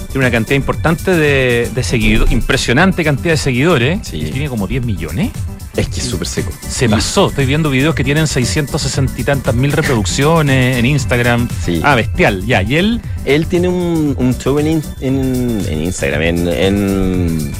tiene 0.08 0.26
una 0.26 0.30
cantidad 0.30 0.56
importante 0.56 1.12
de, 1.14 1.70
de 1.74 1.82
seguidores, 1.84 2.32
impresionante 2.32 3.04
cantidad 3.04 3.34
de 3.34 3.36
seguidores. 3.36 4.02
Tiene 4.10 4.48
como 4.48 4.66
10 4.66 4.84
millones. 4.84 5.30
Es 5.76 5.86
que 5.88 6.00
es 6.00 6.06
súper 6.06 6.26
seco. 6.26 6.50
Se 6.68 6.88
pasó. 6.88 7.28
Estoy 7.28 7.46
viendo 7.46 7.70
videos 7.70 7.94
que 7.94 8.02
tienen 8.02 8.26
660 8.26 9.20
y 9.20 9.22
tantas 9.24 9.54
mil 9.54 9.70
reproducciones 9.70 10.76
en 10.78 10.84
Instagram. 10.86 11.46
Ah, 11.84 11.94
bestial, 11.94 12.44
ya. 12.44 12.62
Y 12.62 12.74
él. 12.76 13.00
Él 13.24 13.46
tiene 13.46 13.68
un, 13.68 14.16
un 14.18 14.36
show 14.36 14.58
en, 14.58 14.66
in- 14.66 14.82
en, 15.00 15.62
en 15.68 15.82
Instagram, 15.84 16.22
en, 16.22 16.48
en 16.48 17.52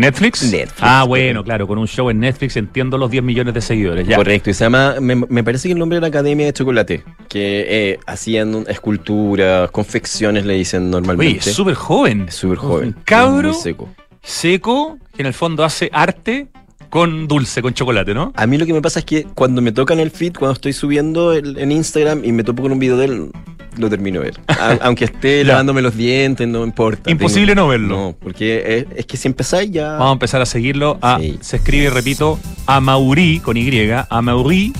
¿Netflix? 0.00 0.42
Netflix. 0.50 0.78
Ah, 0.80 1.04
bueno, 1.06 1.44
claro, 1.44 1.66
con 1.66 1.78
un 1.78 1.86
show 1.86 2.10
en 2.10 2.18
Netflix 2.20 2.56
entiendo 2.56 2.98
los 2.98 3.10
10 3.10 3.22
millones 3.22 3.54
de 3.54 3.60
seguidores. 3.60 4.06
Ya. 4.06 4.16
Correcto, 4.16 4.50
y 4.50 4.54
se 4.54 4.64
llama, 4.64 4.96
me, 5.00 5.14
me 5.14 5.44
parece 5.44 5.68
que 5.68 5.72
el 5.72 5.78
nombre 5.78 5.98
era 5.98 6.06
Academia 6.08 6.46
de 6.46 6.52
Chocolate, 6.52 7.04
que 7.28 7.66
eh, 7.68 7.98
hacían 8.06 8.54
un- 8.54 8.64
esculturas, 8.68 9.70
confecciones 9.70 10.44
le 10.46 10.54
dicen 10.54 10.90
normalmente. 10.90 11.38
Oye, 11.40 11.50
es 11.50 11.54
súper 11.54 11.74
joven. 11.74 12.26
Súper 12.30 12.58
joven. 12.58 12.96
cabro. 13.04 13.48
muy 13.50 13.56
seco. 13.60 13.88
Seco, 14.22 14.98
que 15.14 15.22
en 15.22 15.26
el 15.26 15.34
fondo 15.34 15.64
hace 15.64 15.88
arte 15.92 16.48
con 16.88 17.28
dulce, 17.28 17.62
con 17.62 17.74
chocolate, 17.74 18.14
¿no? 18.14 18.32
A 18.36 18.46
mí 18.46 18.58
lo 18.58 18.66
que 18.66 18.72
me 18.72 18.82
pasa 18.82 18.98
es 19.00 19.04
que 19.04 19.24
cuando 19.34 19.62
me 19.62 19.72
tocan 19.72 20.00
el 20.00 20.10
feed, 20.10 20.32
cuando 20.36 20.54
estoy 20.54 20.72
subiendo 20.72 21.32
el- 21.32 21.58
en 21.58 21.70
Instagram 21.72 22.24
y 22.24 22.32
me 22.32 22.42
topo 22.44 22.62
con 22.62 22.72
un 22.72 22.78
video 22.78 22.96
de 22.96 23.04
él, 23.04 23.30
lo 23.76 23.88
termino 23.88 24.18
de 24.20 24.26
ver. 24.30 24.40
A- 24.48 24.78
aunque 24.82 25.04
esté 25.04 25.44
lavándome 25.44 25.82
los 25.82 25.96
dientes, 25.96 26.48
no 26.48 26.64
importa. 26.64 27.08
Imposible 27.10 27.52
Tengo- 27.54 27.66
no 27.66 27.68
verlo. 27.68 27.88
No, 27.96 28.16
porque 28.20 28.86
es, 28.90 28.98
es 28.98 29.06
que 29.06 29.16
si 29.16 29.28
empezáis 29.28 29.70
ya... 29.70 29.92
Vamos 29.92 30.08
a 30.10 30.12
empezar 30.14 30.42
a 30.42 30.46
seguirlo. 30.46 30.98
A, 31.00 31.20
Se 31.40 31.56
escribe, 31.56 31.90
repito, 31.90 32.40
Amaury 32.66 33.38
con 33.38 33.56
Y, 33.56 33.70
Amaury 34.08 34.72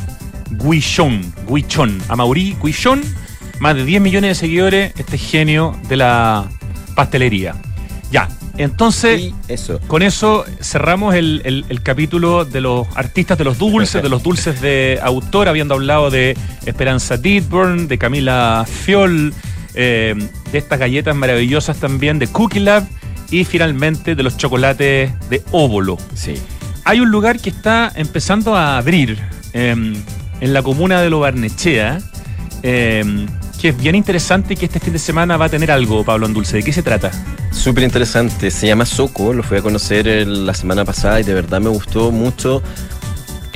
Guichon. 0.51 1.32
Guichon. 1.48 1.96
Amaury 2.09 2.57
Guichon. 2.62 3.01
Más 3.61 3.76
de 3.76 3.84
10 3.84 4.01
millones 4.03 4.30
de 4.30 4.34
seguidores. 4.34 4.92
Este 4.98 5.16
genio 5.16 5.76
de 5.88 5.96
la 5.96 6.48
pastelería. 6.96 7.55
Ya. 8.11 8.28
Entonces, 8.59 9.32
eso. 9.48 9.80
con 9.86 10.03
eso 10.03 10.44
cerramos 10.61 11.14
el, 11.14 11.42
el- 11.44 11.64
el 11.68 11.82
capítulo 11.82 12.44
de 12.44 12.61
los 12.61 12.86
artistas 12.94 13.38
de 13.38 13.44
los 13.44 13.59
dulces, 13.59 14.03
de 14.03 14.09
los 14.09 14.22
dulces 14.22 14.61
de 14.61 14.98
autor, 15.03 15.48
habiendo 15.48 15.74
hablado 15.74 16.11
de 16.11 16.36
Esperanza 16.66 17.16
Didburn, 17.16 17.88
de 17.88 17.96
Camila 17.98 18.64
Fiol, 18.66 19.32
eh, 19.74 20.14
de 20.53 20.59
estas 20.59 20.78
galletas 20.78 21.14
maravillosas 21.16 21.76
también 21.78 22.18
de 22.18 22.26
Cookie 22.26 22.61
Lab 22.61 22.84
y 23.30 23.44
finalmente 23.44 24.14
de 24.14 24.22
los 24.22 24.36
chocolates 24.36 25.12
de 25.30 25.42
óvulo. 25.53 25.96
Sí. 26.14 26.34
Hay 26.84 27.01
un 27.01 27.11
lugar 27.11 27.38
que 27.38 27.51
está 27.51 27.92
empezando 27.94 28.57
a 28.57 28.76
abrir 28.78 29.18
eh, 29.53 29.70
en 30.40 30.53
la 30.53 30.62
comuna 30.62 31.01
de 31.01 31.11
Lo 31.11 31.20
Barnechea, 31.20 32.01
eh, 32.62 33.05
que 33.61 33.68
es 33.68 33.76
bien 33.76 33.94
interesante 33.94 34.56
que 34.56 34.64
este 34.66 34.80
fin 34.80 34.92
de 34.94 34.98
semana 34.98 35.36
va 35.36 35.44
a 35.46 35.48
tener 35.50 35.70
algo, 35.70 36.02
Pablo 36.02 36.24
Andulce. 36.26 36.56
¿De 36.56 36.62
qué 36.62 36.72
se 36.72 36.82
trata? 36.82 37.11
Súper 37.52 37.84
interesante. 37.84 38.50
Se 38.50 38.66
llama 38.66 38.86
Soco, 38.86 39.34
lo 39.34 39.42
fui 39.42 39.58
a 39.58 39.62
conocer 39.62 40.08
el- 40.08 40.46
la 40.46 40.54
semana 40.54 40.84
pasada 40.84 41.20
y 41.20 41.24
de 41.24 41.34
verdad 41.34 41.61
me 41.61 41.68
gustó 41.68 42.11
mucho 42.11 42.62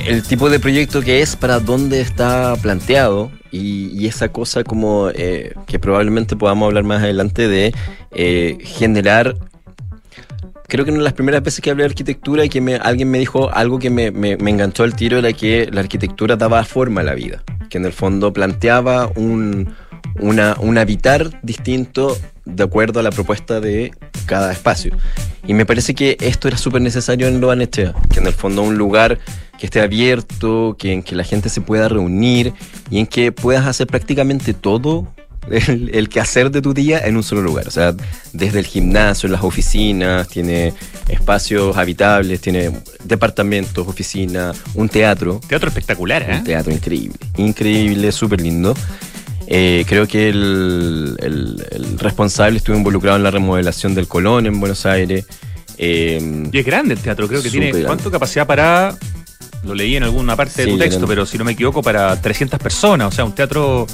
el 0.05 0.21
tipo 0.21 0.49
de 0.51 0.59
proyecto 0.59 1.01
que 1.01 1.21
es, 1.21 1.35
para 1.35 1.59
dónde 1.59 2.01
está 2.01 2.55
planteado 2.61 3.31
y, 3.51 4.05
esa 4.05 4.29
cosa 4.29 4.63
como 4.63 5.09
eh, 5.15 5.53
que 5.65 5.79
probablemente 5.79 6.35
podamos 6.35 6.67
hablar 6.67 6.83
más 6.83 7.01
adelante 7.01 7.47
de 7.47 7.73
eh, 8.11 8.57
generar 8.61 9.35
creo 10.67 10.83
que 10.85 10.91
una 10.91 10.99
de 10.99 11.05
las 11.05 11.13
primeras 11.13 11.41
veces 11.41 11.61
que 11.61 11.71
hablé 11.71 11.83
de 11.83 11.89
arquitectura 11.89 12.43
y 12.45 12.49
que 12.49 12.59
alguien 12.83 13.09
me 13.09 13.17
dijo 13.17 13.49
algo 13.51 13.79
que 13.79 13.89
me, 13.89 14.11
me- 14.11 14.37
me 14.37 14.51
enganchó 14.51 14.83
al 14.83 14.95
tiro 14.95 15.17
era 15.17 15.31
que 15.33 15.67
la 15.71 15.79
arquitectura 15.81 16.35
daba 16.35 16.63
forma 16.65 17.01
a 17.01 17.03
la 17.03 17.15
vida, 17.15 17.41
que 17.69 17.77
en 17.79 17.85
el 17.85 17.93
fondo 17.93 18.31
planteaba 18.33 19.09
un, 19.15 19.73
una, 20.19 20.55
un 20.59 20.77
habitar 20.77 21.39
distinto 21.41 22.17
de 22.45 22.63
acuerdo 22.63 22.99
a 22.99 23.03
la 23.03 23.11
propuesta 23.11 23.59
de 23.59 23.91
cada 24.25 24.51
espacio. 24.51 24.95
Y 25.47 25.53
me 25.53 25.65
parece 25.65 25.93
que 25.93 26.17
esto 26.21 26.47
era 26.47 26.57
súper 26.57 26.81
necesario 26.81 27.27
en 27.27 27.41
Lo 27.41 27.51
Anechea, 27.51 27.93
que 28.11 28.19
en 28.19 28.27
el 28.27 28.33
fondo 28.33 28.61
un 28.61 28.77
lugar 28.77 29.19
que 29.59 29.67
esté 29.67 29.81
abierto, 29.81 30.75
que 30.77 30.93
en 30.93 31.03
que 31.03 31.15
la 31.15 31.23
gente 31.23 31.49
se 31.49 31.61
pueda 31.61 31.87
reunir 31.87 32.53
y 32.89 32.99
en 32.99 33.07
que 33.07 33.31
puedas 33.31 33.65
hacer 33.65 33.87
prácticamente 33.87 34.53
todo 34.53 35.07
el, 35.49 35.91
el 35.93 36.09
quehacer 36.09 36.51
de 36.51 36.61
tu 36.61 36.73
día 36.73 36.99
en 37.05 37.15
un 37.15 37.23
solo 37.23 37.41
lugar. 37.41 37.67
O 37.67 37.71
sea, 37.71 37.93
desde 38.33 38.59
el 38.59 38.65
gimnasio, 38.65 39.29
las 39.29 39.43
oficinas, 39.43 40.27
tiene 40.27 40.73
espacios 41.07 41.77
habitables, 41.77 42.41
tiene 42.41 42.71
departamentos, 43.03 43.87
oficinas, 43.87 44.57
un 44.73 44.89
teatro. 44.89 45.39
Teatro 45.47 45.69
espectacular, 45.69 46.23
¿eh? 46.23 46.37
Un 46.37 46.43
teatro 46.43 46.73
increíble, 46.73 47.17
increíble, 47.37 48.11
súper 48.11 48.41
lindo. 48.41 48.73
Eh, 49.47 49.85
creo 49.87 50.07
que 50.07 50.29
el, 50.29 51.15
el- 51.21 51.65
el 51.71 51.99
responsable 51.99 52.57
estuvo 52.57 52.75
involucrado 52.75 53.17
en 53.17 53.23
la 53.23 53.31
remodelación 53.31 53.93
del 53.93 54.07
Colón 54.07 54.45
en 54.47 54.59
Buenos 54.59 54.85
Aires. 54.85 55.25
Eh, 55.77 56.49
Y 56.51 56.57
es 56.57 56.65
grande 56.65 56.93
el 56.95 56.99
teatro, 56.99 57.27
creo 57.27 57.41
que 57.43 57.49
tiene. 57.49 57.67
grande. 57.67 57.85
¿Cuánto 57.85 58.09
capacidad 58.11 58.47
para.? 58.47 58.95
Lo 59.63 59.73
leí 59.73 59.95
en 59.95 60.03
alguna 60.03 60.35
parte 60.35 60.63
de 60.65 60.71
tu 60.71 60.77
texto, 60.77 60.99
grande. 60.99 61.07
pero 61.07 61.25
si 61.25 61.37
no 61.37 61.43
me 61.43 61.53
equivoco, 61.53 61.81
para 61.81 62.19
300 62.21 62.59
personas. 62.59 63.07
O 63.07 63.11
sea, 63.11 63.25
un 63.25 63.33
teatro. 63.33 63.87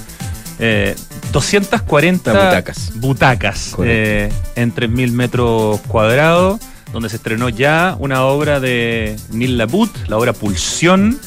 eh, 0.59 0.95
240 1.31 2.31
Butacas. 2.33 2.91
butacas 2.95 3.75
eh, 3.83 4.29
en 4.55 4.73
3.000 4.75 5.11
metros 5.11 5.79
cuadrados, 5.87 6.59
donde 6.91 7.09
se 7.09 7.15
estrenó 7.15 7.47
ya 7.49 7.95
una 7.99 8.23
obra 8.25 8.59
de 8.59 9.15
Neil 9.31 9.57
Labut, 9.57 9.89
la 10.07 10.17
obra 10.17 10.33
Pulsión. 10.33 11.19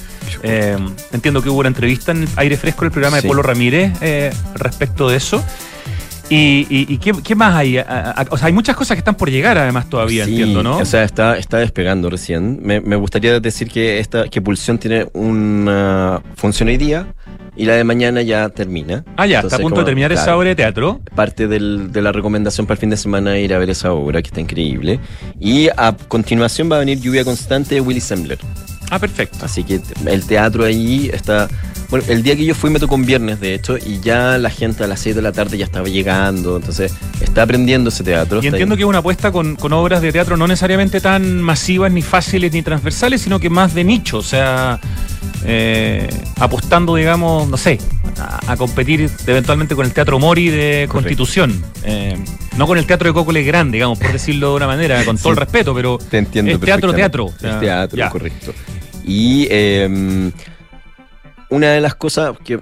Eh, 0.43 0.77
entiendo 1.13 1.43
que 1.43 1.49
hubo 1.51 1.61
una 1.61 1.69
entrevista 1.69 2.13
en 2.13 2.27
Aire 2.37 2.57
Fresco, 2.57 2.85
el 2.85 2.91
programa 2.91 3.19
Sí. 3.19 3.23
de 3.23 3.29
Polo 3.29 3.43
Ramírez, 3.43 3.93
eh, 4.01 4.33
respecto 4.55 5.09
de 5.09 5.17
eso. 5.17 5.43
¿Y, 6.31 6.67
y- 6.71 6.87
y 6.95 6.97
qué, 6.99 7.13
qué 7.23 7.35
más 7.35 7.55
hay? 7.55 7.77
O 8.31 8.39
sea, 8.39 8.47
hay 8.47 8.53
muchas 8.55 8.75
cosas 8.75 8.95
que 8.95 9.01
están 9.01 9.15
por 9.15 9.31
llegar 9.31 9.59
además 9.59 9.91
todavía, 9.91 10.25
Sí, 10.25 10.31
entiendo, 10.31 10.63
¿no? 10.63 10.79
O 10.79 10.85
sea, 10.87 11.05
está, 11.05 11.37
está 11.37 11.59
despegando 11.59 12.09
recién. 12.09 12.61
Me, 12.63 12.81
me 12.81 12.97
gustaría 12.97 13.39
decir 13.41 13.69
que 13.69 13.99
esta 14.01 14.27
que 14.29 14.41
Pulsión 14.41 14.79
tiene 14.79 15.07
una 15.13 16.23
función 16.37 16.71
hoy 16.71 16.79
día 16.79 17.09
y 17.57 17.67
la 17.67 17.75
de 17.75 17.85
mañana 17.85 18.23
ya 18.23 18.49
termina. 18.49 19.05
Ah, 19.19 19.27
ya, 19.27 19.41
está 19.41 19.57
a 19.57 19.59
punto 19.59 19.81
de 19.81 19.85
terminar 19.87 20.13
esa 20.13 20.35
obra 20.35 20.49
de 20.49 20.57
teatro. 20.57 21.01
Parte 21.15 21.47
del- 21.47 21.93
de 21.93 22.01
la 22.01 22.11
recomendación 22.11 22.67
para 22.67 22.77
el 22.77 22.81
fin 22.81 22.91
de 22.91 22.97
semana 22.97 23.37
es 23.37 23.45
ir 23.45 23.53
a 23.53 23.59
ver 23.59 23.69
esa 23.69 23.93
obra, 23.93 24.23
que 24.23 24.29
está 24.29 24.41
increíble. 24.41 25.01
Y 25.39 25.69
a 25.77 25.95
continuación 26.09 26.73
va 26.73 26.77
a 26.77 26.79
venir 26.79 27.01
Lluvia 27.01 27.23
Constante 27.25 27.75
de 27.75 27.81
Willy 27.83 28.01
Sembler. 28.01 28.39
Ah, 28.95 28.99
perfecto. 28.99 29.39
Así 29.45 29.65
que 29.65 29.81
el 30.07 30.25
teatro 30.25 30.65
ahí 30.65 31.11
está... 31.13 31.49
Bueno, 31.91 32.07
el 32.09 32.23
día 32.23 32.35
que 32.35 32.45
yo 32.45 32.55
fui 32.55 32.71
me 32.71 32.81
tocó 32.81 32.95
un 32.95 33.05
viernes, 33.05 33.39
de 33.41 33.55
hecho, 33.55 33.77
y 33.77 34.01
ya 34.01 34.39
la 34.39 34.51
gente 34.51 34.83
a 34.83 34.87
las 34.87 35.01
6 35.01 35.15
de 35.17 35.23
la 35.23 35.33
tarde 35.33 35.59
ya 35.59 35.65
estaba 35.67 35.87
llegando, 35.87 36.57
entonces 36.57 36.93
está 37.21 37.43
aprendiendo 37.43 37.91
ese 37.91 38.03
teatro. 38.03 38.41
Y 38.43 38.47
entiendo 38.49 38.75
que 38.75 38.83
es 38.83 38.89
una 38.89 38.99
apuesta 38.99 39.31
con, 39.31 39.55
con 39.55 39.73
obras 39.75 40.01
de 40.01 40.11
teatro 40.11 40.37
no 40.37 40.47
necesariamente 40.49 41.01
tan 41.01 41.41
masivas, 41.43 41.93
ni 41.93 42.03
fáciles, 42.03 42.53
ni 42.53 42.63
transversales, 42.63 43.21
sino 43.21 43.39
que 43.39 43.51
más 43.51 43.75
de 43.75 43.85
nicho, 43.85 44.19
o 44.19 44.23
sea, 44.23 44.81
eh, 45.45 46.09
apostando, 46.41 46.97
digamos, 46.97 47.49
no 47.49 47.57
sé, 47.57 47.79
a, 48.19 48.53
a 48.53 48.57
competir 48.57 49.09
eventualmente 49.27 49.75
con 49.77 49.85
el 49.87 49.93
Teatro 49.93 50.19
Mori 50.19 50.49
de 50.49 50.89
Constitución. 50.91 51.63
Eh, 51.85 52.17
no 52.57 52.67
con 52.67 52.79
el 52.79 52.87
Teatro 52.87 53.09
de 53.09 53.15
Cócole 53.15 53.43
Grande, 53.43 53.77
digamos, 53.77 53.99
por 53.99 54.11
decirlo 54.11 54.51
de 54.51 54.57
una 54.57 54.67
manera, 54.67 55.05
con 55.05 55.19
todo 55.19 55.33
el 55.33 55.37
respeto, 55.37 55.75
pero 55.75 55.99
Te 55.99 56.19
entiendo 56.19 56.51
es 56.53 56.61
teatro, 56.61 56.93
teatro. 56.95 57.27
perfectamente. 57.27 57.37
O 57.37 57.41
sea, 57.41 57.55
Es 57.55 57.61
teatro, 57.61 57.99
ya. 57.99 58.11
correcto. 58.11 58.55
Y 59.05 59.47
eh, 59.51 60.33
una 61.51 61.73
de 61.73 61.81
las 61.81 61.95
cosas 61.95 62.37
que 62.45 62.59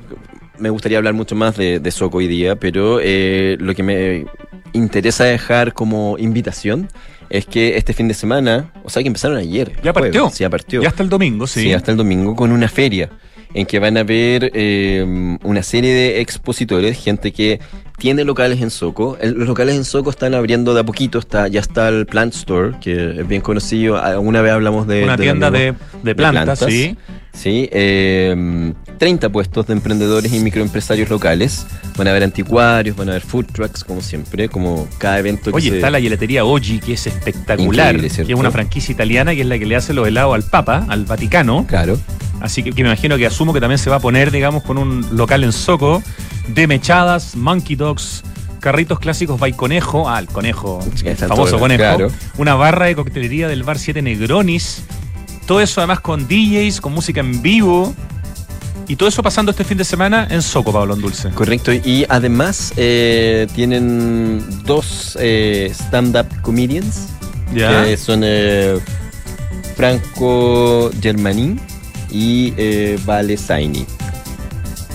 me 0.58 0.70
gustaría 0.70 0.98
hablar 0.98 1.14
mucho 1.14 1.34
más 1.34 1.56
de, 1.56 1.80
de 1.80 1.90
Soco 1.90 2.18
hoy 2.18 2.28
día, 2.28 2.56
pero 2.56 3.00
eh, 3.02 3.56
lo 3.58 3.74
que 3.74 3.82
me 3.82 4.26
interesa 4.72 5.24
dejar 5.24 5.72
como 5.72 6.16
invitación 6.18 6.88
es 7.30 7.46
que 7.46 7.76
este 7.76 7.94
fin 7.94 8.08
de 8.08 8.14
semana, 8.14 8.70
o 8.84 8.90
sea 8.90 9.02
que 9.02 9.08
empezaron 9.08 9.38
ayer. 9.38 9.72
Ya 9.82 9.92
jueves, 9.92 10.10
partió. 10.10 10.30
Sí, 10.30 10.40
ya 10.40 10.50
partió. 10.50 10.82
Ya 10.82 10.88
hasta 10.88 11.02
el 11.02 11.08
domingo, 11.08 11.46
sí. 11.46 11.62
Sí, 11.62 11.72
hasta 11.72 11.90
el 11.90 11.96
domingo 11.96 12.36
con 12.36 12.52
una 12.52 12.68
feria 12.68 13.10
en 13.54 13.66
que 13.66 13.78
van 13.78 13.96
a 13.96 14.02
ver 14.02 14.50
eh, 14.54 15.38
una 15.42 15.62
serie 15.62 15.92
de 15.94 16.20
expositores, 16.20 17.02
gente 17.02 17.32
que 17.32 17.60
tiene 18.02 18.24
locales 18.24 18.60
en 18.60 18.70
Soco. 18.70 19.16
El- 19.20 19.34
los 19.34 19.46
locales 19.46 19.76
en 19.76 19.84
Soco 19.84 20.10
están 20.10 20.34
abriendo 20.34 20.74
de 20.74 20.80
a 20.80 20.84
poquito, 20.84 21.20
está, 21.20 21.46
ya 21.46 21.60
está 21.60 21.88
el 21.88 22.04
Plant 22.04 22.34
Store, 22.34 22.72
que 22.80 23.20
es 23.20 23.28
bien 23.28 23.40
conocido. 23.42 23.96
Alguna 23.96 24.42
vez 24.42 24.50
hablamos 24.52 24.88
de... 24.88 25.04
Una 25.04 25.16
tienda 25.16 25.52
de- 25.52 25.74
de 26.02 26.14
plantas, 26.16 26.58
sí. 26.58 26.96
Sí, 27.32 27.68
eh, 27.72 28.72
30 28.98 29.28
puestos 29.30 29.68
de 29.68 29.72
emprendedores 29.74 30.32
y 30.34 30.40
microempresarios 30.40 31.08
locales. 31.10 31.64
Van 31.96 32.08
a 32.08 32.10
haber 32.10 32.24
anticuarios, 32.24 32.96
van 32.96 33.08
a 33.08 33.12
haber 33.12 33.22
food 33.22 33.46
trucks, 33.52 33.84
como 33.84 34.00
siempre, 34.00 34.48
como 34.48 34.88
cada 34.98 35.20
evento 35.20 35.50
que 35.52 35.56
Oye, 35.58 35.70
se- 35.70 35.76
está 35.76 35.88
la 35.88 36.00
hieletería 36.00 36.44
Oggi, 36.44 36.80
que 36.80 36.94
es 36.94 37.06
espectacular, 37.06 37.94
es 38.04 38.18
una 38.34 38.50
franquicia 38.50 38.92
italiana, 38.92 39.32
que 39.32 39.42
es 39.42 39.46
la 39.46 39.60
que 39.60 39.64
le 39.66 39.76
hace 39.76 39.94
los 39.94 40.08
helados 40.08 40.34
al 40.34 40.42
Papa, 40.42 40.84
al 40.88 41.04
Vaticano. 41.04 41.66
Claro. 41.68 41.96
Así 42.40 42.64
que, 42.64 42.72
que 42.72 42.82
me 42.82 42.88
imagino 42.88 43.16
que 43.16 43.26
asumo 43.26 43.52
que 43.54 43.60
también 43.60 43.78
se 43.78 43.88
va 43.88 43.96
a 43.96 44.00
poner, 44.00 44.32
digamos, 44.32 44.64
con 44.64 44.76
un 44.76 45.06
local 45.16 45.44
en 45.44 45.52
Soco 45.52 46.02
de 46.48 46.66
mechadas, 46.66 47.36
monkey 47.36 47.76
dogs, 47.76 48.22
carritos 48.60 48.98
clásicos 48.98 49.38
by 49.38 49.52
Conejo, 49.52 50.08
ah, 50.08 50.18
el 50.18 50.26
conejo, 50.26 50.80
Sí, 50.94 51.08
el 51.08 51.16
famoso 51.16 51.58
conejo, 51.58 51.78
claro. 51.78 52.10
una 52.38 52.54
barra 52.54 52.86
de 52.86 52.94
coctelería 52.94 53.48
del 53.48 53.64
bar 53.64 53.78
7 53.78 54.02
Negronis, 54.02 54.84
todo 55.46 55.60
eso 55.60 55.80
además 55.80 56.00
con 56.00 56.28
DJs, 56.28 56.80
con 56.80 56.92
música 56.92 57.20
en 57.20 57.42
vivo, 57.42 57.94
y 58.88 58.96
todo 58.96 59.08
eso 59.08 59.22
pasando 59.22 59.50
este 59.50 59.64
fin 59.64 59.78
de 59.78 59.84
semana 59.84 60.26
en 60.30 60.42
Soco, 60.42 60.72
Pablo 60.72 60.96
Dulce. 60.96 61.30
Correcto, 61.30 61.72
y 61.72 62.04
además 62.08 62.72
eh, 62.76 63.46
tienen 63.54 64.44
dos 64.64 65.16
eh, 65.20 65.70
stand-up 65.72 66.26
comedians, 66.42 67.08
que 67.54 67.96
son 67.96 68.20
eh, 68.24 68.78
Franco 69.76 70.90
Germanin 71.00 71.60
y 72.10 72.52
Vale 73.04 73.36
Zaini. 73.36 73.86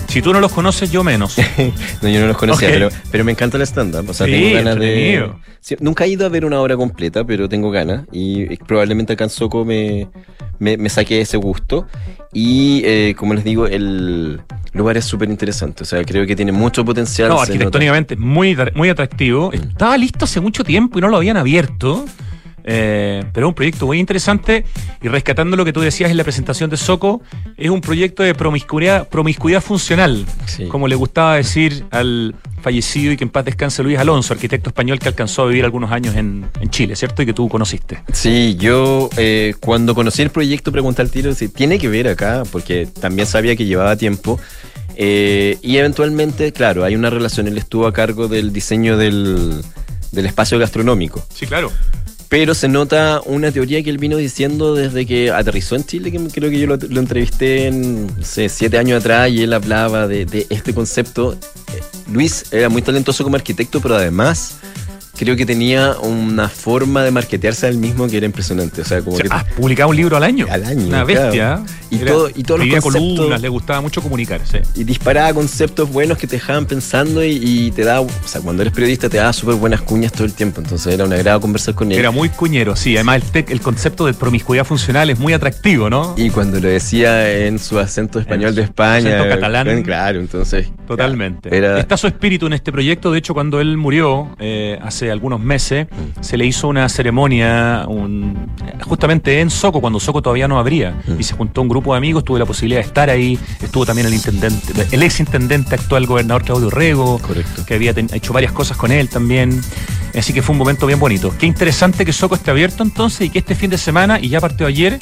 Si 0.08 0.22
tú 0.22 0.32
no 0.32 0.40
los 0.40 0.52
conoces, 0.52 0.90
yo 0.90 1.04
menos. 1.04 1.36
No, 2.02 2.08
yo 2.08 2.20
no 2.20 2.28
los 2.28 2.36
conocía, 2.36 2.68
pero, 2.70 2.88
pero 3.10 3.24
me 3.24 3.32
encanta 3.32 3.56
el 3.56 3.62
stand-up. 3.64 4.08
O 4.08 4.14
sea, 4.14 4.26
Sí, 4.26 4.32
tengo 4.32 4.54
ganas 4.54 4.76
de. 4.76 5.30
Sí, 5.60 5.76
nunca 5.80 6.04
he 6.04 6.08
ido 6.08 6.24
a 6.24 6.28
ver 6.28 6.44
una 6.44 6.60
obra 6.60 6.76
completa, 6.76 7.24
pero 7.24 7.48
tengo 7.48 7.70
ganas. 7.70 8.04
Y 8.12 8.56
probablemente 8.56 9.12
acá 9.12 9.24
en 9.24 9.30
Soco 9.30 9.64
me, 9.64 10.08
me, 10.58 10.76
me 10.76 10.88
saqué 10.88 11.20
ese 11.20 11.36
gusto. 11.36 11.86
Y 12.32 12.82
eh, 12.84 13.14
como 13.16 13.34
les 13.34 13.44
digo, 13.44 13.66
el 13.66 14.40
lugar 14.72 14.96
es 14.96 15.04
súper 15.04 15.28
interesante. 15.28 15.82
O 15.82 15.86
sea, 15.86 16.04
creo 16.04 16.26
que 16.26 16.36
tiene 16.36 16.52
mucho 16.52 16.84
potencial. 16.84 17.28
No, 17.28 17.40
arquitectónicamente 17.40 18.14
es 18.14 18.20
muy, 18.20 18.56
muy 18.74 18.88
atractivo. 18.88 19.52
Estaba 19.52 19.96
listo 19.98 20.24
hace 20.24 20.40
mucho 20.40 20.64
tiempo 20.64 20.98
y 20.98 21.02
no 21.02 21.08
lo 21.08 21.16
habían 21.16 21.36
abierto. 21.36 22.04
Eh, 22.64 23.24
pero 23.32 23.46
es 23.46 23.48
un 23.48 23.54
proyecto 23.54 23.86
muy 23.86 23.98
interesante 23.98 24.64
y 25.02 25.08
rescatando 25.08 25.56
lo 25.56 25.64
que 25.64 25.72
tú 25.72 25.80
decías 25.80 26.10
en 26.10 26.16
la 26.16 26.24
presentación 26.24 26.68
de 26.70 26.76
Soco, 26.76 27.22
es 27.56 27.70
un 27.70 27.80
proyecto 27.80 28.22
de 28.22 28.34
promiscuidad, 28.34 29.08
promiscuidad 29.08 29.62
funcional, 29.62 30.26
Sí. 30.46 30.66
como 30.66 30.86
le 30.88 30.94
gustaba 30.96 31.36
decir 31.36 31.84
al 31.90 32.34
fallecido 32.60 33.12
y 33.12 33.16
que 33.16 33.24
en 33.24 33.30
paz 33.30 33.44
descanse 33.44 33.82
Luis 33.82 33.98
Alonso, 33.98 34.34
arquitecto 34.34 34.70
español 34.70 34.98
que 34.98 35.08
alcanzó 35.08 35.42
a 35.42 35.46
vivir 35.46 35.64
algunos 35.64 35.92
años 35.92 36.16
en, 36.16 36.46
en 36.60 36.70
Chile, 36.70 36.96
¿cierto? 36.96 37.22
Y 37.22 37.26
que 37.26 37.32
tú 37.32 37.48
conociste. 37.48 38.00
Sí, 38.12 38.56
yo 38.58 39.08
eh, 39.16 39.54
cuando 39.60 39.94
conocí 39.94 40.22
el 40.22 40.30
proyecto 40.30 40.72
pregunté 40.72 41.02
al 41.02 41.10
tiro 41.10 41.32
si 41.34 41.48
tiene 41.48 41.78
que 41.78 41.88
ver 41.88 42.08
acá, 42.08 42.42
porque 42.50 42.86
también 43.00 43.26
sabía 43.26 43.54
que 43.56 43.64
llevaba 43.64 43.96
tiempo. 43.96 44.38
Eh, 44.96 45.56
y 45.62 45.76
eventualmente, 45.76 46.52
claro, 46.52 46.84
hay 46.84 46.96
una 46.96 47.08
relación. 47.10 47.46
Él 47.46 47.56
estuvo 47.56 47.86
a 47.86 47.92
cargo 47.92 48.26
del 48.26 48.52
diseño 48.52 48.96
del, 48.96 49.62
del 50.10 50.26
espacio 50.26 50.58
gastronómico. 50.58 51.24
Sí, 51.32 51.46
claro. 51.46 51.70
Pero 52.28 52.54
se 52.54 52.68
nota 52.68 53.22
una 53.24 53.50
teoría 53.50 53.82
que 53.82 53.88
él 53.88 53.96
vino 53.96 54.18
diciendo 54.18 54.74
desde 54.74 55.06
que 55.06 55.30
aterrizó 55.30 55.76
en 55.76 55.84
Chile, 55.84 56.12
que 56.12 56.18
creo 56.28 56.50
que 56.50 56.60
yo 56.60 56.66
lo, 56.66 57.00
entrevisté 57.00 57.66
en, 57.66 58.06
sé, 58.22 58.50
siete 58.50 58.76
años 58.76 59.00
atrás 59.00 59.30
y 59.30 59.42
él 59.42 59.52
hablaba 59.54 60.06
de, 60.06 60.26
de 60.26 60.46
este 60.50 60.74
concepto. 60.74 61.32
Eh, 61.32 61.80
Luis 62.12 62.44
era 62.52 62.68
muy 62.68 62.82
talentoso 62.82 63.24
como 63.24 63.36
arquitecto, 63.36 63.80
pero 63.80 63.96
además 63.96 64.58
creo 65.18 65.36
que 65.36 65.44
tenía 65.44 65.96
una 66.00 66.48
forma 66.48 67.02
de 67.02 67.10
marketearse 67.10 67.66
al 67.66 67.76
mismo 67.76 68.06
que 68.08 68.16
era 68.16 68.26
impresionante. 68.26 68.80
O 68.82 68.84
sea, 68.84 69.00
como 69.02 69.16
O 69.16 69.18
sea, 69.18 69.44
que 69.44 69.52
publicado 69.54 69.90
un 69.90 69.96
libro 69.96 70.16
al 70.16 70.22
año. 70.22 70.46
Al 70.50 70.64
año, 70.64 70.86
Una 70.86 71.04
claro. 71.04 71.06
bestia. 71.06 71.62
Y 71.90 71.96
Era- 71.96 72.12
todo- 72.12 72.30
y 72.34 72.42
todos 72.42 72.60
los 72.60 72.68
conceptos- 72.68 73.16
columnas, 73.16 73.40
le 73.40 73.48
gustaba 73.48 73.80
mucho 73.80 74.02
comunicar, 74.02 74.40
sí. 74.50 74.58
y 74.74 74.84
disparaba 74.84 75.32
conceptos 75.34 75.90
buenos 75.90 76.18
que 76.18 76.26
te 76.26 76.36
dejaban 76.36 76.66
pensando 76.66 77.24
y, 77.24 77.30
y 77.42 77.70
te 77.72 77.82
da, 77.82 78.00
o 78.02 78.08
sea, 78.26 78.40
cuando 78.42 78.62
eres 78.62 78.74
periodista 78.74 79.08
te 79.08 79.16
da 79.16 79.32
súper 79.32 79.56
buenas 79.56 79.80
cuñas 79.82 80.12
todo 80.12 80.24
el 80.24 80.32
tiempo. 80.34 80.60
Entonces 80.60 80.92
era 80.94 81.04
un 81.04 81.12
agrado 81.12 81.40
conversar 81.40 81.74
con 81.74 81.90
él. 81.90 81.98
Era 81.98 82.10
muy 82.10 82.28
cuñero, 82.28 82.76
sí. 82.76 82.94
Además, 82.96 83.16
el, 83.16 83.32
tec- 83.32 83.50
el 83.50 83.60
concepto 83.60 84.06
de 84.06 84.14
promiscuidad 84.14 84.64
funcional 84.64 85.10
es 85.10 85.18
muy 85.18 85.32
atractivo, 85.32 85.88
¿no? 85.90 86.14
Y 86.16 86.30
cuando 86.30 86.60
lo 86.60 86.68
decía 86.68 87.46
en 87.46 87.58
su 87.58 87.78
acento 87.78 88.18
español 88.20 88.54
de 88.54 88.62
España. 88.62 89.16
acento 89.16 89.28
catalán. 89.34 89.82
Claro, 89.82 90.20
entonces. 90.20 90.68
Totalmente. 90.88 91.56
Era- 91.56 91.78
Está 91.78 91.96
su 91.96 92.06
espíritu 92.06 92.46
en 92.46 92.52
este 92.54 92.72
proyecto. 92.72 93.10
De 93.12 93.18
hecho, 93.18 93.34
cuando 93.34 93.60
él 93.60 93.76
murió 93.76 94.34
eh, 94.38 94.78
hace 94.82 95.10
algunos 95.10 95.40
meses, 95.40 95.86
Mm. 95.90 96.22
se 96.22 96.36
le 96.36 96.46
hizo 96.46 96.68
una 96.68 96.88
ceremonia 96.88 97.84
un- 97.86 98.48
justamente 98.84 99.40
en 99.40 99.50
Soco, 99.50 99.80
cuando 99.80 100.00
Soco 100.00 100.22
todavía 100.22 100.48
no 100.48 100.58
abría. 100.58 101.00
Mm. 101.06 101.20
Y 101.20 101.22
se 101.22 101.34
juntó 101.34 101.62
un 101.62 101.68
grupo 101.68 101.92
de 101.92 101.98
amigos, 101.98 102.24
tuve 102.24 102.38
la 102.38 102.46
posibilidad 102.46 102.80
de 102.80 102.86
estar 102.86 103.10
ahí. 103.10 103.38
Estuvo 103.62 103.84
también 103.86 104.06
el 104.08 104.14
intendente, 104.14 104.72
el 104.90 105.02
ex 105.02 105.20
intendente 105.20 105.74
actual 105.74 106.06
gobernador 106.06 106.42
Claudio 106.44 106.70
Rego, 106.70 107.18
Correcto. 107.18 107.64
que 107.66 107.74
había 107.74 107.92
ten- 107.94 108.08
hecho 108.12 108.32
varias 108.32 108.52
cosas 108.52 108.76
con 108.76 108.90
él 108.92 109.08
también. 109.08 109.60
Así 110.18 110.32
que 110.32 110.40
fue 110.42 110.52
un 110.54 110.58
momento 110.58 110.86
bien 110.86 110.98
bonito. 110.98 111.32
Qué 111.38 111.46
interesante 111.46 112.04
que 112.04 112.12
Soco 112.12 112.34
esté 112.34 112.50
abierto 112.50 112.82
entonces 112.82 113.26
y 113.26 113.30
que 113.30 113.38
este 113.40 113.54
fin 113.54 113.70
de 113.70 113.78
semana, 113.78 114.18
y 114.20 114.28
ya 114.30 114.40
partió 114.40 114.66
ayer, 114.66 114.98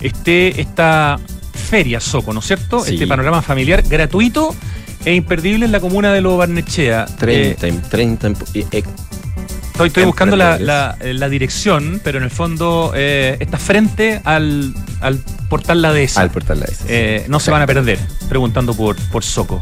esté 0.00 0.60
esta 0.60 1.18
feria 1.52 2.00
Soco, 2.00 2.32
¿no 2.32 2.40
es 2.40 2.46
cierto? 2.46 2.80
Sí. 2.80 2.94
Este 2.94 3.06
panorama 3.06 3.42
familiar 3.42 3.82
gratuito 3.88 4.54
e 5.06 5.14
imperdible 5.14 5.64
en 5.64 5.72
la 5.72 5.80
comuna 5.80 6.12
de 6.12 6.20
Lo 6.20 6.36
Barnechea. 6.36 7.06
30, 7.06 7.66
en- 7.68 7.80
30 7.80 8.26
en- 8.26 8.36
eh, 8.54 8.66
eh, 8.72 8.82
Estoy, 9.72 9.88
estoy 9.88 10.04
buscando 10.04 10.36
la, 10.36 10.52
Emprendedores. 10.56 10.98
la- 11.06 11.12
la 11.12 11.28
dirección, 11.28 12.00
pero 12.02 12.16
en 12.18 12.24
el 12.24 12.30
fondo 12.30 12.92
eh, 12.94 13.36
está 13.40 13.58
frente 13.58 14.22
al, 14.24 14.72
al 15.02 15.18
portal 15.50 15.82
La 15.82 15.92
Dehesa. 15.92 16.22
al 16.22 16.30
portal 16.30 16.60
la 16.60 16.66
Eh, 16.88 17.26
no 17.28 17.38
se 17.40 17.50
van 17.50 17.60
a 17.62 17.66
perder, 17.66 17.98
preguntando 18.28 18.72
por, 18.74 18.96
por 19.10 19.22
Soco. 19.22 19.60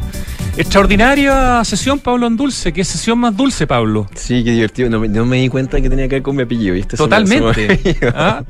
Extraordinaria 0.57 1.61
sesión, 1.65 1.99
Pablo 1.99 2.27
Andulce. 2.27 2.71
¿Qué 2.71 2.85
sesión 2.85 3.19
más 3.19 3.35
dulce, 3.35 3.67
Pablo? 3.67 4.07
Sí, 4.15 4.41
qué 4.41 4.51
divertido. 4.51 4.89
No, 4.89 5.01
me- 5.01 5.09
no 5.09 5.25
me 5.25 5.35
di 5.37 5.49
cuenta 5.49 5.81
que 5.81 5.89
tenía 5.89 6.07
que 6.07 6.15
ver 6.15 6.23
con 6.23 6.35
mi 6.37 6.43
apellido, 6.43 6.73
¿viste? 6.75 6.95
Totalmente. 6.95 7.97
¿Ah? 8.15 8.41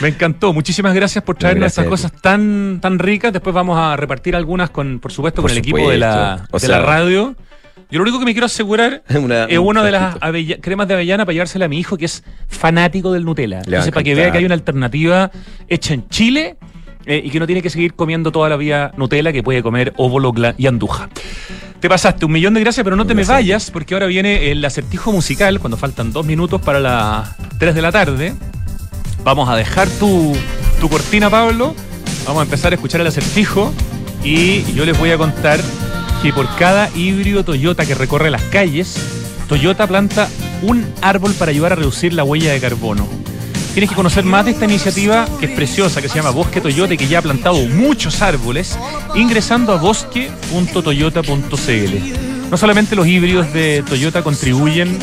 Me 0.00 0.08
encantó. 0.08 0.52
Muchísimas 0.52 0.94
gracias 0.94 1.22
por 1.24 1.36
traernos 1.36 1.66
estas 1.68 1.86
cosas 1.86 2.12
tan, 2.20 2.78
tan 2.80 2.98
ricas. 2.98 3.32
Después 3.32 3.54
vamos 3.54 3.78
a 3.78 3.96
repartir 3.96 4.36
algunas 4.36 4.70
con, 4.70 4.98
por 5.00 5.12
supuesto, 5.12 5.42
Por 5.42 5.50
con 5.50 5.52
el 5.52 5.58
equipo 5.58 5.90
de 5.90 5.98
la. 5.98 6.46
O 6.50 6.58
de 6.58 6.66
sea- 6.66 6.78
la 6.80 6.84
radio. 6.84 7.34
Yo 7.90 7.98
lo 7.98 8.02
único 8.02 8.18
que 8.18 8.24
me 8.24 8.32
quiero 8.32 8.46
asegurar 8.46 9.02
Una- 9.14 9.44
es 9.44 9.58
un 9.58 9.66
una 9.68 9.84
de 9.84 9.92
las 9.92 10.16
avella- 10.20 10.58
cremas 10.60 10.88
de 10.88 10.94
avellana 10.94 11.24
para 11.24 11.34
llevársela 11.34 11.66
a 11.66 11.68
mi 11.68 11.78
hijo, 11.78 11.96
que 11.96 12.06
es 12.06 12.24
fanático 12.48 13.12
del 13.12 13.24
Nutella. 13.24 13.58
Entonces, 13.64 13.92
para 13.92 14.02
que 14.02 14.14
vea 14.14 14.32
que 14.32 14.38
hay 14.38 14.44
una 14.44 14.54
alternativa 14.54 15.30
hecha 15.68 15.94
en 15.94 16.08
Chile 16.08 16.56
eh, 17.04 17.20
y 17.24 17.30
que 17.30 17.38
no 17.38 17.46
tiene 17.46 17.62
que 17.62 17.70
seguir 17.70 17.94
comiendo 17.94 18.32
toda 18.32 18.48
la 18.48 18.56
vida 18.56 18.90
Nutella, 18.96 19.32
que 19.32 19.42
puede 19.44 19.62
comer 19.62 19.92
óvulo 19.98 20.32
y 20.58 20.66
anduja. 20.66 21.08
Te 21.78 21.88
pasaste 21.88 22.24
un 22.24 22.32
millón 22.32 22.54
de 22.54 22.60
gracias, 22.60 22.82
pero 22.82 22.96
no 22.96 23.06
te 23.06 23.14
me 23.14 23.22
vayas, 23.22 23.70
porque 23.70 23.94
ahora 23.94 24.06
viene 24.06 24.50
el 24.50 24.64
acertijo 24.64 25.12
musical, 25.12 25.60
cuando 25.60 25.76
faltan 25.76 26.12
dos 26.12 26.26
minutos 26.26 26.60
para 26.62 26.80
las 26.80 27.36
3 27.58 27.74
de 27.74 27.82
la 27.82 27.92
tarde. 27.92 28.34
Vamos 29.26 29.48
a 29.48 29.56
dejar 29.56 29.88
tu, 29.88 30.36
tu 30.80 30.88
cortina, 30.88 31.28
Pablo. 31.28 31.74
Vamos 32.26 32.42
a 32.42 32.44
empezar 32.44 32.70
a 32.70 32.76
escuchar 32.76 33.00
el 33.00 33.08
acertijo. 33.08 33.72
Y 34.22 34.62
yo 34.74 34.84
les 34.84 34.96
voy 34.96 35.10
a 35.10 35.18
contar 35.18 35.58
que 36.22 36.32
por 36.32 36.48
cada 36.54 36.88
híbrido 36.94 37.42
Toyota 37.42 37.84
que 37.84 37.96
recorre 37.96 38.30
las 38.30 38.42
calles, 38.42 38.96
Toyota 39.48 39.88
planta 39.88 40.28
un 40.62 40.86
árbol 41.02 41.34
para 41.34 41.50
ayudar 41.50 41.72
a 41.72 41.74
reducir 41.74 42.12
la 42.12 42.22
huella 42.22 42.52
de 42.52 42.60
carbono. 42.60 43.08
Tienes 43.74 43.90
que 43.90 43.96
conocer 43.96 44.22
más 44.22 44.44
de 44.44 44.52
esta 44.52 44.66
iniciativa 44.66 45.26
que 45.40 45.46
es 45.46 45.52
preciosa, 45.56 46.00
que 46.00 46.08
se 46.08 46.14
llama 46.14 46.30
Bosque 46.30 46.60
Toyota 46.60 46.94
y 46.94 46.96
que 46.96 47.08
ya 47.08 47.18
ha 47.18 47.22
plantado 47.22 47.56
muchos 47.66 48.22
árboles, 48.22 48.78
ingresando 49.16 49.72
a 49.72 49.78
bosque.toyota.cl. 49.78 52.48
No 52.48 52.56
solamente 52.56 52.94
los 52.94 53.08
híbridos 53.08 53.52
de 53.52 53.82
Toyota 53.88 54.22
contribuyen 54.22 54.96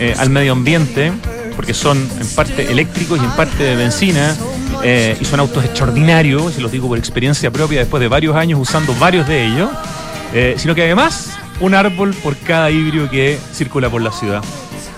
eh, 0.00 0.14
al 0.18 0.30
medio 0.30 0.52
ambiente, 0.52 1.12
porque 1.56 1.74
son 1.74 1.98
en 2.20 2.28
parte 2.34 2.70
eléctricos 2.70 3.18
y 3.20 3.24
en 3.24 3.30
parte 3.30 3.64
de 3.64 3.74
benzina, 3.74 4.36
eh, 4.82 5.16
y 5.20 5.24
son 5.24 5.40
autos 5.40 5.64
extraordinarios, 5.64 6.58
y 6.58 6.60
los 6.60 6.70
digo 6.70 6.86
por 6.86 6.98
experiencia 6.98 7.50
propia 7.50 7.80
después 7.80 8.00
de 8.00 8.08
varios 8.08 8.36
años 8.36 8.60
usando 8.60 8.94
varios 8.94 9.26
de 9.26 9.46
ellos, 9.46 9.70
eh, 10.32 10.54
sino 10.58 10.74
que 10.74 10.82
además 10.82 11.30
un 11.60 11.74
árbol 11.74 12.14
por 12.22 12.36
cada 12.36 12.70
híbrido 12.70 13.08
que 13.10 13.38
circula 13.52 13.88
por 13.88 14.02
la 14.02 14.12
ciudad. 14.12 14.42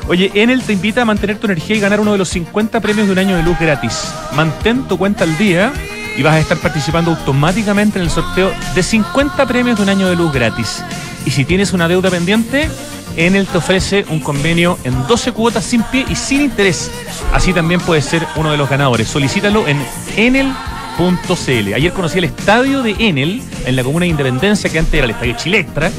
Oye, 0.09 0.31
Enel 0.35 0.63
te 0.63 0.73
invita 0.73 1.03
a 1.03 1.05
mantener 1.05 1.39
tu 1.39 1.47
energía 1.47 1.77
y 1.77 1.81
ganar 1.81 2.01
uno 2.01 2.13
de 2.13 2.19
los 2.19 2.31
50 2.31 2.81
premios 2.81 3.07
de 3.07 3.13
un 3.13 3.19
año 3.19 3.37
de 3.37 3.43
luz 3.43 3.59
gratis. 3.59 4.11
Mantén 4.35 4.89
tu 4.89 4.97
cuenta 4.97 5.25
al 5.25 5.37
día 5.37 5.73
y 6.17 6.23
vas 6.23 6.35
a 6.35 6.41
estar 6.41 6.57
participando 6.59 7.11
automáticamente 7.11 7.99
en 7.99 8.05
el 8.05 8.11
sorteo 8.11 8.51
de 8.75 8.83
50 8.83 9.47
premios 9.47 9.77
de 9.77 9.83
un 9.83 9.89
año 9.91 10.09
de 10.09 10.17
luz 10.17 10.33
gratis. 10.33 10.83
Y 11.27 11.31
si 11.31 11.45
tienes 11.45 11.75
una 11.75 11.89
deuda 11.89 12.11
pendiente, 12.11 12.71
Enel 13.19 13.47
te 13.47 13.59
ofrece 13.59 14.05
un 14.11 14.21
convenio 14.21 14.79
en 14.85 15.07
12 15.07 15.33
cuotas 15.33 15.65
sin 15.65 15.83
pie 15.83 16.07
y 16.09 16.15
sin 16.15 16.43
interés. 16.43 16.91
Así 17.33 17.53
también 17.53 17.81
puedes 17.81 18.05
ser 18.05 18.27
uno 18.37 18.53
de 18.53 18.57
los 18.57 18.71
ganadores. 18.71 19.09
Solicítalo 19.09 19.67
en 19.67 19.85
enel.cl. 20.17 21.75
Ayer 21.75 21.93
conocí 21.93 22.19
el 22.19 22.25
estadio 22.25 22.83
de 22.83 22.95
Enel 22.99 23.43
en 23.67 23.75
la 23.77 23.83
comuna 23.83 24.05
de 24.05 24.11
Independencia, 24.11 24.71
que 24.71 24.79
antes 24.79 24.95
era 24.95 25.05
el 25.05 25.11
estadio 25.11 25.35
Chilectra. 25.37 25.91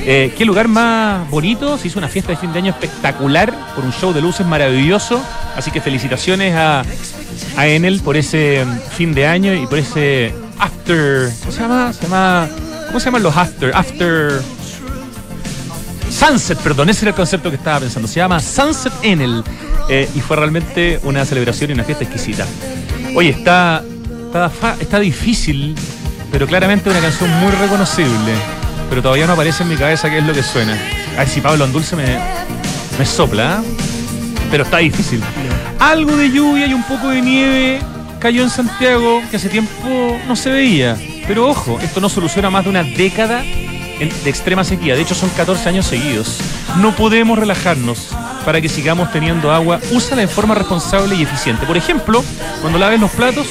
Eh, 0.00 0.34
qué 0.36 0.44
lugar 0.44 0.68
más 0.68 1.30
bonito, 1.30 1.78
se 1.78 1.88
hizo 1.88 1.98
una 1.98 2.08
fiesta 2.08 2.32
de 2.32 2.36
fin 2.36 2.52
de 2.52 2.58
año 2.58 2.70
espectacular, 2.72 3.54
con 3.74 3.86
un 3.86 3.92
show 3.92 4.12
de 4.12 4.20
luces 4.20 4.44
maravilloso, 4.44 5.22
así 5.56 5.70
que 5.70 5.80
felicitaciones 5.80 6.54
a, 6.54 6.82
a 7.56 7.66
Enel 7.66 8.00
por 8.00 8.16
ese 8.16 8.64
mm, 8.66 8.78
fin 8.90 9.14
de 9.14 9.26
año 9.26 9.54
y 9.54 9.66
por 9.66 9.78
ese 9.78 10.34
after, 10.58 11.30
¿cómo 11.40 11.52
se 11.52 11.60
llama? 11.60 11.92
Se 11.94 12.02
llama 12.02 12.48
¿Cómo 12.94 13.00
se 13.00 13.06
llaman 13.06 13.22
los 13.24 13.36
after? 13.36 13.72
After 13.74 14.40
Sunset, 16.26 16.58
perdón, 16.58 16.88
ese 16.88 17.04
era 17.04 17.10
el 17.10 17.16
concepto 17.16 17.50
que 17.50 17.56
estaba 17.56 17.80
pensando, 17.80 18.08
se 18.08 18.16
llama 18.16 18.40
Sunset 18.40 18.92
Enel 19.02 19.44
eh, 19.88 20.08
y 20.14 20.20
fue 20.20 20.36
realmente 20.36 20.98
una 21.02 21.24
celebración 21.24 21.70
y 21.70 21.72
una 21.74 21.84
fiesta 21.84 22.04
exquisita. 22.04 22.46
Oye, 23.14 23.30
está, 23.30 23.84
está, 24.26 24.76
está 24.80 25.00
difícil, 25.00 25.74
pero 26.32 26.46
claramente 26.46 26.88
una 26.88 27.00
canción 27.00 27.30
muy 27.40 27.52
reconocible 27.52 28.32
pero 28.88 29.02
todavía 29.02 29.26
no 29.26 29.32
aparece 29.32 29.62
en 29.62 29.70
mi 29.70 29.76
cabeza 29.76 30.08
qué 30.08 30.18
es 30.18 30.24
lo 30.24 30.32
que 30.32 30.42
suena. 30.42 30.78
Ay, 31.18 31.26
si 31.26 31.40
Pablo 31.40 31.64
Andulce 31.64 31.96
me, 31.96 32.18
me 32.98 33.04
sopla, 33.04 33.60
¿eh? 33.60 34.46
pero 34.50 34.64
está 34.64 34.78
difícil. 34.78 35.22
Algo 35.78 36.16
de 36.16 36.30
lluvia 36.30 36.66
y 36.66 36.74
un 36.74 36.84
poco 36.84 37.08
de 37.08 37.20
nieve 37.20 37.80
cayó 38.20 38.42
en 38.42 38.50
Santiago 38.50 39.20
que 39.30 39.36
hace 39.36 39.48
tiempo 39.48 40.16
no 40.28 40.36
se 40.36 40.50
veía. 40.50 40.96
Pero 41.26 41.48
ojo, 41.48 41.80
esto 41.80 42.00
no 42.00 42.08
soluciona 42.08 42.50
más 42.50 42.64
de 42.64 42.70
una 42.70 42.82
década 42.82 43.42
de 43.98 44.30
extrema 44.30 44.64
sequía. 44.64 44.94
De 44.94 45.02
hecho, 45.02 45.14
son 45.14 45.30
14 45.30 45.68
años 45.68 45.86
seguidos. 45.86 46.38
No 46.80 46.94
podemos 46.94 47.38
relajarnos 47.38 48.08
para 48.44 48.60
que 48.60 48.68
sigamos 48.68 49.10
teniendo 49.12 49.52
agua. 49.52 49.80
Úsala 49.92 50.22
en 50.22 50.28
forma 50.28 50.54
responsable 50.54 51.14
y 51.14 51.22
eficiente. 51.22 51.66
Por 51.66 51.76
ejemplo, 51.76 52.24
cuando 52.60 52.78
laves 52.78 53.00
los 53.00 53.10
platos, 53.10 53.46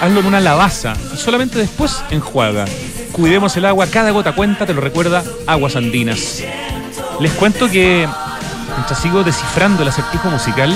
hazlo 0.00 0.20
en 0.20 0.26
una 0.26 0.40
lavaza 0.40 0.94
y 1.12 1.16
solamente 1.16 1.58
después 1.58 2.02
enjuaga. 2.10 2.64
Cuidemos 3.12 3.56
el 3.56 3.64
agua, 3.66 3.86
cada 3.86 4.10
gota 4.12 4.34
cuenta, 4.34 4.66
te 4.66 4.74
lo 4.74 4.80
recuerda 4.80 5.22
Aguas 5.46 5.76
Andinas. 5.76 6.42
Les 7.20 7.32
cuento 7.32 7.68
que 7.68 8.08
mientras 8.76 9.00
sigo 9.00 9.22
descifrando 9.22 9.82
el 9.82 9.88
acertijo 9.88 10.30
musical, 10.30 10.70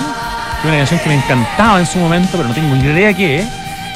de 0.63 0.69
una 0.69 0.79
canción 0.79 1.01
que 1.01 1.09
me 1.09 1.15
encantaba 1.15 1.79
en 1.79 1.87
su 1.87 1.99
momento, 1.99 2.31
pero 2.33 2.49
no 2.49 2.55
tengo 2.55 2.75
ni 2.75 2.85
idea 2.85 3.15
qué. 3.15 3.47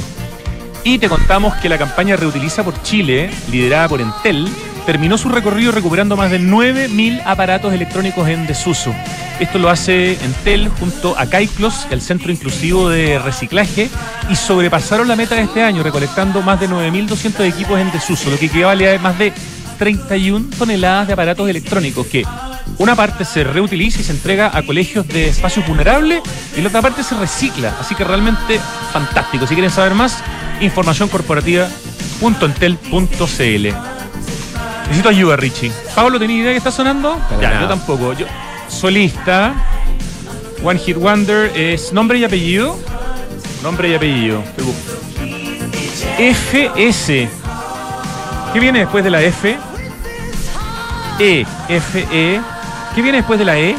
Y 0.85 0.99
te 0.99 1.07
contamos 1.07 1.55
que 1.55 1.69
la 1.69 1.77
campaña 1.77 2.17
Reutiliza 2.17 2.63
por 2.63 2.81
Chile, 2.83 3.29
liderada 3.49 3.87
por 3.87 4.01
Entel, 4.01 4.49
terminó 4.85 5.17
su 5.17 5.29
recorrido 5.29 5.71
recuperando 5.71 6.17
más 6.17 6.31
de 6.31 6.39
9.000 6.39 7.21
aparatos 7.25 7.73
electrónicos 7.73 8.27
en 8.27 8.45
desuso. 8.45 8.93
Esto 9.39 9.59
lo 9.59 9.69
hace 9.69 10.13
Entel 10.23 10.69
junto 10.79 11.17
a 11.17 11.25
Caiclos, 11.25 11.87
el 11.89 12.01
Centro 12.01 12.31
Inclusivo 12.31 12.89
de 12.89 13.19
Reciclaje, 13.19 13.89
y 14.29 14.35
sobrepasaron 14.35 15.07
la 15.07 15.15
meta 15.15 15.35
de 15.35 15.43
este 15.43 15.63
año, 15.63 15.83
recolectando 15.83 16.41
más 16.41 16.59
de 16.59 16.69
9.200 16.69 17.45
equipos 17.45 17.79
en 17.79 17.91
desuso, 17.91 18.29
lo 18.29 18.37
que 18.37 18.45
equivale 18.45 18.93
a 18.93 18.99
más 18.99 19.17
de 19.17 19.33
31 19.79 20.49
toneladas 20.57 21.07
de 21.07 21.13
aparatos 21.13 21.49
electrónicos 21.49 22.05
que 22.07 22.23
una 22.77 22.95
parte 22.95 23.25
se 23.25 23.43
reutiliza 23.43 24.01
y 24.01 24.03
se 24.03 24.11
entrega 24.11 24.55
a 24.55 24.63
colegios 24.63 25.07
de 25.07 25.27
espacios 25.27 25.67
vulnerables 25.67 26.21
y 26.55 26.61
la 26.61 26.69
otra 26.69 26.81
parte 26.81 27.03
se 27.03 27.15
recicla. 27.15 27.75
Así 27.79 27.95
que 27.95 28.03
realmente 28.03 28.59
fantástico. 28.91 29.47
Si 29.47 29.55
quieren 29.55 29.71
saber 29.71 29.93
más, 29.93 30.23
información 30.61 31.09
corporativa.entel.cl. 31.09 33.92
Necesito 34.83 35.09
ayuda, 35.09 35.35
Richie. 35.35 35.71
Pablo, 35.95 36.19
¿tenía 36.19 36.37
idea 36.37 36.51
que 36.51 36.57
está 36.57 36.71
sonando? 36.71 37.17
Para 37.29 37.41
ya, 37.41 37.49
nada. 37.49 37.61
yo 37.61 37.67
tampoco. 37.67 38.13
Yo, 38.13 38.25
solista, 38.67 39.53
One 40.63 40.79
Hit 40.79 40.97
Wonder, 40.97 41.51
es 41.55 41.91
nombre 41.93 42.19
y 42.19 42.23
apellido. 42.23 42.77
Nombre 43.61 43.89
y 43.89 43.95
apellido. 43.95 44.43
FS. 46.17 47.29
¿Qué 48.51 48.59
viene 48.59 48.79
después 48.79 49.03
de 49.03 49.09
la 49.09 49.21
F? 49.21 49.57
E, 51.19 51.45
F, 51.69 52.07
E. 52.11 52.41
¿Qué 52.93 53.01
viene 53.01 53.17
después 53.19 53.39
de 53.39 53.45
la 53.45 53.57
E? 53.57 53.75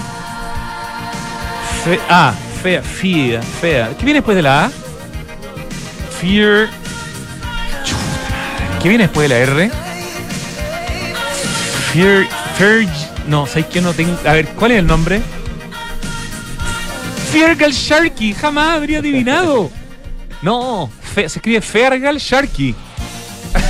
Fe, 1.85 2.01
A, 2.09 2.33
fea, 2.63 2.83
fea, 2.83 3.43
fea. 3.43 3.91
¿Qué 3.99 4.05
viene 4.05 4.19
después 4.19 4.37
de 4.37 4.43
la 4.43 4.65
A? 4.65 4.71
Fear. 6.21 6.69
¿Qué 8.83 8.89
viene 8.89 9.05
después 9.05 9.29
de 9.29 9.35
la 9.35 9.41
R? 9.41 9.84
Fear. 11.95 12.27
Ferg. 12.59 12.89
No, 13.29 13.47
¿sabes 13.47 13.67
qué? 13.67 13.81
No 13.81 13.93
tengo. 13.95 14.19
A 14.27 14.33
ver, 14.33 14.49
¿cuál 14.49 14.73
es 14.73 14.79
el 14.81 14.87
nombre? 14.87 15.23
Fergal 17.33 17.73
Sharky. 17.73 18.35
Jamás 18.35 18.77
habría 18.77 18.99
adivinado. 18.99 19.71
No, 20.43 20.91
fe- 21.15 21.29
se 21.29 21.39
escribe 21.39 21.61
Fergal 21.61 22.19
Sharky. 22.19 22.75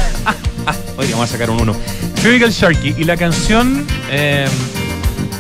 Oye, 0.97 1.11
vamos 1.13 1.29
a 1.29 1.33
sacar 1.33 1.51
un 1.51 1.61
uno. 1.61 1.75
Fergal 2.17 2.51
Sharky. 2.51 2.95
Y 2.99 3.05
la 3.05 3.17
canción. 3.17 3.87
eh, 4.11 4.47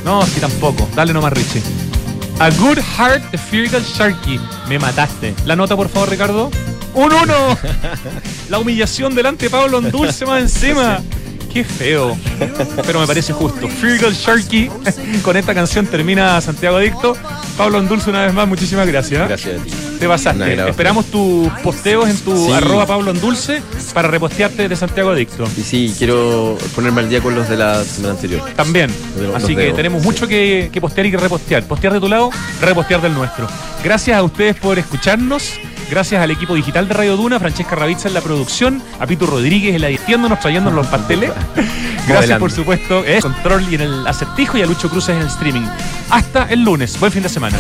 no, 0.05 0.24
sí, 0.26 0.39
tampoco. 0.41 0.89
Dale 0.95 1.12
nomás, 1.12 1.32
Richie. 1.32 1.62
A 2.39 2.51
Good 2.51 2.78
Heart 2.99 3.30
de 3.30 3.39
Fergal 3.39 3.82
Sharky. 3.82 4.39
Me 4.68 4.78
mataste. 4.78 5.35
La 5.47 5.57
nota, 5.57 5.74
por 5.76 5.89
favor, 5.89 6.11
Ricardo. 6.11 6.51
¡Un 6.95 7.12
uno! 7.12 7.59
La 8.51 8.59
humillación 8.61 9.14
delante 9.16 9.47
de 9.47 9.51
Pablo 9.51 9.80
Dulce 9.80 10.24
más 10.26 10.43
encima. 10.43 11.01
Qué 11.55 11.62
feo. 11.64 12.18
Pero 12.84 12.98
me 13.00 13.07
parece 13.07 13.32
justo. 13.32 13.68
Fergal 13.68 14.12
Sharky. 14.12 14.68
Con 15.22 15.36
esta 15.36 15.55
canción 15.55 15.86
termina 15.86 16.40
Santiago 16.40 16.76
Adicto. 16.78 17.16
Pablo 17.57 17.80
Dulce, 17.82 18.11
una 18.11 18.24
vez 18.26 18.34
más, 18.34 18.48
muchísimas 18.48 18.86
gracias. 18.88 19.28
Gracias 19.28 19.61
a 19.61 19.64
ti. 19.64 19.70
Te 20.00 20.09
pasaste. 20.09 20.68
Esperamos 20.68 21.07
tus 21.07 21.48
posteos 21.62 22.09
en 22.09 22.16
tu 22.18 22.46
Sí. 22.48 22.52
arroba 22.52 22.84
Pablo 22.86 23.12
Dulce 23.12 23.62
para 23.94 24.09
repostearte 24.09 24.68
de 24.68 24.74
Santiago 24.74 25.11
Adicto. 25.11 25.44
Y 25.57 25.61
sí, 25.62 25.94
quiero 25.96 26.59
ponerme 26.74 27.02
al 27.02 27.09
día 27.09 27.20
con 27.20 27.36
los 27.36 27.48
de 27.48 27.57
la 27.57 27.84
semana 27.84 28.14
anterior. 28.14 28.42
También. 28.57 28.90
Los- 29.20 29.36
Así 29.36 29.55
los 29.55 29.62
que 29.64 29.72
tenemos 29.72 30.02
sí. 30.02 30.09
mucho 30.09 30.26
que, 30.26 30.70
que 30.72 30.80
postear 30.80 31.07
y 31.07 31.12
que 31.12 31.16
repostear. 31.18 31.62
Postear 31.68 31.92
de 31.92 32.00
tu 32.00 32.09
lado, 32.09 32.30
repostear 32.61 33.00
del 33.00 33.14
nuestro. 33.14 33.46
Gracias 33.84 34.18
a 34.18 34.22
ustedes 34.24 34.57
por 34.57 34.76
escucharnos. 34.78 35.52
Gracias 35.91 36.20
al 36.22 36.30
equipo 36.30 36.55
digital 36.55 36.89
de 36.89 36.95
Radio 36.95 37.16
Duna, 37.16 37.39
Francesca 37.39 37.76
Ravizza 37.76 38.09
en 38.09 38.14
la 38.14 38.20
producción, 38.20 38.82
a 38.99 39.07
Pitu 39.07 39.26
Rodríguez 39.26 39.74
en 39.74 39.80
la 39.82 39.89
editiéndonos, 39.89 40.41
trayéndonos 40.41 40.76
los 40.76 40.87
pasteles. 40.87 41.32
Gracias, 42.09 42.39
por 42.39 42.51
supuesto, 42.51 43.05
en 43.05 43.20
control 43.20 43.66
y 43.70 43.76
en 43.76 43.80
el 43.82 44.07
acertijo 44.07 44.59
y 44.59 44.62
a 44.62 44.66
Lucho 44.66 44.91
Cruces 44.91 45.16
en 45.16 45.22
el 45.22 45.28
streaming. 45.28 45.66
Hasta 46.11 46.45
el 46.45 46.62
lunes. 46.62 46.99
Buen 46.99 47.12
fin 47.12 47.22
de 47.22 47.28
semana. 47.28 47.59